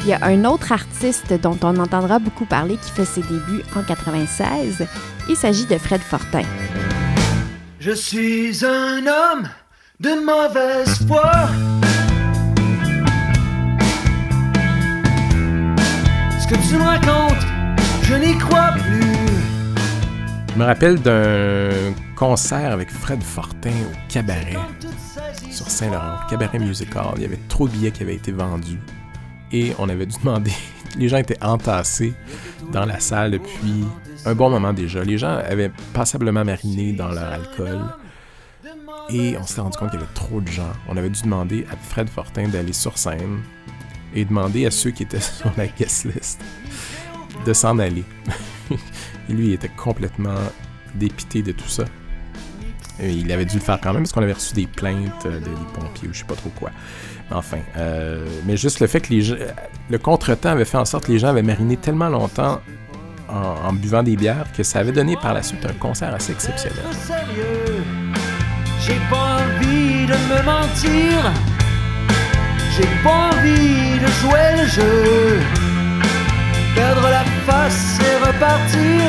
Il 0.06 0.10
y 0.10 0.14
a 0.14 0.20
un 0.22 0.44
autre 0.44 0.74
artiste 0.74 1.32
dont 1.42 1.58
on 1.64 1.78
entendra 1.78 2.20
beaucoup 2.20 2.44
parler 2.44 2.76
qui 2.76 2.92
fait 2.92 3.06
ses 3.06 3.22
débuts 3.22 3.64
en 3.74 3.84
96. 3.84 4.86
Il 5.30 5.36
s'agit 5.38 5.66
de 5.66 5.78
Fred 5.78 6.02
Fortin. 6.02 6.42
Je 7.80 7.92
suis 7.92 8.66
un 8.66 8.98
homme 9.08 9.48
de 10.02 10.10
mauvaise 10.26 11.08
foi. 11.08 11.32
Ce 16.38 16.48
que 16.50 16.56
tu 16.68 16.76
me 16.76 16.84
racontes, 16.84 17.46
je 18.02 18.16
n'y 18.16 18.38
crois 18.38 18.74
plus. 18.74 19.14
Je 20.54 20.60
me 20.60 20.66
rappelle 20.66 21.02
d'un 21.02 21.94
concert 22.18 22.74
avec 22.74 22.92
Fred 22.92 23.24
Fortin 23.24 23.70
au 23.70 24.12
cabaret 24.12 24.58
sur 25.50 25.70
Saint-Laurent, 25.70 26.18
cabaret 26.30 26.60
musical. 26.60 27.14
Il 27.16 27.22
y 27.22 27.26
avait 27.26 27.40
trop 27.48 27.70
de 27.70 27.72
billets 27.72 27.92
qui 27.92 28.04
avaient 28.04 28.16
été 28.16 28.34
vendus 28.34 28.80
et 29.54 29.74
on 29.80 29.88
avait 29.88 30.06
dû 30.06 30.18
demander. 30.24 30.52
Les 30.98 31.08
gens 31.10 31.18
étaient 31.18 31.42
entassés 31.44 32.14
dans 32.72 32.86
la 32.86 33.00
salle 33.00 33.32
depuis 33.32 33.86
un 34.26 34.36
bon 34.36 34.50
moment 34.50 34.74
déjà. 34.74 35.04
Les 35.04 35.18
gens 35.18 35.38
avaient 35.38 35.72
passablement 35.94 36.44
mariné 36.46 36.92
dans 36.94 37.08
leur 37.10 37.32
alcool 37.32 37.80
et 39.10 39.36
on 39.38 39.44
s'est 39.46 39.62
rendu 39.62 39.78
compte 39.78 39.90
qu'il 39.92 40.00
y 40.00 40.04
avait 40.04 40.14
trop 40.14 40.40
de 40.42 40.48
gens. 40.48 40.72
On 40.88 40.96
avait 40.98 41.10
dû 41.10 41.22
demander 41.24 41.66
à 41.72 41.76
Fred 41.78 42.10
Fortin 42.10 42.48
d'aller 42.48 42.74
sur 42.74 42.98
scène 42.98 43.40
et 44.16 44.24
demander 44.26 44.66
à 44.66 44.72
ceux 44.72 44.92
qui 44.92 45.04
étaient 45.04 45.20
sur 45.40 45.52
la 45.58 45.68
guest 45.68 46.06
list 46.06 46.40
de 47.46 47.54
s'en 47.54 47.80
aller. 47.80 48.04
et 48.72 49.34
lui, 49.34 49.48
il 49.48 49.54
était 49.54 49.70
complètement 49.70 50.36
dépité 50.96 51.42
de 51.42 51.52
tout 51.52 51.68
ça. 51.68 51.86
Il 53.02 53.32
avait 53.32 53.46
dû 53.46 53.56
le 53.56 53.62
faire 53.62 53.80
quand 53.82 53.92
même 53.94 54.04
parce 54.04 54.12
qu'on 54.14 54.22
avait 54.22 54.34
reçu 54.34 54.54
des 54.54 54.68
plaintes 54.68 55.26
euh, 55.26 55.40
de- 55.40 55.46
des 55.46 55.66
pompiers 55.74 56.08
ou 56.08 56.14
je 56.14 56.20
sais 56.20 56.26
pas 56.26 56.36
trop 56.36 56.52
quoi. 56.52 56.70
Enfin, 57.32 57.58
euh, 57.78 58.26
mais 58.46 58.58
juste 58.58 58.80
le 58.80 58.88
fait 58.88 59.02
que 59.02 59.10
les 59.14 59.36
le 59.90 59.98
contretemps 59.98 60.50
avait 60.50 60.66
fait 60.66 60.78
en 60.78 60.86
sorte 60.86 61.06
que 61.06 61.12
les 61.12 61.20
gens 61.20 61.30
avaient 61.30 61.42
mariné 61.42 61.78
tellement 61.78 62.10
longtemps 62.10 62.62
en, 63.30 63.68
en 63.68 63.74
buvant 63.74 64.04
des 64.04 64.16
bières 64.16 64.46
que 64.56 64.64
ça 64.64 64.80
avait 64.80 64.92
donné 64.92 65.16
par 65.16 65.34
la 65.34 65.42
suite 65.42 65.66
un 65.66 65.74
concert 65.74 66.14
assez 66.14 66.32
exceptionnel. 66.32 66.84
J'ai 68.86 69.00
pas 69.10 69.38
envie 69.40 70.06
de 70.06 70.14
me 70.14 70.44
mentir. 70.44 71.32
J'ai 72.76 72.90
pas 73.04 73.30
envie 73.32 74.00
de 74.00 74.08
jouer 74.22 74.62
le 74.62 74.68
jeu. 74.68 75.40
Perdre 76.76 77.08
la 77.10 77.24
face 77.46 78.00
et 78.02 78.26
repartir. 78.26 79.04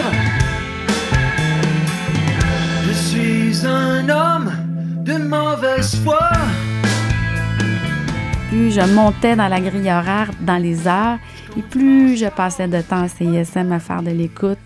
Je 2.87 2.93
suis 2.93 3.67
un 3.67 4.09
homme 4.09 4.53
de 5.05 5.15
mauvaise 5.15 5.97
foi. 6.05 6.31
Plus 8.55 8.71
je 8.71 8.83
montais 8.83 9.35
dans 9.35 9.49
la 9.49 9.61
grille 9.61 9.91
horaire, 9.91 10.31
dans 10.41 10.59
les 10.59 10.87
heures, 10.87 11.19
et 11.57 11.63
plus 11.63 12.17
je 12.17 12.27
passais 12.27 12.69
de 12.69 12.81
temps 12.83 13.03
à 13.03 13.09
CISM 13.09 13.73
à 13.73 13.81
faire 13.81 14.01
de 14.01 14.13
l'écoute, 14.13 14.61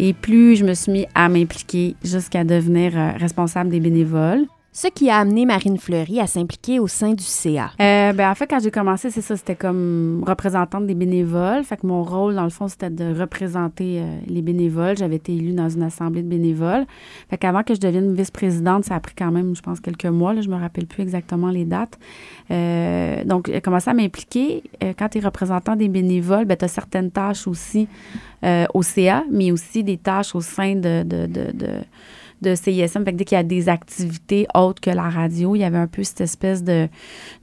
et 0.00 0.12
plus 0.12 0.56
je 0.56 0.64
me 0.64 0.74
suis 0.74 0.90
mis 0.90 1.06
à 1.14 1.28
m'impliquer 1.28 1.94
jusqu'à 2.02 2.42
devenir 2.42 2.98
euh, 2.98 3.12
responsable 3.16 3.70
des 3.70 3.78
bénévoles. 3.78 4.46
Ce 4.76 4.88
qui 4.88 5.08
a 5.08 5.18
amené 5.18 5.46
Marine 5.46 5.78
Fleury 5.78 6.18
à 6.18 6.26
s'impliquer 6.26 6.80
au 6.80 6.88
sein 6.88 7.12
du 7.12 7.22
CA. 7.22 7.70
Euh, 7.80 8.12
ben, 8.12 8.28
en 8.28 8.34
fait, 8.34 8.48
quand 8.48 8.58
j'ai 8.58 8.72
commencé, 8.72 9.08
c'est 9.08 9.20
ça, 9.20 9.36
c'était 9.36 9.54
comme 9.54 10.24
représentante 10.26 10.84
des 10.88 10.96
bénévoles. 10.96 11.62
Fait 11.62 11.76
que 11.76 11.86
mon 11.86 12.02
rôle, 12.02 12.34
dans 12.34 12.42
le 12.42 12.50
fond, 12.50 12.66
c'était 12.66 12.90
de 12.90 13.16
représenter 13.16 14.00
euh, 14.00 14.18
les 14.26 14.42
bénévoles. 14.42 14.96
J'avais 14.96 15.14
été 15.14 15.32
élue 15.32 15.52
dans 15.52 15.68
une 15.68 15.84
assemblée 15.84 16.24
de 16.24 16.28
bénévoles. 16.28 16.86
Fait 17.30 17.38
qu'avant 17.38 17.62
que 17.62 17.72
je 17.72 17.78
devienne 17.78 18.14
vice-présidente, 18.14 18.84
ça 18.84 18.96
a 18.96 19.00
pris 19.00 19.14
quand 19.16 19.30
même, 19.30 19.54
je 19.54 19.62
pense, 19.62 19.78
quelques 19.78 20.06
mois. 20.06 20.34
Là, 20.34 20.40
je 20.40 20.48
me 20.48 20.56
rappelle 20.56 20.86
plus 20.86 21.04
exactement 21.04 21.50
les 21.50 21.64
dates. 21.64 21.96
Euh, 22.50 23.22
donc, 23.22 23.48
j'ai 23.52 23.60
commencé 23.60 23.90
à 23.90 23.94
m'impliquer. 23.94 24.64
Euh, 24.82 24.92
quand 24.98 25.08
tu 25.08 25.18
es 25.18 25.20
représentant 25.20 25.76
des 25.76 25.88
bénévoles, 25.88 26.46
ben, 26.46 26.56
tu 26.56 26.64
as 26.64 26.68
certaines 26.68 27.12
tâches 27.12 27.46
aussi 27.46 27.86
au 28.74 28.82
CA, 28.82 29.24
mais 29.30 29.52
aussi 29.52 29.82
des 29.82 29.96
tâches 29.96 30.34
au 30.34 30.42
sein 30.42 30.74
de, 30.74 31.02
de, 31.02 31.26
de, 31.26 31.50
de, 31.52 31.68
de 32.42 32.54
CISM. 32.54 33.04
Fait 33.04 33.12
que 33.12 33.16
dès 33.16 33.24
qu'il 33.24 33.36
y 33.36 33.40
a 33.40 33.42
des 33.42 33.68
activités 33.68 34.46
autres 34.54 34.80
que 34.80 34.90
la 34.90 35.08
radio, 35.08 35.54
il 35.54 35.60
y 35.60 35.64
avait 35.64 35.78
un 35.78 35.86
peu 35.86 36.02
cette 36.02 36.20
espèce 36.20 36.62
de, 36.62 36.88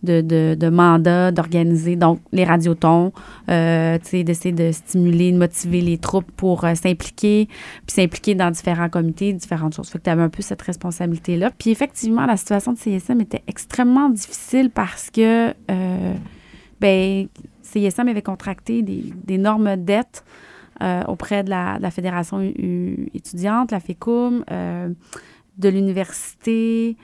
de, 0.04 0.22
de, 0.22 0.70
mandat 0.70 1.32
d'organiser, 1.32 1.96
donc 1.96 2.20
les 2.32 2.44
radiotons, 2.44 3.12
euh, 3.50 3.98
d'essayer 4.12 4.54
de 4.54 4.72
stimuler, 4.72 5.32
de 5.32 5.38
motiver 5.38 5.82
les 5.82 5.98
troupes 5.98 6.32
pour 6.36 6.64
euh, 6.66 6.76
s'impliquer, 6.76 7.48
puis 7.86 7.96
s'impliquer 7.96 8.36
dans 8.36 8.52
différents 8.52 8.90
comités, 8.90 9.34
différentes 9.34 9.76
choses. 9.76 9.90
Fait 9.90 10.00
que 10.00 10.04
tu 10.04 10.10
avais 10.10 10.24
un 10.24 10.30
peu 10.30 10.42
cette 10.42 10.62
responsabilité-là. 10.62 11.52
Puis 11.58 11.72
effectivement, 11.72 12.26
la 12.26 12.38
situation 12.38 12.74
de 12.74 12.78
CISM 12.78 13.22
était 13.22 13.44
extrêmement 13.48 14.10
difficile 14.10 14.70
parce 14.70 15.10
que, 15.10 15.50
euh, 15.50 16.14
ben, 16.80 17.28
CISM 17.62 18.08
avait 18.08 18.22
contracté 18.22 18.82
des- 18.82 19.14
d'énormes 19.24 19.76
dettes 19.78 20.24
euh, 20.82 21.04
auprès 21.08 21.44
de 21.44 21.50
la, 21.50 21.78
Fédération 21.92 22.40
étudiante, 23.14 23.72
la 23.72 23.80
FECUM, 23.80 24.44
euh, 24.52 24.90
de 25.58 25.70
l'université, 25.70 26.98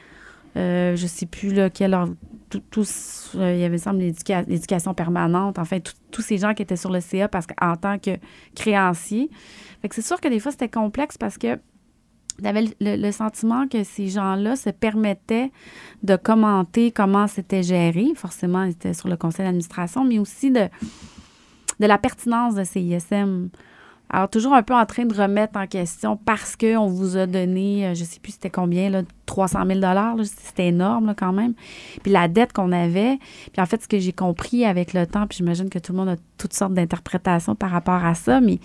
euh, 0.55 0.95
je 0.95 1.03
ne 1.03 1.07
sais 1.07 1.25
plus 1.27 1.53
lequel, 1.53 1.95
tout- 2.49 2.61
euh, 3.35 3.53
il 3.53 3.59
y 3.59 3.63
avait, 3.63 3.77
semble, 3.77 3.99
l'éduca- 3.99 4.43
l'éducation 4.47 4.93
permanente, 4.93 5.59
enfin, 5.59 5.79
tout- 5.79 5.93
tous 6.11 6.21
ces 6.21 6.37
gens 6.37 6.53
qui 6.53 6.63
étaient 6.63 6.75
sur 6.77 6.91
le 6.91 6.99
CA 7.01 7.27
parce 7.27 7.45
tant 7.75 7.99
que 7.99 8.11
créanciers. 8.55 9.29
Fait 9.81 9.89
que 9.89 9.95
c'est 9.95 10.01
sûr 10.01 10.19
que 10.19 10.27
des 10.27 10.39
fois, 10.39 10.51
c'était 10.51 10.69
complexe 10.69 11.17
parce 11.17 11.37
que 11.37 11.59
j'avais 12.41 12.63
le- 12.79 12.95
le 12.95 13.11
sentiment 13.11 13.67
que 13.67 13.83
ces 13.83 14.07
gens-là 14.07 14.55
se 14.55 14.69
permettaient 14.71 15.51
de 16.03 16.15
commenter 16.15 16.91
comment 16.91 17.27
c'était 17.27 17.63
géré. 17.63 18.07
Forcément, 18.15 18.63
ils 18.63 18.71
étaient 18.71 18.93
sur 18.93 19.09
le 19.09 19.17
conseil 19.17 19.45
d'administration, 19.45 20.03
mais 20.05 20.17
aussi 20.19 20.49
de, 20.51 20.67
de 21.79 21.85
la 21.85 21.97
pertinence 21.97 22.55
de 22.55 22.63
ces 22.63 22.81
ISM. 22.81 23.49
Alors, 24.09 24.29
toujours 24.29 24.53
un 24.53 24.63
peu 24.63 24.73
en 24.73 24.85
train 24.85 25.05
de 25.05 25.13
remettre 25.13 25.59
en 25.59 25.67
question 25.67 26.15
parce 26.15 26.55
qu'on 26.55 26.87
vous 26.87 27.17
a 27.17 27.25
donné, 27.25 27.87
euh, 27.87 27.93
je 27.93 28.01
ne 28.01 28.05
sais 28.05 28.19
plus 28.21 28.33
c'était 28.33 28.49
combien, 28.49 28.89
là, 28.89 29.01
300 29.25 29.65
000 29.67 29.79
là, 29.81 30.15
C'était 30.23 30.67
énorme 30.67 31.13
quand 31.17 31.33
même. 31.33 31.53
Puis 32.03 32.11
la 32.11 32.29
dette 32.29 32.53
qu'on 32.53 32.71
avait. 32.71 33.19
Puis 33.51 33.61
en 33.61 33.65
fait, 33.65 33.81
ce 33.83 33.87
que 33.87 33.99
j'ai 33.99 34.13
compris 34.13 34.63
avec 34.63 34.93
le 34.93 35.05
temps, 35.05 35.27
puis 35.27 35.37
j'imagine 35.37 35.69
que 35.69 35.79
tout 35.79 35.91
le 35.91 35.97
monde 35.97 36.09
a 36.09 36.15
toutes 36.37 36.53
sortes 36.53 36.73
d'interprétations 36.73 37.55
par 37.55 37.69
rapport 37.69 38.05
à 38.05 38.15
ça, 38.15 38.39
mais 38.39 38.59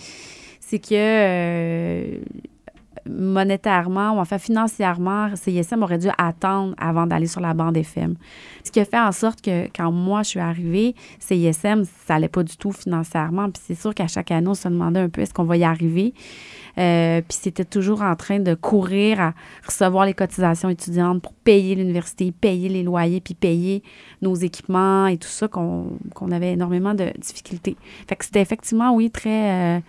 c'est 0.61 0.79
que 0.79 0.95
euh, 0.95 2.19
monétairement 3.09 4.17
ou 4.17 4.19
enfin 4.19 4.39
financièrement, 4.39 5.35
CISM 5.35 5.83
aurait 5.83 5.99
dû 5.99 6.09
attendre 6.19 6.75
avant 6.79 7.07
d'aller 7.07 7.27
sur 7.27 7.41
la 7.41 7.55
bande 7.55 7.77
FM. 7.77 8.15
Ce 8.65 8.71
qui 8.71 8.81
a 8.81 8.85
fait 8.85 9.01
en 9.01 9.13
sorte 9.13 9.43
que 9.43 9.67
quand 9.75 9.91
moi 9.91 10.23
je 10.23 10.31
suis 10.31 10.41
arrivée, 10.41 10.95
CISM, 11.19 11.83
ça 12.07 12.15
allait 12.15 12.29
pas 12.29 12.43
du 12.43 12.57
tout 12.57 12.73
financièrement. 12.73 13.51
Puis 13.51 13.63
c'est 13.67 13.75
sûr 13.81 13.95
qu'à 13.95 14.07
chaque 14.07 14.31
année, 14.31 14.49
on 14.49 14.55
se 14.55 14.69
demandait 14.69 15.01
un 15.01 15.09
peu 15.09 15.21
est-ce 15.21 15.35
qu'on 15.35 15.45
va 15.45 15.57
y 15.57 15.65
arriver? 15.65 16.15
Euh, 16.79 17.21
puis 17.21 17.37
c'était 17.39 17.67
toujours 17.67 18.01
en 18.03 18.17
train 18.17 18.39
de 18.39 18.55
courir 18.55 19.21
à 19.21 19.35
recevoir 19.67 20.07
les 20.07 20.15
cotisations 20.15 20.71
étudiantes 20.71 21.21
pour 21.21 21.35
payer 21.35 21.75
l'université, 21.75 22.33
payer 22.33 22.69
les 22.71 22.83
loyers, 22.83 23.21
puis 23.21 23.35
payer 23.35 23.83
nos 24.23 24.35
équipements 24.35 25.07
et 25.07 25.19
tout 25.19 25.29
ça 25.29 25.49
qu'on 25.49 25.99
qu'on 26.15 26.31
avait 26.31 26.53
énormément 26.53 26.95
de 26.95 27.13
difficultés. 27.19 27.77
Fait 28.09 28.17
que 28.17 28.25
c'était 28.25 28.41
effectivement, 28.41 28.95
oui, 28.95 29.11
très... 29.11 29.77
euh, 29.77 29.81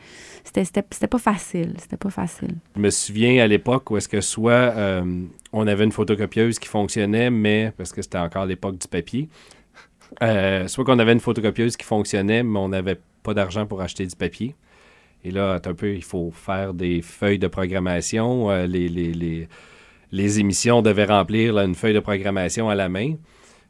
c'était- 0.43 1.07
pas 1.07 1.17
facile. 1.17 1.73
C'était 1.77 1.97
pas 1.97 2.09
facile. 2.09 2.55
Je 2.75 2.81
me 2.81 2.89
souviens 2.89 3.43
à 3.43 3.47
l'époque 3.47 3.89
où 3.91 3.97
est-ce 3.97 4.09
que 4.09 4.21
soit 4.21 4.51
euh, 4.51 5.23
on 5.51 5.67
avait 5.67 5.83
une 5.83 5.91
photocopieuse 5.91 6.59
qui 6.59 6.67
fonctionnait, 6.67 7.29
mais 7.29 7.71
parce 7.77 7.91
que 7.91 8.01
c'était 8.01 8.17
encore 8.17 8.45
l'époque 8.45 8.77
du 8.77 8.87
papier, 8.87 9.29
euh, 10.21 10.67
soit 10.67 10.83
qu'on 10.85 10.99
avait 10.99 11.13
une 11.13 11.19
photocopieuse 11.19 11.77
qui 11.77 11.85
fonctionnait, 11.85 12.43
mais 12.43 12.59
on 12.59 12.69
n'avait 12.69 12.99
pas 13.23 13.33
d'argent 13.33 13.65
pour 13.65 13.81
acheter 13.81 14.05
du 14.05 14.15
papier. 14.15 14.55
Et 15.23 15.31
là, 15.31 15.59
un 15.63 15.73
peu, 15.73 15.93
il 15.95 16.03
faut 16.03 16.31
faire 16.31 16.73
des 16.73 17.01
feuilles 17.01 17.39
de 17.39 17.47
programmation. 17.47 18.51
Euh, 18.51 18.65
les, 18.67 18.89
les, 18.89 19.13
les, 19.13 19.47
les 20.11 20.39
émissions 20.39 20.81
devaient 20.81 21.05
remplir 21.05 21.57
une 21.59 21.75
feuille 21.75 21.93
de 21.93 22.01
programmation 22.01 22.69
à 22.69 22.75
la 22.75 22.89
main. 22.89 23.15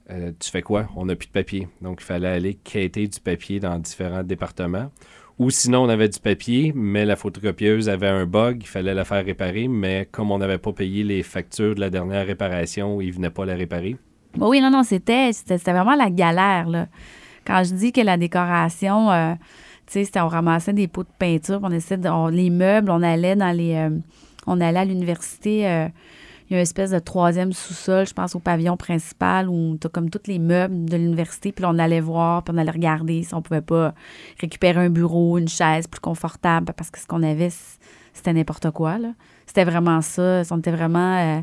Tu 0.09 0.51
fais 0.51 0.61
quoi? 0.61 0.87
On 0.97 1.05
n'a 1.05 1.15
plus 1.15 1.27
de 1.27 1.31
papier. 1.31 1.67
Donc, 1.81 2.01
il 2.01 2.03
fallait 2.03 2.27
aller 2.27 2.55
quêter 2.55 3.07
du 3.07 3.19
papier 3.19 3.59
dans 3.59 3.79
différents 3.79 4.21
départements. 4.23 4.91
Ou 5.39 5.49
sinon, 5.49 5.83
on 5.83 5.89
avait 5.89 6.09
du 6.09 6.19
papier, 6.19 6.71
mais 6.75 7.05
la 7.05 7.15
photocopieuse 7.15 7.89
avait 7.89 8.07
un 8.07 8.25
bug, 8.25 8.59
il 8.61 8.67
fallait 8.67 8.93
la 8.93 9.03
faire 9.03 9.25
réparer, 9.25 9.67
mais 9.67 10.07
comme 10.11 10.31
on 10.31 10.37
n'avait 10.37 10.59
pas 10.59 10.71
payé 10.73 11.03
les 11.03 11.23
factures 11.23 11.73
de 11.73 11.79
la 11.79 11.89
dernière 11.89 12.25
réparation, 12.25 13.01
il 13.01 13.07
ne 13.07 13.13
venait 13.13 13.29
pas 13.31 13.45
la 13.45 13.55
réparer. 13.55 13.97
Bon, 14.35 14.49
oui, 14.49 14.61
non, 14.61 14.69
non, 14.69 14.83
c'était 14.83 15.31
vraiment 15.65 15.95
la 15.95 16.09
galère, 16.09 16.69
là. 16.69 16.87
Quand 17.45 17.63
je 17.63 17.73
dis 17.73 17.91
que 17.91 18.01
la 18.01 18.15
décoration, 18.15 19.11
euh, 19.11 19.33
tu 19.85 20.05
sais, 20.05 20.21
on 20.21 20.27
ramassait 20.27 20.73
des 20.73 20.87
pots 20.87 21.03
de 21.03 21.09
peinture, 21.17 21.59
on 21.63 21.71
essayait 21.71 21.97
de, 21.97 22.29
les 22.29 22.49
meubles, 22.49 22.89
on 22.89 23.01
allait 23.01 23.35
dans 23.35 23.55
les... 23.55 23.75
euh, 23.75 23.89
on 24.47 24.61
allait 24.61 24.79
à 24.79 24.85
l'université, 24.85 25.67
euh, 25.67 25.87
espèce 26.59 26.91
de 26.91 26.99
troisième 26.99 27.53
sous-sol, 27.53 28.07
je 28.07 28.13
pense, 28.13 28.35
au 28.35 28.39
pavillon 28.39 28.77
principal, 28.77 29.49
où 29.49 29.77
tu 29.79 29.87
as 29.87 29.89
comme 29.89 30.09
tous 30.09 30.27
les 30.27 30.39
meubles 30.39 30.85
de 30.85 30.97
l'université, 30.97 31.51
puis 31.51 31.65
on 31.65 31.77
allait 31.79 32.01
voir, 32.01 32.43
puis 32.43 32.53
on 32.55 32.57
allait 32.57 32.71
regarder 32.71 33.23
si 33.23 33.33
on 33.33 33.41
pouvait 33.41 33.61
pas 33.61 33.93
récupérer 34.39 34.79
un 34.79 34.89
bureau, 34.89 35.37
une 35.37 35.47
chaise 35.47 35.87
plus 35.87 35.99
confortable, 36.01 36.73
parce 36.75 36.89
que 36.89 36.99
ce 36.99 37.07
qu'on 37.07 37.23
avait, 37.23 37.51
c'était 38.13 38.33
n'importe 38.33 38.71
quoi. 38.71 38.97
C'était 39.45 39.65
vraiment 39.65 40.01
ça. 40.01 40.41
On 40.51 40.57
était 40.59 40.71
vraiment... 40.71 41.17
euh, 41.17 41.41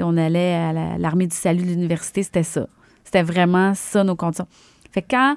on 0.00 0.16
allait 0.16 0.54
à 0.54 0.72
la- 0.72 0.98
l'armée 0.98 1.26
du 1.26 1.36
salut 1.36 1.62
de 1.62 1.68
l'université, 1.68 2.22
c'était 2.22 2.42
ça. 2.42 2.66
C'était 3.04 3.22
vraiment 3.22 3.74
ça, 3.74 4.02
nos 4.02 4.16
conditions. 4.16 4.46
Fait 4.90 5.02
que 5.02 5.08
quand 5.10 5.36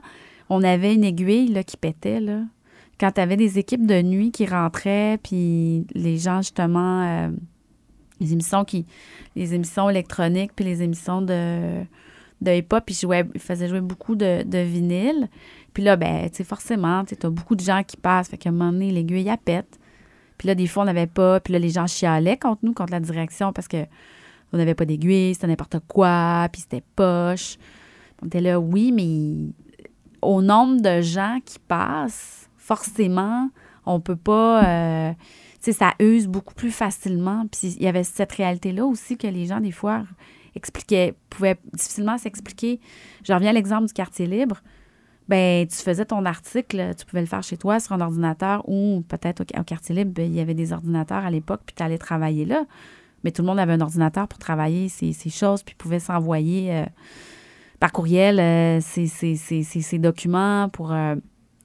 on 0.49 0.63
avait 0.63 0.93
une 0.95 1.03
aiguille 1.03 1.49
là, 1.49 1.63
qui 1.63 1.77
pétait, 1.77 2.19
là, 2.19 2.41
quand 2.99 3.11
tu 3.11 3.21
avais 3.21 3.37
des 3.37 3.59
équipes 3.59 3.85
de 3.85 4.01
nuit 4.01 4.31
qui 4.31 4.47
rentraient, 4.47 5.19
puis 5.21 5.85
les 5.93 6.17
gens, 6.17 6.41
justement, 6.41 7.03
euh, 7.03 7.29
les 8.19 8.33
émissions 9.53 9.89
électroniques, 9.89 10.51
puis 10.55 10.65
les 10.65 10.81
émissions 10.81 11.21
de, 11.21 11.83
hip-hop, 12.45 12.83
puis 12.85 12.95
jouaient- 12.95 13.27
ils 13.33 13.41
faisaient 13.41 13.67
jouer 13.67 13.81
beaucoup 13.81 14.15
de, 14.15 14.43
de. 14.43 15.27
Puis 15.73 15.83
là, 15.83 15.95
ben, 15.95 16.29
tu 16.29 16.43
forcément, 16.43 17.03
tu 17.05 17.15
as 17.21 17.29
beaucoup 17.29 17.55
de 17.55 17.61
gens 17.61 17.83
qui 17.83 17.97
passent. 17.97 18.29
Fait 18.29 18.37
qu'à 18.37 18.49
un 18.49 18.53
moment 18.53 18.71
donné, 18.71 18.91
l'aiguille, 18.91 19.27
elle 19.27 19.37
pète. 19.37 19.79
Puis 20.37 20.47
là, 20.47 20.55
des 20.55 20.67
fois, 20.67 20.83
on 20.83 20.85
n'avait 20.85 21.07
pas. 21.07 21.39
Puis 21.39 21.53
là, 21.53 21.59
les 21.59 21.69
gens 21.69 21.87
chialaient 21.87 22.37
contre 22.37 22.59
nous, 22.63 22.73
contre 22.73 22.91
la 22.91 22.99
direction, 22.99 23.53
parce 23.53 23.67
que 23.67 23.85
on 24.53 24.57
n'avait 24.57 24.75
pas 24.75 24.85
d'aiguille, 24.85 25.33
c'était 25.33 25.47
n'importe 25.47 25.79
quoi, 25.87 26.47
puis 26.51 26.61
c'était 26.61 26.83
poche. 26.95 27.57
On 28.21 28.27
était 28.27 28.41
là, 28.41 28.59
oui, 28.59 28.91
mais 28.91 29.51
au 30.21 30.41
nombre 30.41 30.81
de 30.81 31.01
gens 31.01 31.39
qui 31.45 31.59
passent, 31.59 32.49
forcément, 32.57 33.49
on 33.85 33.99
peut 33.99 34.15
pas. 34.15 34.65
euh, 34.65 35.11
ça 35.73 35.93
use 35.99 36.27
beaucoup 36.27 36.53
plus 36.53 36.71
facilement. 36.71 37.45
Puis 37.51 37.75
il 37.77 37.83
y 37.83 37.87
avait 37.87 38.03
cette 38.03 38.31
réalité-là 38.31 38.85
aussi 38.85 39.17
que 39.17 39.27
les 39.27 39.45
gens, 39.45 39.59
des 39.59 39.71
fois, 39.71 40.03
expliquaient, 40.55 41.13
pouvaient 41.29 41.57
difficilement 41.73 42.17
s'expliquer. 42.17 42.79
Je 43.23 43.33
reviens 43.33 43.51
à 43.51 43.53
l'exemple 43.53 43.87
du 43.87 43.93
quartier 43.93 44.27
libre. 44.27 44.61
Ben, 45.27 45.67
tu 45.67 45.75
faisais 45.75 46.05
ton 46.05 46.23
article, 46.25 46.93
tu 46.97 47.05
pouvais 47.05 47.21
le 47.21 47.27
faire 47.27 47.43
chez 47.43 47.57
toi 47.57 47.81
sur 47.81 47.91
un 47.93 48.01
ordinateur 48.01 48.67
ou 48.69 49.03
peut-être 49.09 49.41
au, 49.41 49.63
quartier 49.63 49.93
libre, 49.93 50.11
ben, 50.13 50.25
il 50.25 50.33
y 50.33 50.39
avait 50.39 50.53
des 50.53 50.71
ordinateurs 50.71 51.25
à 51.25 51.29
l'époque, 51.29 51.61
puis 51.65 51.75
tu 51.75 51.83
allais 51.83 51.97
travailler 51.97 52.45
là. 52.45 52.65
Mais 53.23 53.31
tout 53.31 53.41
le 53.41 53.47
monde 53.47 53.59
avait 53.59 53.73
un 53.73 53.81
ordinateur 53.81 54.27
pour 54.29 54.39
travailler 54.39 54.87
ces, 54.87 55.11
ces 55.11 55.29
choses, 55.29 55.63
puis 55.63 55.75
pouvait 55.75 55.99
s'envoyer 55.99 56.73
euh, 56.73 56.85
par 57.79 57.91
courriel 57.91 58.39
euh, 58.39 58.79
documents 59.99 60.69
pour. 60.69 60.93
euh, 60.93 61.15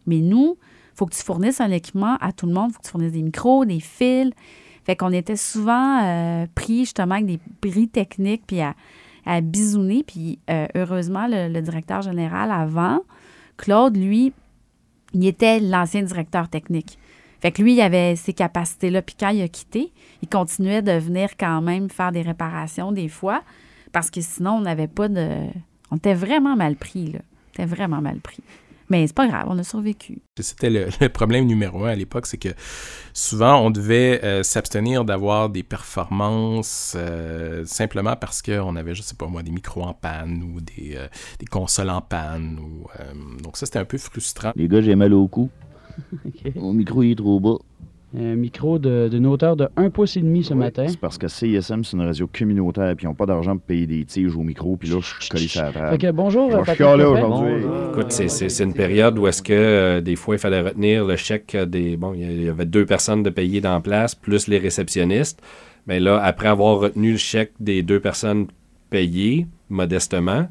mais 0.06 0.18
nous, 0.18 0.58
faut 0.94 1.06
que 1.06 1.14
tu 1.14 1.22
fournisses 1.22 1.60
un 1.60 1.70
équipement 1.70 2.16
à 2.20 2.32
tout 2.32 2.46
le 2.46 2.52
monde. 2.52 2.72
Faut 2.72 2.78
que 2.78 2.84
tu 2.84 2.90
fournisses 2.90 3.12
des 3.12 3.22
micros, 3.22 3.64
des 3.64 3.80
fils. 3.80 4.32
Fait 4.84 4.96
qu'on 4.96 5.12
était 5.12 5.36
souvent 5.36 6.02
euh, 6.02 6.46
pris 6.54 6.80
justement 6.80 7.14
avec 7.14 7.26
des 7.26 7.40
bris 7.60 7.88
techniques 7.88 8.42
puis 8.46 8.60
à, 8.60 8.74
à 9.24 9.40
bisouner. 9.40 10.02
Puis 10.02 10.38
euh, 10.50 10.66
heureusement, 10.74 11.26
le, 11.28 11.48
le 11.48 11.62
directeur 11.62 12.02
général 12.02 12.50
avant, 12.50 13.00
Claude, 13.56 13.96
lui, 13.96 14.32
il 15.14 15.26
était 15.26 15.60
l'ancien 15.60 16.02
directeur 16.02 16.48
technique. 16.48 16.98
Fait 17.40 17.50
que 17.50 17.60
lui, 17.60 17.74
il 17.74 17.80
avait 17.80 18.14
ces 18.16 18.32
capacités-là. 18.32 19.02
Puis 19.02 19.16
quand 19.18 19.30
il 19.30 19.42
a 19.42 19.48
quitté, 19.48 19.92
il 20.22 20.28
continuait 20.28 20.82
de 20.82 20.92
venir 20.92 21.30
quand 21.38 21.60
même 21.60 21.90
faire 21.90 22.12
des 22.12 22.22
réparations 22.22 22.92
des 22.92 23.08
fois 23.08 23.42
parce 23.92 24.10
que 24.10 24.20
sinon, 24.20 24.52
on 24.52 24.60
n'avait 24.62 24.88
pas 24.88 25.08
de... 25.08 25.28
On 25.90 25.96
était 25.96 26.14
vraiment 26.14 26.56
mal 26.56 26.76
pris, 26.76 27.12
là. 27.12 27.18
On 27.20 27.50
était 27.62 27.66
vraiment 27.66 28.00
mal 28.00 28.20
pris. 28.20 28.42
Mais 28.90 29.06
c'est 29.06 29.14
pas 29.14 29.26
grave, 29.28 29.46
on 29.48 29.58
a 29.58 29.64
survécu. 29.64 30.22
C'était 30.40 30.70
le, 30.70 30.88
le 31.00 31.08
problème 31.08 31.46
numéro 31.46 31.84
un 31.84 31.90
à 31.90 31.94
l'époque, 31.94 32.26
c'est 32.26 32.38
que 32.38 32.50
souvent 33.12 33.58
on 33.60 33.70
devait 33.70 34.20
euh, 34.24 34.42
s'abstenir 34.42 35.04
d'avoir 35.04 35.48
des 35.48 35.62
performances 35.62 36.94
euh, 36.96 37.64
simplement 37.64 38.16
parce 38.16 38.42
qu'on 38.42 38.76
avait, 38.76 38.94
je 38.94 39.02
sais 39.02 39.14
pas 39.14 39.26
moi, 39.26 39.42
des 39.42 39.50
micros 39.50 39.82
en 39.82 39.94
panne 39.94 40.42
ou 40.42 40.60
des, 40.60 40.96
euh, 40.96 41.06
des 41.38 41.46
consoles 41.46 41.90
en 41.90 42.00
panne. 42.00 42.58
Ou, 42.60 42.86
euh, 43.00 43.12
donc 43.42 43.56
ça, 43.56 43.66
c'était 43.66 43.78
un 43.78 43.84
peu 43.84 43.98
frustrant. 43.98 44.52
Les 44.56 44.68
gars, 44.68 44.80
j'ai 44.80 44.94
mal 44.94 45.12
au 45.14 45.28
cou. 45.28 45.50
Mon 46.56 46.72
micro, 46.72 47.02
il 47.02 47.12
est 47.12 47.16
trop 47.16 47.40
bas. 47.40 47.58
Un 48.14 48.34
micro 48.34 48.78
de- 48.78 49.08
d'une 49.10 49.26
hauteur 49.26 49.56
de 49.56 49.68
1 49.76 49.88
pouce 49.88 50.18
et 50.18 50.20
demi 50.20 50.44
ce 50.44 50.52
matin. 50.52 50.84
C'est 50.86 50.98
parce 51.00 51.16
que 51.16 51.28
CISM, 51.28 51.82
c'est 51.82 51.96
une 51.96 52.02
radio 52.04 52.28
communautaire, 52.30 52.94
puis 52.94 53.04
ils 53.04 53.08
n'ont 53.08 53.14
pas 53.14 53.24
d'argent 53.24 53.52
pour 53.56 53.62
payer 53.64 53.86
des 53.86 54.04
tiges 54.04 54.36
au 54.36 54.42
micro, 54.42 54.76
puis 54.76 54.90
là, 54.90 54.98
je 55.00 55.14
suis 55.20 55.28
collé 55.30 55.46
sur 55.48 55.62
la 55.62 55.72
table. 55.72 55.90
Fait 55.92 55.98
que 55.98 56.10
bonjour, 56.10 56.50
Je 56.50 56.74
chialer 56.74 57.04
Lefebvre. 57.04 57.26
aujourd'hui. 57.30 57.62
Écoute, 57.90 58.12
c'est- 58.12 58.62
une 58.62 58.74
période 58.74 59.18
où 59.18 59.26
est-ce 59.26 59.40
que 59.42 59.52
euh, 59.54 60.00
des 60.02 60.16
fois 60.16 60.34
il 60.34 60.38
fallait 60.38 60.60
retenir 60.60 61.06
le 61.06 61.16
chèque 61.16 61.56
des. 61.56 61.96
Bon, 61.96 62.12
il 62.14 62.42
y 62.44 62.48
avait 62.50 62.66
deux 62.66 62.84
personnes 62.84 63.22
de 63.22 63.30
payer 63.30 63.62
dans 63.62 63.72
la 63.72 63.80
place, 63.80 64.14
plus 64.14 64.46
les 64.46 64.58
réceptionnistes. 64.58 65.40
Mais 65.86 65.98
là, 65.98 66.22
après 66.22 66.48
avoir 66.48 66.78
retenu 66.80 67.12
le 67.12 67.16
chèque 67.18 67.52
des 67.60 67.82
deux 67.82 67.98
personnes 67.98 68.46
payées 68.90 69.46
modestement, 69.70 70.48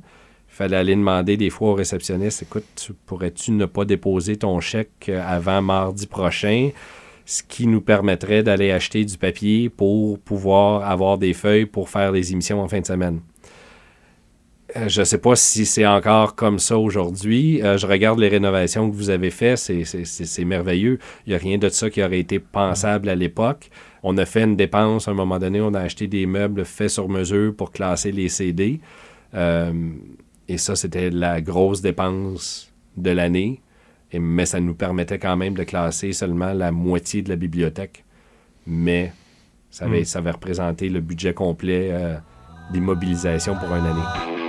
il 0.49 0.53
fallait 0.55 0.78
aller 0.78 0.95
demander 0.95 1.38
des 1.38 1.49
fois 1.51 1.70
au 1.70 1.74
réceptionniste, 1.76 2.41
écoute, 2.41 2.66
tu- 2.76 2.93
pourrais-tu 3.05 3.51
ne 3.51 3.66
pas 3.66 3.86
déposer 3.86 4.36
ton 4.38 4.59
chèque 4.59 5.07
euh, 5.09 5.22
avant 5.26 5.62
mardi 5.62 6.07
prochain, 6.07 6.72
ce 7.26 7.43
qui 7.43 7.67
nous 7.67 7.82
permettrait 7.82 8.43
d'aller 8.43 8.72
acheter 8.72 9.05
du 9.05 9.17
papier 9.17 9.69
pour 9.69 10.19
pouvoir 10.19 10.89
avoir 10.89 11.17
des 11.17 11.34
feuilles 11.34 11.65
pour 11.65 11.89
faire 11.89 12.11
les 12.11 12.32
émissions 12.32 12.61
en 12.61 12.67
fin 12.67 12.80
de 12.82 12.86
semaine. 12.86 13.22
Euh, 14.78 14.88
Je 14.88 15.01
ne 15.01 15.05
sais 15.05 15.17
pas 15.17 15.36
si 15.36 15.65
c'est 15.65 15.86
encore 15.86 16.36
comme 16.36 16.57
ça 16.59 16.78
aujourd'hui. 16.78 17.61
Euh, 17.61 17.78
je 17.78 17.86
regarde 17.88 18.19
les 18.19 18.30
rénovations 18.30 18.89
que 18.89 18.95
vous 18.95 19.09
avez 19.09 19.30
faites, 19.30 19.57
c'est- 19.57 20.45
merveilleux. 20.45 20.97
Il 21.26 21.32
n'y 21.32 21.36
a 21.36 21.39
rien 21.39 21.57
de 21.57 21.67
ça 21.69 21.89
qui 21.89 22.01
aurait 22.01 22.19
été 22.19 22.39
pensable 22.39 23.09
à 23.09 23.15
l'époque. 23.15 23.69
On 24.03 24.17
a 24.17 24.26
fait 24.26 24.43
une 24.43 24.55
dépense, 24.55 25.07
à 25.07 25.11
un 25.11 25.13
moment 25.13 25.39
donné, 25.39 25.59
on 25.61 25.74
a 25.74 25.80
acheté 25.82 26.07
des 26.07 26.26
meubles 26.26 26.65
faits 26.65 26.89
sur 26.89 27.09
mesure 27.09 27.53
pour 27.55 27.72
classer 27.72 28.11
les 28.11 28.30
CD. 28.30 28.80
Euh, 29.36 29.74
et 30.47 30.57
ça, 30.57 30.76
c'était 30.76 31.09
la 31.09 31.41
grosse 31.41 31.82
dépense 31.82 32.72
de 32.97 33.11
l'année. 33.11 33.61
Et- 34.12 34.20
Mais 34.20 34.45
ça 34.45 34.59
nous 34.59 34.74
permettait 34.74 35.20
quand 35.20 35.38
même 35.38 35.53
de 35.53 35.64
classer 35.64 36.12
seulement 36.14 36.53
la 36.53 36.72
moitié 36.72 37.22
de 37.22 37.30
la 37.30 37.36
bibliothèque. 37.36 38.03
Mais 38.68 39.12
ça 39.70 39.86
avait, 39.86 40.01
Mm. 40.01 40.05
ça 40.05 40.20
avait 40.20 40.32
représenté 40.32 40.89
le 40.89 40.99
budget 40.99 41.34
complet 41.34 41.89
euh, 41.91 42.16
d'immobilisation 42.74 43.55
pour 43.55 43.74
une 43.76 43.86
année. 43.86 44.41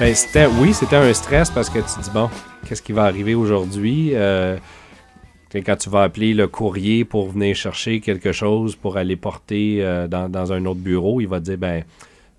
Ben, 0.00 0.14
c'était, 0.14 0.46
oui, 0.46 0.72
c'était 0.72 0.96
un 0.96 1.12
stress 1.12 1.50
parce 1.50 1.68
que 1.68 1.78
tu 1.78 2.00
dis, 2.00 2.10
bon, 2.10 2.30
qu'est-ce 2.64 2.80
qui 2.80 2.92
va 2.92 3.04
arriver 3.04 3.34
aujourd'hui? 3.34 4.12
Euh, 4.14 4.56
quand 5.52 5.76
tu 5.76 5.90
vas 5.90 6.04
appeler 6.04 6.32
le 6.32 6.48
courrier 6.48 7.04
pour 7.04 7.28
venir 7.28 7.54
chercher 7.54 8.00
quelque 8.00 8.32
chose 8.32 8.76
pour 8.76 8.96
aller 8.96 9.16
porter 9.16 9.84
euh, 9.84 10.08
dans, 10.08 10.52
un 10.54 10.64
autre 10.64 10.80
bureau, 10.80 11.20
il 11.20 11.28
va 11.28 11.38
te 11.38 11.44
dire, 11.44 11.58
ben 11.58 11.84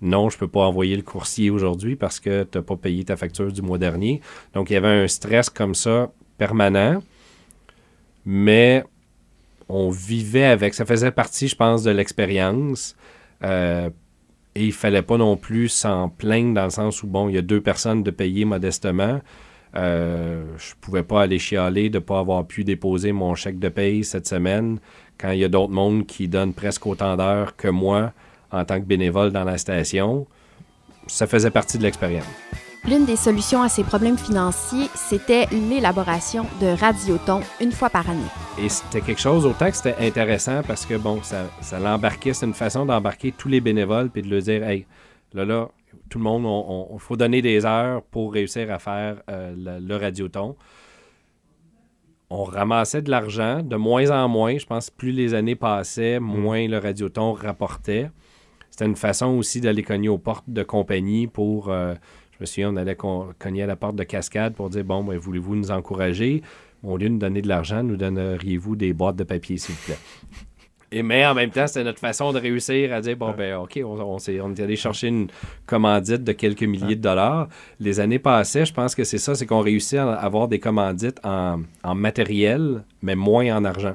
non, 0.00 0.28
je 0.28 0.38
peux 0.38 0.48
pas 0.48 0.62
envoyer 0.62 0.96
le 0.96 1.02
coursier 1.02 1.50
aujourd'hui 1.50 1.94
parce 1.94 2.18
que 2.18 2.42
tu 2.42 2.58
n'as 2.58 2.64
pas 2.64 2.74
payé 2.74 3.04
ta 3.04 3.16
facture 3.16 3.52
du 3.52 3.62
mois 3.62 3.78
dernier. 3.78 4.20
Donc, 4.54 4.70
il 4.70 4.72
y 4.72 4.76
avait 4.76 4.88
un 4.88 5.06
stress 5.06 5.48
comme 5.48 5.76
ça 5.76 6.10
permanent, 6.38 7.00
mais 8.26 8.82
on 9.68 9.88
vivait 9.88 10.46
avec. 10.46 10.74
Ça 10.74 10.84
faisait 10.84 11.12
partie, 11.12 11.46
je 11.46 11.54
pense, 11.54 11.84
de 11.84 11.92
l'expérience. 11.92 12.96
Euh, 13.44 13.88
et 14.54 14.66
il 14.66 14.72
fallait 14.72 15.02
pas 15.02 15.16
non 15.16 15.36
plus 15.36 15.68
s'en 15.68 16.08
plaindre 16.08 16.54
dans 16.54 16.64
le 16.64 16.70
sens 16.70 17.02
où, 17.02 17.06
bon, 17.06 17.28
il 17.28 17.34
y 17.34 17.38
a 17.38 17.42
deux 17.42 17.60
personnes 17.60 18.02
de 18.02 18.10
payer 18.10 18.44
modestement. 18.44 19.20
Euh, 19.74 20.44
je 20.58 20.74
pouvais 20.80 21.02
pas 21.02 21.22
aller 21.22 21.38
chialer 21.38 21.88
de 21.88 21.98
ne 21.98 22.02
pas 22.02 22.18
avoir 22.18 22.46
pu 22.46 22.62
déposer 22.62 23.12
mon 23.12 23.34
chèque 23.34 23.58
de 23.58 23.70
paye 23.70 24.04
cette 24.04 24.26
semaine 24.26 24.78
quand 25.16 25.30
il 25.30 25.38
y 25.38 25.44
a 25.44 25.48
d'autres 25.48 25.72
mondes 25.72 26.06
qui 26.06 26.28
donnent 26.28 26.52
presque 26.52 26.86
autant 26.86 27.16
d'heures 27.16 27.56
que 27.56 27.68
moi 27.68 28.12
en 28.50 28.64
tant 28.66 28.78
que 28.78 28.84
bénévole 28.84 29.32
dans 29.32 29.44
la 29.44 29.56
station. 29.56 30.26
Ça 31.06 31.26
faisait 31.26 31.50
partie 31.50 31.78
de 31.78 31.84
l'expérience. 31.84 32.26
L'une 32.88 33.04
des 33.06 33.14
solutions 33.14 33.62
à 33.62 33.68
ces 33.68 33.84
problèmes 33.84 34.18
financiers, 34.18 34.88
c'était 34.96 35.46
l'élaboration 35.52 36.42
de 36.60 36.66
radiotons 36.66 37.40
une 37.60 37.70
fois 37.70 37.88
par 37.90 38.10
année. 38.10 38.20
Et 38.58 38.68
c'était 38.68 39.00
quelque 39.00 39.20
chose, 39.20 39.46
autant 39.46 39.70
que 39.70 39.76
c'était 39.76 39.94
intéressant 40.04 40.62
parce 40.66 40.84
que, 40.84 40.94
bon, 40.96 41.22
ça, 41.22 41.44
ça 41.60 41.78
l'embarquait, 41.78 42.32
c'est 42.32 42.44
une 42.44 42.54
façon 42.54 42.84
d'embarquer 42.84 43.30
tous 43.30 43.46
les 43.48 43.60
bénévoles 43.60 44.10
puis 44.10 44.22
de 44.22 44.28
leur 44.28 44.42
dire, 44.42 44.64
hey, 44.66 44.84
là, 45.32 45.44
là, 45.44 45.68
tout 46.10 46.18
le 46.18 46.24
monde, 46.24 46.44
il 46.92 46.98
faut 46.98 47.16
donner 47.16 47.40
des 47.40 47.64
heures 47.64 48.02
pour 48.02 48.32
réussir 48.32 48.72
à 48.72 48.80
faire 48.80 49.22
euh, 49.30 49.54
le, 49.56 49.86
le 49.86 49.96
radioton. 49.96 50.56
On 52.30 52.42
ramassait 52.42 53.02
de 53.02 53.10
l'argent, 53.12 53.62
de 53.62 53.76
moins 53.76 54.10
en 54.10 54.26
moins. 54.28 54.58
Je 54.58 54.66
pense 54.66 54.90
que 54.90 54.96
plus 54.96 55.12
les 55.12 55.34
années 55.34 55.54
passaient, 55.54 56.18
moins 56.18 56.66
le 56.66 56.78
radioton 56.78 57.32
rapportait. 57.32 58.10
C'était 58.70 58.86
une 58.86 58.96
façon 58.96 59.26
aussi 59.36 59.60
d'aller 59.60 59.84
cogner 59.84 60.08
aux 60.08 60.18
portes 60.18 60.48
de 60.48 60.64
compagnie 60.64 61.28
pour. 61.28 61.68
euh, 61.68 61.94
me 62.42 62.46
souviens, 62.46 62.70
on 62.72 62.76
allait 62.76 62.96
cogner 62.96 63.62
à 63.62 63.66
la 63.66 63.76
porte 63.76 63.96
de 63.96 64.04
Cascade 64.04 64.54
pour 64.54 64.68
dire 64.70 64.84
Bon, 64.84 65.02
ben, 65.02 65.16
voulez-vous 65.18 65.56
nous 65.56 65.70
encourager? 65.70 66.42
Au 66.84 66.96
lieu 66.96 67.06
de 67.08 67.12
nous 67.14 67.18
donner 67.18 67.42
de 67.42 67.48
l'argent, 67.48 67.82
nous 67.82 67.96
donneriez-vous 67.96 68.76
des 68.76 68.92
boîtes 68.92 69.16
de 69.16 69.24
papier, 69.24 69.56
s'il 69.56 69.74
vous 69.76 69.82
plaît? 69.86 69.98
Et 70.94 71.02
mais 71.02 71.24
en 71.24 71.32
même 71.34 71.50
temps, 71.50 71.66
c'était 71.66 71.84
notre 71.84 72.00
façon 72.00 72.32
de 72.34 72.38
réussir 72.38 72.92
à 72.92 73.00
dire 73.00 73.16
bon, 73.16 73.32
ben, 73.32 73.56
OK, 73.56 73.80
on, 73.82 73.98
on, 74.00 74.18
s'est- 74.18 74.40
on 74.42 74.52
est 74.52 74.60
allé 74.60 74.76
chercher 74.76 75.08
une 75.08 75.28
commandite 75.64 76.22
de 76.22 76.32
quelques 76.32 76.64
milliers 76.64 76.96
de 76.96 77.00
dollars. 77.00 77.48
Les 77.80 77.98
années 78.00 78.18
passées, 78.18 78.66
je 78.66 78.74
pense 78.74 78.94
que 78.94 79.04
c'est 79.04 79.16
ça, 79.18 79.34
c'est 79.34 79.46
qu'on 79.46 79.60
réussit 79.60 79.98
à 79.98 80.12
avoir 80.12 80.48
des 80.48 80.58
commandites 80.58 81.18
en, 81.24 81.62
en 81.82 81.94
matériel, 81.94 82.84
mais 83.00 83.14
moins 83.14 83.56
en 83.56 83.64
argent. 83.64 83.94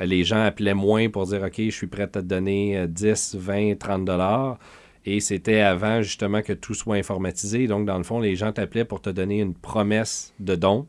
Les 0.00 0.24
gens 0.24 0.42
appelaient 0.42 0.74
moins 0.74 1.08
pour 1.08 1.26
dire 1.26 1.42
OK, 1.44 1.54
je 1.58 1.70
suis 1.70 1.86
prêt 1.86 2.02
à 2.02 2.06
te 2.08 2.18
donner 2.18 2.78
euh, 2.78 2.86
10, 2.88 3.36
20, 3.38 3.78
30 3.78 4.04
dollars. 4.04 4.58
Et 5.06 5.20
c'était 5.20 5.60
avant 5.60 6.02
justement 6.02 6.42
que 6.42 6.52
tout 6.52 6.74
soit 6.74 6.96
informatisé. 6.96 7.66
Donc, 7.66 7.86
dans 7.86 7.98
le 7.98 8.04
fond, 8.04 8.20
les 8.20 8.36
gens 8.36 8.52
t'appelaient 8.52 8.86
pour 8.86 9.02
te 9.02 9.10
donner 9.10 9.40
une 9.40 9.54
promesse 9.54 10.32
de 10.40 10.54
don. 10.54 10.86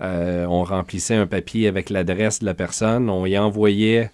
Euh, 0.00 0.44
on 0.46 0.64
remplissait 0.64 1.14
un 1.14 1.26
papier 1.26 1.68
avec 1.68 1.88
l'adresse 1.90 2.40
de 2.40 2.46
la 2.46 2.54
personne. 2.54 3.08
On 3.08 3.26
y 3.26 3.38
envoyait 3.38 4.10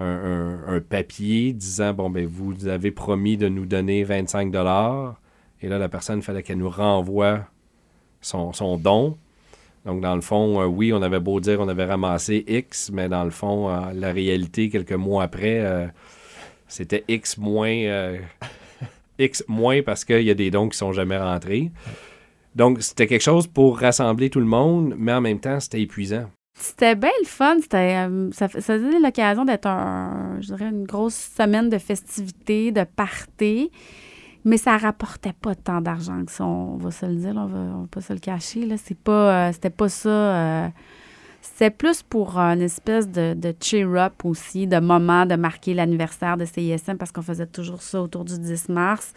un, 0.00 0.80
papier 0.88 1.52
disant 1.52 1.92
bon 1.92 2.08
ben 2.08 2.24
vous 2.24 2.68
avez 2.68 2.92
promis 2.92 3.36
de 3.36 3.48
nous 3.48 3.66
donner 3.66 4.04
25 4.04 4.52
dollars 4.52 5.20
et 5.60 5.68
là 5.68 5.78
la 5.78 5.88
personne 5.88 6.22
fallait 6.22 6.44
qu'elle 6.44 6.58
nous 6.58 6.70
renvoie 6.70 7.40
son, 8.20 8.52
don. 8.76 9.16
Donc 9.84 10.00
dans 10.00 10.14
le 10.14 10.20
fond 10.20 10.60
euh, 10.60 10.66
oui 10.66 10.92
on 10.92 11.02
avait 11.02 11.18
beau 11.18 11.40
dire 11.40 11.60
on 11.60 11.68
avait 11.68 11.84
ramassé 11.84 12.44
X 12.46 12.90
mais 12.92 13.08
dans 13.08 13.24
le 13.24 13.30
fond 13.30 13.68
la 13.92 14.12
réalité 14.12 14.68
quelques 14.68 14.92
mois 14.92 15.24
après 15.24 15.60
euh, 15.60 15.88
c'était 16.68 17.04
X 17.08 17.36
moins 17.38 17.70
euh, 17.70 18.18
X 19.18 19.44
moins 19.48 19.82
parce 19.82 20.04
qu'il 20.04 20.22
y 20.22 20.30
a 20.30 20.34
des 20.34 20.50
dons 20.50 20.68
qui 20.68 20.78
sont 20.78 20.92
jamais 20.92 21.18
rentrés. 21.18 21.70
Donc 22.54 22.82
c'était 22.82 23.06
quelque 23.06 23.22
chose 23.22 23.46
pour 23.46 23.78
rassembler 23.78 24.30
tout 24.30 24.40
le 24.40 24.46
monde 24.46 24.94
mais 24.96 25.12
en 25.12 25.20
même 25.20 25.40
temps 25.40 25.60
c'était 25.60 25.80
épuisant. 25.80 26.26
C'était 26.60 26.96
bien 26.96 27.12
le 27.20 27.26
fun. 27.26 27.56
C'était, 27.62 27.94
euh, 28.08 28.30
ça, 28.32 28.48
fa- 28.48 28.60
ça 28.60 28.74
faisait 28.76 28.98
l'occasion 28.98 29.44
d'être 29.44 29.66
un, 29.66 30.38
je 30.40 30.48
dirais 30.48 30.68
une 30.70 30.86
grosse 30.86 31.14
semaine 31.14 31.68
de 31.68 31.78
festivités, 31.78 32.72
de 32.72 32.82
party. 32.82 33.70
Mais 34.44 34.56
ça 34.56 34.76
rapportait 34.76 35.34
pas 35.40 35.54
tant 35.54 35.80
d'argent 35.80 36.24
que 36.24 36.32
ça, 36.32 36.44
on 36.44 36.76
va 36.78 36.90
se 36.90 37.06
le 37.06 37.14
dire, 37.14 37.34
on, 37.36 37.46
va, 37.46 37.86
pas 37.90 38.00
se 38.00 38.12
le 38.12 38.18
cacher. 38.18 38.66
Là. 38.66 38.76
C'est 38.76 38.98
pas, 38.98 39.48
euh, 39.48 39.52
c'était 39.52 39.70
pas 39.70 39.88
ça. 39.88 40.72
C'était 41.40 41.70
plus 41.70 42.02
pour 42.02 42.36
une 42.38 42.62
espèce 42.62 43.08
de, 43.08 43.34
de 43.34 43.52
cheer-up 43.60 44.12
aussi, 44.24 44.66
de 44.66 44.78
moment 44.80 45.26
de 45.26 45.34
marquer 45.36 45.74
l'anniversaire 45.74 46.36
de 46.36 46.44
CISM 46.44 46.96
parce 46.98 47.10
qu'on 47.12 47.22
faisait 47.22 47.46
toujours 47.46 47.82
ça 47.82 48.00
autour 48.02 48.24
du 48.24 48.38
10 48.38 48.68
mars. 48.68 49.12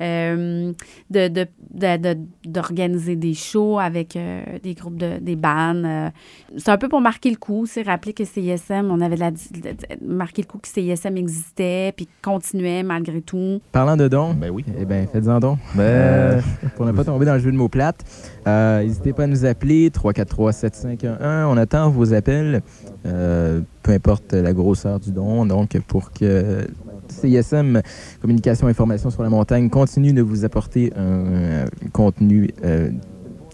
Euh, 0.00 0.72
de, 1.10 1.28
de- 1.28 1.46
de- 1.72 1.96
de- 1.96 2.18
d'organiser 2.44 3.16
des 3.16 3.32
shows 3.32 3.78
avec 3.78 4.14
euh, 4.16 4.42
des 4.62 4.74
groupes 4.74 4.98
de 4.98 5.18
des 5.20 5.36
bands. 5.36 5.74
euh. 5.84 6.10
c'est 6.58 6.68
un 6.70 6.76
peu 6.76 6.88
pour 6.90 7.00
marquer 7.00 7.30
le 7.30 7.36
coup, 7.36 7.64
c'est 7.64 7.80
rappeler 7.82 8.12
que 8.12 8.24
CISM, 8.24 8.90
on 8.90 9.00
avait 9.00 9.14
de 9.14 9.20
la, 9.20 9.30
de- 9.30 9.36
de- 9.38 10.06
marqué 10.06 10.42
le 10.42 10.46
coup 10.48 10.58
que 10.58 10.68
CISM 10.68 11.16
existait 11.16 11.92
puis 11.96 12.08
continuait 12.22 12.82
malgré 12.82 13.22
tout. 13.22 13.60
Parlant 13.72 13.96
de 13.96 14.06
dons, 14.08 14.34
ben 14.34 14.50
oui. 14.50 14.64
Eh 14.78 14.84
bien, 14.84 15.06
faites-en 15.10 15.40
don. 15.40 15.56
Ben, 15.74 16.42
pour 16.76 16.84
ne 16.84 16.92
pas 16.92 17.04
tomber 17.04 17.24
dans 17.24 17.34
le 17.34 17.40
jeu 17.40 17.50
de 17.52 17.56
mots 17.56 17.68
plates, 17.70 18.04
euh, 18.46 18.82
n'hésitez 18.82 19.14
pas 19.14 19.24
à 19.24 19.26
nous 19.26 19.46
appeler 19.46 19.88
343-7511. 19.90 21.44
On 21.48 21.56
attend 21.66 21.90
vos 21.90 22.14
appels, 22.14 22.62
euh, 23.06 23.60
peu 23.82 23.92
importe 23.92 24.32
la 24.32 24.52
grosseur 24.52 25.00
du 25.00 25.10
don. 25.10 25.44
Donc, 25.46 25.76
pour 25.88 26.12
que 26.12 26.66
CISM, 27.08 27.80
Communication 28.20 28.68
et 28.68 28.70
Information 28.70 29.10
sur 29.10 29.22
la 29.22 29.28
montagne, 29.28 29.68
continue 29.68 30.12
de 30.12 30.22
vous 30.22 30.44
apporter 30.44 30.92
un, 30.96 31.00
euh, 31.00 31.66
contenu 31.92 32.50
euh, 32.64 32.90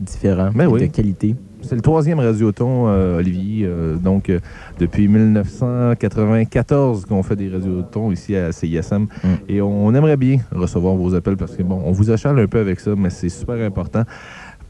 différent 0.00 0.50
Ben 0.54 0.64
et 0.64 0.72
oui. 0.72 0.80
de 0.80 0.86
qualité. 0.86 1.34
C'est 1.62 1.76
le 1.76 1.80
troisième 1.80 2.18
radioton, 2.18 2.88
euh, 2.88 3.18
Olivier. 3.18 3.66
Euh, 3.66 3.94
donc, 3.94 4.28
euh, 4.28 4.40
depuis 4.78 5.06
1994 5.06 7.04
qu'on 7.06 7.22
fait 7.22 7.36
des 7.36 7.48
radiotons 7.48 8.10
ici 8.10 8.34
à 8.34 8.50
CISM. 8.52 9.06
Et 9.48 9.62
on 9.62 9.94
aimerait 9.94 10.16
bien 10.16 10.38
recevoir 10.50 10.96
vos 10.96 11.14
appels 11.14 11.36
parce 11.36 11.54
que, 11.56 11.62
bon, 11.62 11.80
on 11.84 11.92
vous 11.92 12.10
achale 12.10 12.38
un 12.40 12.46
peu 12.46 12.58
avec 12.58 12.80
ça, 12.80 12.94
mais 12.96 13.10
c'est 13.10 13.28
super 13.28 13.64
important. 13.64 14.02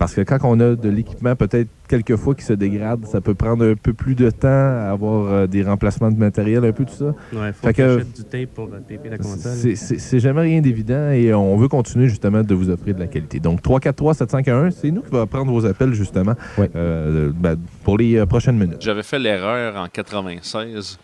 Parce 0.03 0.15
que 0.15 0.23
quand 0.23 0.39
on 0.43 0.59
a 0.59 0.75
de 0.75 0.89
l'équipement, 0.89 1.37
peut-être 1.37 1.69
quelques 1.87 2.17
fois 2.17 2.35
qui 2.35 2.43
se 2.45 2.53
dégrade, 2.55 3.07
ça 3.07 3.21
peut 3.21 3.35
prendre 3.35 3.65
un 3.65 3.77
peu 3.77 3.93
plus 3.93 4.17
de 4.17 4.31
temps 4.31 4.49
à 4.49 4.91
avoir 4.91 5.33
euh, 5.33 5.47
des 5.47 5.63
remplacements 5.63 6.11
de 6.11 6.19
matériel, 6.19 6.65
un 6.65 6.73
peu 6.73 6.85
tout 6.85 6.93
ça. 6.95 7.15
Fait 7.31 7.37
Ouais, 7.37 7.53
faut 7.53 7.67
que 7.69 7.73
que- 7.73 8.03
du 8.03 8.25
tape 8.25 8.51
pour 8.53 8.65
euh, 8.73 8.81
taper 8.81 9.09
la 9.11 9.19
console. 9.19 9.77
c'est- 9.77 10.19
jamais 10.19 10.41
rien 10.41 10.61
d'évident 10.61 11.11
et 11.13 11.33
on 11.33 11.57
veut 11.57 11.69
continuer 11.69 12.09
justement 12.09 12.43
de 12.43 12.53
vous 12.53 12.69
offrir 12.69 12.97
de 12.97 12.99
la 13.01 13.07
qualité. 13.07 13.39
Donc 13.39 13.63
343-7511, 13.63 14.73
c'est 14.73 14.91
nous 14.91 15.03
qui 15.03 15.11
va 15.13 15.25
prendre 15.27 15.53
vos 15.53 15.65
appels 15.67 15.93
justement 15.95 16.35
euh, 16.75 17.31
ben, 17.33 17.57
pour 17.85 17.97
les 17.97 18.17
euh, 18.17 18.27
prochaines 18.27 18.59
minutes. 18.59 18.79
J'avais 18.81 19.05
fait 19.05 19.21
l'erreur 19.21 19.77
en 19.77 19.87
96 19.89 20.99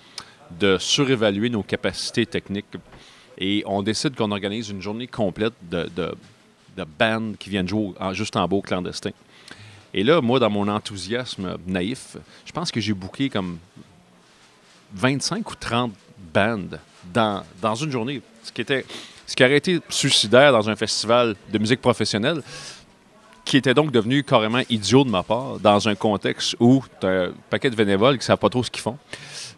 de 0.58 0.76
surévaluer 0.80 1.50
nos 1.50 1.62
capacités 1.62 2.26
techniques. 2.26 2.66
Et 3.38 3.62
on 3.66 3.82
décide 3.82 4.16
qu'on 4.16 4.32
organise 4.32 4.70
une 4.70 4.82
journée 4.82 5.06
complète 5.06 5.52
de, 5.70 5.88
de, 5.94 6.08
de 6.78 6.84
bands 6.98 7.32
qui 7.38 7.50
viennent 7.50 7.68
jouer 7.68 7.92
juste 8.12 8.36
en 8.36 8.46
beau 8.46 8.62
clandestin. 8.62 9.10
Et 9.92 10.04
là, 10.04 10.20
moi, 10.20 10.38
dans 10.38 10.50
mon 10.50 10.68
enthousiasme 10.68 11.56
naïf, 11.66 12.16
je 12.44 12.52
pense 12.52 12.70
que 12.70 12.80
j'ai 12.80 12.92
booké 12.92 13.30
comme 13.30 13.58
25 14.94 15.50
ou 15.50 15.54
30 15.54 15.92
bandes 16.32 16.78
dans, 17.12 17.42
dans 17.60 17.74
une 17.74 17.90
journée. 17.90 18.22
Ce 18.42 18.52
qui, 18.52 18.60
était, 18.60 18.84
ce 19.26 19.34
qui 19.34 19.44
aurait 19.44 19.56
été 19.56 19.80
suicidaire 19.88 20.52
dans 20.52 20.68
un 20.68 20.76
festival 20.76 21.36
de 21.50 21.58
musique 21.58 21.80
professionnelle, 21.80 22.42
qui 23.44 23.56
était 23.56 23.74
donc 23.74 23.90
devenu 23.90 24.22
carrément 24.22 24.60
idiot 24.68 25.04
de 25.04 25.10
ma 25.10 25.22
part, 25.22 25.58
dans 25.58 25.88
un 25.88 25.94
contexte 25.94 26.54
où 26.60 26.84
tu 27.00 27.06
as 27.06 27.24
un 27.24 27.32
paquet 27.48 27.70
de 27.70 27.76
bénévoles 27.76 28.14
qui 28.14 28.22
ne 28.22 28.24
savent 28.24 28.38
pas 28.38 28.50
trop 28.50 28.62
ce 28.62 28.70
qu'ils 28.70 28.82
font. 28.82 28.98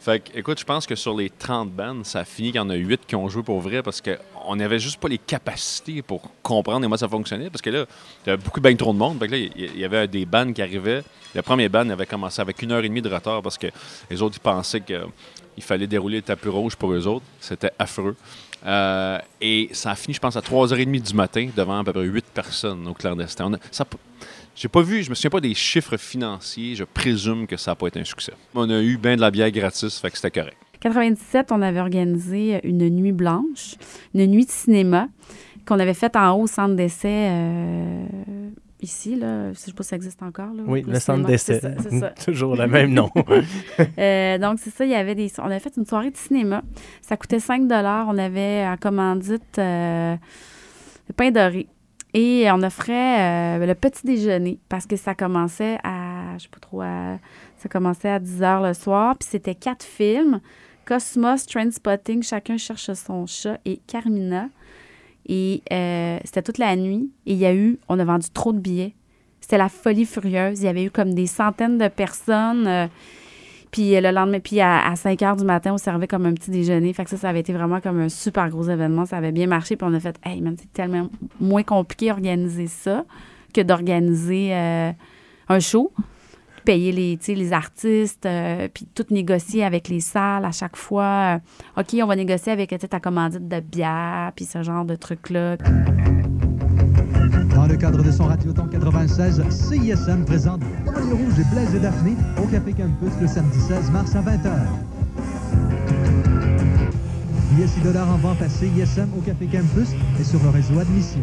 Fait 0.01 0.21
que, 0.21 0.39
écoute, 0.39 0.59
je 0.59 0.65
pense 0.65 0.87
que 0.87 0.95
sur 0.95 1.15
les 1.15 1.29
30 1.29 1.71
bandes, 1.71 2.07
ça 2.07 2.21
a 2.21 2.25
fini 2.25 2.49
qu'il 2.49 2.57
y 2.57 2.61
en 2.61 2.71
a 2.71 2.75
8 2.75 3.03
qui 3.07 3.15
ont 3.17 3.29
joué 3.29 3.43
pour 3.43 3.61
vrai 3.61 3.83
parce 3.83 4.01
qu'on 4.01 4.57
n'avait 4.57 4.79
juste 4.79 4.99
pas 4.99 5.09
les 5.09 5.19
capacités 5.19 6.01
pour 6.01 6.23
comprendre 6.43 6.81
comment 6.83 6.97
ça 6.97 7.07
fonctionnait. 7.09 7.51
Parce 7.51 7.61
que 7.61 7.69
là, 7.69 7.85
il 8.25 8.31
y 8.31 8.33
avait 8.33 8.43
beaucoup 8.43 8.61
bien 8.63 8.75
trop 8.77 8.95
de 8.95 8.99
monde. 8.99 9.23
Là, 9.23 9.37
il 9.37 9.79
y- 9.79 9.85
avait 9.85 10.09
des 10.09 10.25
bandes 10.25 10.55
qui 10.55 10.63
arrivaient. 10.63 11.03
Le 11.35 11.43
premier 11.43 11.69
band 11.69 11.89
avait 11.91 12.07
commencé 12.07 12.41
avec 12.41 12.63
une 12.63 12.73
heure 12.73 12.83
et 12.83 12.89
demie 12.89 13.03
de 13.03 13.11
retard 13.11 13.43
parce 13.43 13.59
que 13.59 13.67
les 14.11 14.23
autres, 14.23 14.37
ils 14.39 14.41
pensaient 14.41 14.81
qu'il 14.81 15.63
fallait 15.63 15.87
dérouler 15.87 16.17
le 16.17 16.23
tapis 16.23 16.49
rouge 16.49 16.77
pour 16.77 16.93
eux 16.93 17.07
autres. 17.07 17.27
C'était 17.39 17.71
affreux. 17.79 18.17
Euh, 18.67 19.19
et 19.41 19.69
ça 19.73 19.91
a 19.91 19.95
fini, 19.97 20.15
je 20.15 20.21
pense, 20.21 20.35
à 20.37 20.41
3h30 20.41 21.03
du 21.03 21.15
matin 21.15 21.49
devant 21.55 21.79
à 21.79 21.85
peu 21.85 21.93
près 21.93 22.05
8 22.05 22.25
personnes 22.33 22.89
au 22.89 22.95
clandestin. 22.95 23.53
Ça 23.71 23.85
j'ai 24.61 24.69
pas 24.69 24.83
vu, 24.83 25.03
je 25.03 25.09
me 25.09 25.15
souviens 25.15 25.31
pas 25.31 25.41
des 25.41 25.55
chiffres 25.55 25.97
financiers. 25.97 26.75
Je 26.75 26.85
présume 26.85 27.47
que 27.47 27.57
ça 27.57 27.71
n'a 27.71 27.77
pas 27.77 27.87
été 27.87 27.99
un 27.99 28.05
succès. 28.05 28.35
On 28.55 28.69
a 28.69 28.83
eu 28.83 28.99
bien 28.99 29.17
de 29.17 29.23
la 29.23 29.31
bière 29.31 29.51
gratis, 29.51 29.99
fait 29.99 30.11
que 30.11 30.17
c'était 30.19 30.39
correct. 30.39 30.59
97, 30.81 31.51
on 31.51 31.63
avait 31.63 31.81
organisé 31.81 32.61
une 32.65 32.87
nuit 32.91 33.13
blanche, 33.13 33.77
une 34.15 34.27
nuit 34.27 34.45
de 34.45 34.51
cinéma 34.51 35.09
qu'on 35.67 35.79
avait 35.79 35.95
faite 35.95 36.15
en 36.15 36.33
haut 36.33 36.43
au 36.43 36.47
centre 36.47 36.75
d'essai 36.75 37.29
euh, 37.31 38.05
ici. 38.83 39.17
Là. 39.17 39.51
Je 39.55 39.59
sais 39.59 39.73
pas 39.73 39.83
si 39.83 39.89
ça 39.89 39.97
existe 39.97 40.23
encore. 40.23 40.53
Là, 40.53 40.63
Oui, 40.67 40.85
le 40.87 41.01
centre 41.01 41.27
d'essai. 41.27 41.63
Toujours 42.23 42.55
le 42.55 42.67
même 42.67 42.93
nom. 42.93 43.09
Euh, 43.99 44.37
donc, 44.37 44.59
c'est 44.59 44.71
ça, 44.71 44.85
il 44.85 44.91
y 44.91 44.95
avait 44.95 45.15
des. 45.15 45.33
On 45.39 45.45
avait 45.45 45.59
fait 45.59 45.73
une 45.77 45.87
soirée 45.87 46.11
de 46.11 46.17
cinéma. 46.17 46.63
Ça 47.01 47.17
coûtait 47.17 47.41
5 47.41 47.63
On 47.71 48.19
avait 48.19 48.67
en 48.67 48.77
commandite 48.77 49.59
euh, 49.59 50.17
le 51.09 51.15
pain 51.15 51.31
doré. 51.31 51.67
Et 52.15 52.49
on 52.51 52.63
offrait 52.63 53.59
euh, 53.61 53.67
le 53.67 53.75
petit 53.75 54.05
déjeuner 54.05 54.59
parce 54.69 54.87
que 54.87 54.97
ça 54.97 55.15
commençait 55.15 55.79
à. 55.85 56.37
Je 56.39 56.45
sais 56.45 56.49
pas 56.49 56.59
trop. 56.61 56.81
à- 56.83 57.19
ça 57.59 57.69
commençait 57.69 58.09
à 58.09 58.19
10 58.19 58.41
h 58.41 58.67
le 58.67 58.75
soir. 58.75 59.17
Puis 59.19 59.29
c'était 59.31 59.55
quatre 59.55 59.85
films 59.85 60.41
Cosmos, 60.87 61.47
Trainspotting, 61.47 62.23
Chacun 62.23 62.57
cherche 62.57 62.93
son 62.95 63.27
chat 63.27 63.59
et 63.65 63.77
Carmina. 63.87 64.49
Et 65.27 65.63
euh, 65.73 66.19
c'était 66.25 66.43
toute 66.43 66.59
la 66.59 66.75
nuit. 66.75 67.11
Et 67.27 67.33
il 67.35 67.39
y 67.39 67.47
a 67.47 67.55
eu. 67.55 67.79
On 67.89 67.99
a 67.99 68.05
vendu 68.05 68.29
trop 68.31 68.53
de 68.53 68.59
billets. 68.59 68.95
C'était 69.41 69.59
la 69.59 69.69
folie 69.69 70.05
furieuse. 70.07 70.61
Il 70.61 70.65
y 70.65 70.69
avait 70.69 70.85
eu 70.85 70.91
comme 70.91 71.15
des 71.15 71.27
centaines 71.27 71.79
de 71.79 71.89
personnes. 71.89 72.67
euh, 72.67 72.87
puis 73.71 73.95
euh, 73.95 74.01
le 74.01 74.11
lendemain, 74.11 74.41
puis 74.41 74.61
à, 74.61 74.87
à 74.87 74.97
5 74.97 75.23
heures 75.23 75.37
du 75.37 75.45
matin, 75.45 75.73
on 75.75 75.79
servait 75.79 76.07
comme 76.07 76.27
un 76.27 76.35
petit 76.35 76.51
déjeuner. 76.51 76.93
Fait 76.93 77.05
que 77.05 77.11
ça, 77.11 77.16
ça 77.16 77.29
avait 77.29 77.41
été 77.41 77.53
vraiment 77.53 77.81
comme 77.81 78.01
un 78.01 78.09
super 78.09 78.49
gros 78.51 78.64
événement. 78.64 79.07
Ça 79.07 79.16
avait 79.16 79.33
bien 79.33 79.47
marché. 79.47 79.77
Puis 79.77 79.87
on 79.89 79.95
a 79.95 80.01
fait, 80.01 80.16
hey, 80.25 80.41
man, 80.41 80.57
c'est 80.59 80.73
tellement 80.73 81.09
moins 81.41 81.62
compliqué 81.62 82.09
d'organiser 82.09 82.66
ça 82.66 83.05
que 83.55 83.61
d'organiser 83.61 84.55
euh, 84.55 84.93
un 85.49 85.61
show. 85.61 85.93
Payer 86.64 86.93
les, 86.93 87.18
les 87.27 87.53
artistes, 87.55 88.27
euh, 88.27 88.68
puis 88.73 88.87
tout 88.95 89.07
négocier 89.11 89.64
avec 89.64 89.89
les 89.89 90.01
salles 90.01 90.45
à 90.45 90.53
chaque 90.53 90.77
fois. 90.77 91.41
OK, 91.77 91.97
on 92.03 92.07
va 92.07 92.16
négocier 92.16 92.53
avec 92.53 92.77
ta 92.79 93.01
commandite 93.01 93.49
de 93.49 93.61
bière, 93.61 94.33
puis 94.37 94.45
ce 94.45 94.62
genre 94.62 94.85
de 94.85 94.95
trucs-là. 94.95 95.57
Le 97.71 97.77
cadre 97.77 98.03
de 98.03 98.11
son 98.11 98.25
Radioton 98.25 98.66
96, 98.66 99.45
CISM 99.49 100.25
présente 100.25 100.61
Banlieue 100.85 101.14
Rouge 101.14 101.39
et 101.39 101.55
Blaise 101.55 101.73
et 101.73 101.79
Daphné 101.79 102.16
au 102.37 102.47
Café 102.47 102.73
Campus 102.73 103.12
le 103.21 103.29
samedi 103.29 103.61
16 103.61 103.93
mars 103.93 104.16
à 104.16 104.23
20h. 104.23 104.51
Billets 107.53 107.68
6 107.68 107.81
en 107.97 108.16
vente 108.16 108.43
à 108.43 108.49
CISM 108.49 109.09
au 109.16 109.21
Café 109.21 109.47
Campus 109.47 109.91
et 110.21 110.25
sur 110.25 110.43
le 110.43 110.49
réseau 110.49 110.81
Admission. 110.81 111.21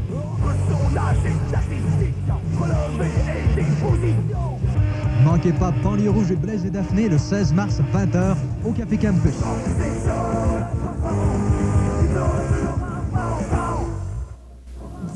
Manquez 5.25 5.51
pas 5.51 5.73
Banlieue 5.83 6.11
Rouge 6.11 6.31
et 6.31 6.37
Blaise 6.37 6.65
et 6.65 6.69
Daphné 6.69 7.09
le 7.09 7.17
16 7.17 7.53
mars 7.53 7.81
20h 7.93 8.35
au 8.63 8.71
Café 8.71 8.95
Campus. 8.95 9.35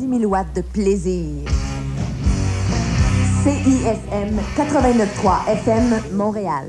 10 0.02 0.10
000 0.20 0.32
watts 0.32 0.56
de 0.56 0.62
plaisir. 0.64 1.46
CISM 3.44 4.36
89.3 4.58 5.48
FM 5.48 6.16
Montréal. 6.18 6.66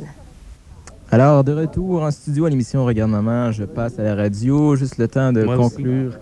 Alors, 1.10 1.42
de 1.42 1.52
retour 1.52 2.02
en 2.02 2.10
studio 2.10 2.44
à 2.44 2.50
l'émission 2.50 2.84
Regarde 2.84 3.10
Maman, 3.10 3.50
je 3.50 3.64
passe 3.64 3.98
à 3.98 4.02
la 4.02 4.14
radio, 4.14 4.76
juste 4.76 4.98
le 4.98 5.08
temps 5.08 5.32
de 5.32 5.44
Moi 5.44 5.56
aussi. 5.56 5.76
conclure. 5.76 6.18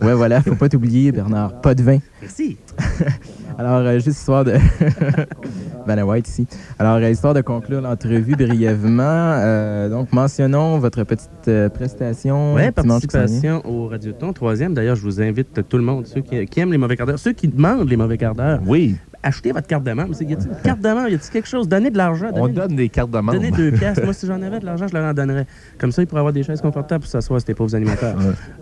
Ouais, 0.00 0.14
voilà, 0.14 0.40
faut 0.40 0.54
pas 0.54 0.70
t'oublier, 0.70 1.12
Bernard, 1.12 1.60
pas 1.60 1.74
de 1.74 1.82
vin. 1.82 1.98
Merci. 2.22 2.56
Alors, 3.58 3.78
euh, 3.78 3.94
juste 3.94 4.18
histoire 4.18 4.44
de. 4.44 4.54
Vanna 5.86 6.06
White 6.06 6.28
ici. 6.28 6.46
Alors, 6.78 6.96
euh, 6.96 7.10
histoire 7.10 7.34
de 7.34 7.40
conclure 7.40 7.80
l'entrevue 7.80 8.36
brièvement, 8.36 9.02
euh, 9.02 9.88
donc 9.88 10.12
mentionnons 10.12 10.78
votre 10.78 11.04
petite 11.04 11.30
euh, 11.48 11.68
prestation. 11.68 12.54
Oui, 12.54 12.70
participation 12.70 13.62
au 13.66 13.88
Radioton. 13.88 14.32
Troisième, 14.32 14.74
d'ailleurs, 14.74 14.96
je 14.96 15.02
vous 15.02 15.20
invite 15.20 15.68
tout 15.68 15.76
le 15.76 15.82
monde, 15.84 16.06
ceux 16.06 16.20
qui, 16.20 16.44
qui 16.46 16.60
aiment 16.60 16.72
les 16.72 16.78
mauvais 16.78 16.96
quarts 16.96 17.06
d'heure, 17.06 17.18
ceux 17.18 17.32
qui 17.32 17.48
demandent 17.48 17.88
les 17.88 17.96
mauvais 17.96 18.18
quarts 18.18 18.34
d'heure. 18.34 18.60
Oui. 18.66 18.96
Achetez 19.26 19.52
votre 19.52 19.66
carte 19.66 19.84
de 19.84 19.92
membre. 19.92 20.10
Y 20.20 20.34
a-t-il 20.34 20.50
une 20.50 20.56
carte 20.62 20.80
de 20.80 20.88
membre? 20.88 21.08
Y 21.08 21.14
a-t-il 21.14 21.30
quelque 21.30 21.48
chose? 21.48 21.66
Donnez 21.66 21.90
de 21.90 21.96
l'argent. 21.96 22.28
On 22.34 22.46
donne 22.46 22.76
des 22.76 22.90
cartes 22.90 23.10
de 23.10 23.16
membre. 23.16 23.32
Donnez 23.32 23.52
deux 23.52 23.72
pièces. 23.78 23.98
Moi, 24.04 24.12
si 24.12 24.26
j'en 24.26 24.42
avais 24.42 24.60
de 24.60 24.66
l'argent, 24.66 24.86
je 24.86 24.92
leur 24.92 25.02
en 25.02 25.14
donnerais. 25.14 25.46
Comme 25.78 25.92
ça, 25.92 26.02
ils 26.02 26.06
pourraient 26.06 26.20
avoir 26.20 26.34
des 26.34 26.42
chaises 26.42 26.60
confortables 26.60 27.00
pour 27.04 27.10
s'asseoir, 27.10 27.40
ces 27.40 27.54
pauvres 27.54 27.74
animateurs. 27.74 28.16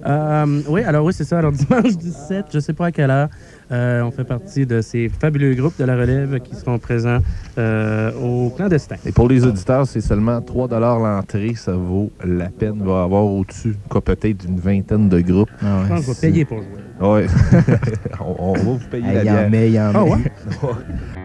Euh, 0.06 0.60
oui, 0.68 0.84
alors 0.84 1.04
oui, 1.04 1.12
c'est 1.12 1.24
ça. 1.24 1.38
Alors, 1.38 1.50
dimanche 1.52 1.96
17, 1.96 2.46
je 2.52 2.58
ne 2.58 2.60
sais 2.60 2.74
pas 2.74 2.86
à 2.86 2.92
quelle 2.92 3.10
heure, 3.10 3.28
euh, 3.70 4.02
on 4.02 4.10
fait 4.10 4.24
partie 4.24 4.66
de 4.66 4.80
ces 4.80 5.08
fabuleux 5.08 5.54
groupes 5.54 5.78
de 5.78 5.84
la 5.84 5.96
relève 5.96 6.40
qui 6.40 6.54
seront 6.56 6.78
présents 6.78 7.18
euh, 7.58 8.10
au 8.20 8.50
clandestin. 8.50 8.96
Et 9.06 9.12
pour 9.12 9.28
les 9.28 9.44
auditeurs, 9.44 9.86
c'est 9.86 10.00
seulement 10.00 10.40
3 10.40 10.68
l'entrée. 10.80 11.54
Ça 11.54 11.72
vaut 11.72 12.10
la 12.24 12.48
peine. 12.48 12.76
Il 12.80 12.84
va 12.86 13.00
y 13.00 13.04
avoir 13.04 13.24
au-dessus, 13.24 13.76
quoi, 13.88 14.00
peut-être 14.00 14.44
une 14.48 14.58
vingtaine 14.58 15.08
de 15.08 15.20
groupes. 15.20 15.48
Je 15.60 15.88
pense 15.88 16.06
qu'on 16.06 16.12
va 16.12 16.20
payer 16.20 16.44
pour 16.44 16.58
jouer. 16.58 16.66
Oui. 17.00 17.22
on, 18.20 18.36
on 18.38 18.52
va 18.54 18.60
vous 18.60 18.78
payer 18.90 19.06
Hey, 19.06 19.14
la 19.14 19.22
il 19.24 19.30
en 19.30 19.32
bière. 19.34 19.50
met, 19.50 19.70
il 19.70 19.80
en 19.80 19.92
Ah 19.94 20.04
ouais? 20.04 20.18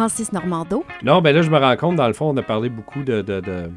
Francis 0.00 0.32
Normando. 0.32 0.82
Non, 1.04 1.20
ben 1.20 1.34
là, 1.34 1.42
je 1.42 1.50
me 1.50 1.58
rends 1.58 1.76
compte, 1.76 1.96
dans 1.96 2.06
le 2.06 2.14
fond, 2.14 2.30
on 2.30 2.36
a 2.38 2.42
parlé 2.42 2.70
beaucoup 2.70 3.02
de. 3.02 3.20
de, 3.20 3.40
de 3.40 3.70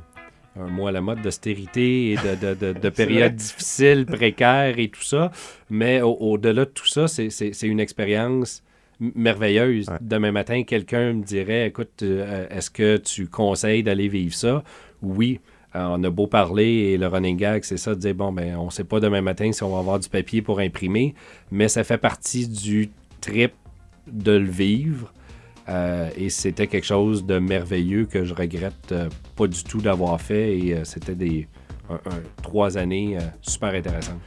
un 0.57 0.67
mot 0.67 0.87
à 0.87 0.93
la 0.93 1.01
mode 1.01 1.21
d'austérité 1.21 2.11
et 2.11 2.15
de, 2.15 2.35
de, 2.35 2.53
de, 2.53 2.79
de 2.79 2.89
périodes 3.01 3.35
difficiles, 3.35 4.05
précaires 4.05 4.79
et 4.79 4.87
tout 4.87 5.03
ça. 5.03 5.33
Mais 5.69 6.01
au- 6.01 6.15
au-delà 6.21 6.63
de 6.63 6.69
tout 6.69 6.87
ça, 6.87 7.09
c'est- 7.09 7.29
c'est 7.29 7.51
c'est 7.51 7.67
une 7.67 7.81
expérience 7.81 8.63
merveilleuse. 9.01 9.87
Demain 9.99 10.31
matin, 10.31 10.63
quelqu'un 10.63 11.11
me 11.11 11.23
dirait 11.23 11.67
Écoute, 11.67 12.03
euh, 12.03 12.47
est-ce 12.49 12.69
que 12.71 12.95
tu 12.95 13.27
conseilles 13.27 13.83
d'aller 13.83 14.07
vivre 14.07 14.33
ça? 14.33 14.63
Oui. 15.01 15.41
Euh, 15.75 15.87
on 15.89 16.01
a 16.05 16.09
beau 16.09 16.27
parler 16.27 16.93
et 16.93 16.97
le 16.97 17.07
running 17.07 17.35
gag, 17.35 17.65
c'est 17.65 17.75
ça, 17.75 17.95
de 17.95 17.99
dire 17.99 18.15
bon, 18.15 18.31
ben, 18.31 18.55
on 18.55 18.69
sait 18.69 18.85
pas 18.85 19.01
demain 19.01 19.19
matin 19.21 19.51
si 19.51 19.61
on 19.63 19.73
va 19.73 19.79
avoir 19.79 19.99
du 19.99 20.07
papier 20.07 20.41
pour 20.41 20.61
imprimer, 20.61 21.15
mais 21.51 21.67
ça 21.67 21.83
fait 21.83 21.97
partie 21.97 22.47
du 22.47 22.91
trip 23.19 23.51
de 24.07 24.31
le 24.31 24.49
vivre. 24.49 25.11
Euh, 25.69 26.09
et 26.17 26.29
c'était 26.29 26.67
quelque 26.67 26.85
chose 26.85 27.25
de 27.25 27.39
merveilleux 27.39 28.05
que 28.05 28.25
je 28.25 28.33
regrette 28.33 28.91
euh, 28.91 29.09
pas 29.35 29.47
du 29.47 29.63
tout 29.63 29.79
d'avoir 29.79 30.19
fait. 30.19 30.57
Et 30.57 30.73
euh, 30.73 30.83
c'était 30.83 31.15
des 31.15 31.47
trois 32.41 32.77
années 32.77 33.17
euh, 33.17 33.21
super 33.41 33.73
intéressantes. 33.73 34.21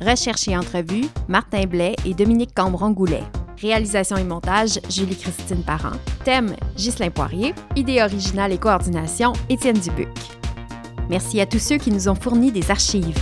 Recherche 0.00 0.48
et 0.48 0.56
entrevue, 0.56 1.04
Martin 1.28 1.66
Blais 1.66 1.94
et 2.06 2.14
Dominique 2.14 2.54
Cambron-Goulet. 2.54 3.22
Réalisation 3.60 4.16
et 4.16 4.24
montage, 4.24 4.80
Julie-Christine 4.88 5.62
Parent. 5.62 5.96
Thème, 6.24 6.56
Ghislain 6.74 7.10
Poirier. 7.10 7.52
Idée 7.76 8.00
originale 8.00 8.52
et 8.52 8.58
coordination, 8.58 9.34
Étienne 9.50 9.78
Dubuc. 9.78 10.39
Merci 11.10 11.40
à 11.40 11.46
tous 11.46 11.58
ceux 11.58 11.76
qui 11.76 11.90
nous 11.90 12.08
ont 12.08 12.14
fourni 12.14 12.52
des 12.52 12.70
archives. 12.70 13.18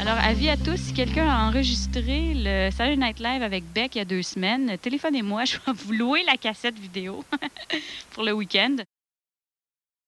Alors, 0.00 0.16
avis 0.24 0.48
à 0.48 0.56
tous, 0.56 0.78
si 0.78 0.94
quelqu'un 0.94 1.28
a 1.28 1.46
enregistré 1.46 2.32
le 2.36 2.70
Saturday 2.70 2.96
Night 2.96 3.20
Live 3.20 3.42
avec 3.42 3.64
Beck 3.74 3.96
il 3.96 3.98
y 3.98 4.00
a 4.00 4.06
deux 4.06 4.22
semaines, 4.22 4.78
téléphonez-moi, 4.80 5.44
je 5.44 5.58
vais 5.58 5.72
vous 5.74 5.92
louer 5.92 6.22
la 6.24 6.38
cassette 6.38 6.78
vidéo 6.78 7.22
pour 8.12 8.24
le 8.24 8.32
week-end. 8.32 8.76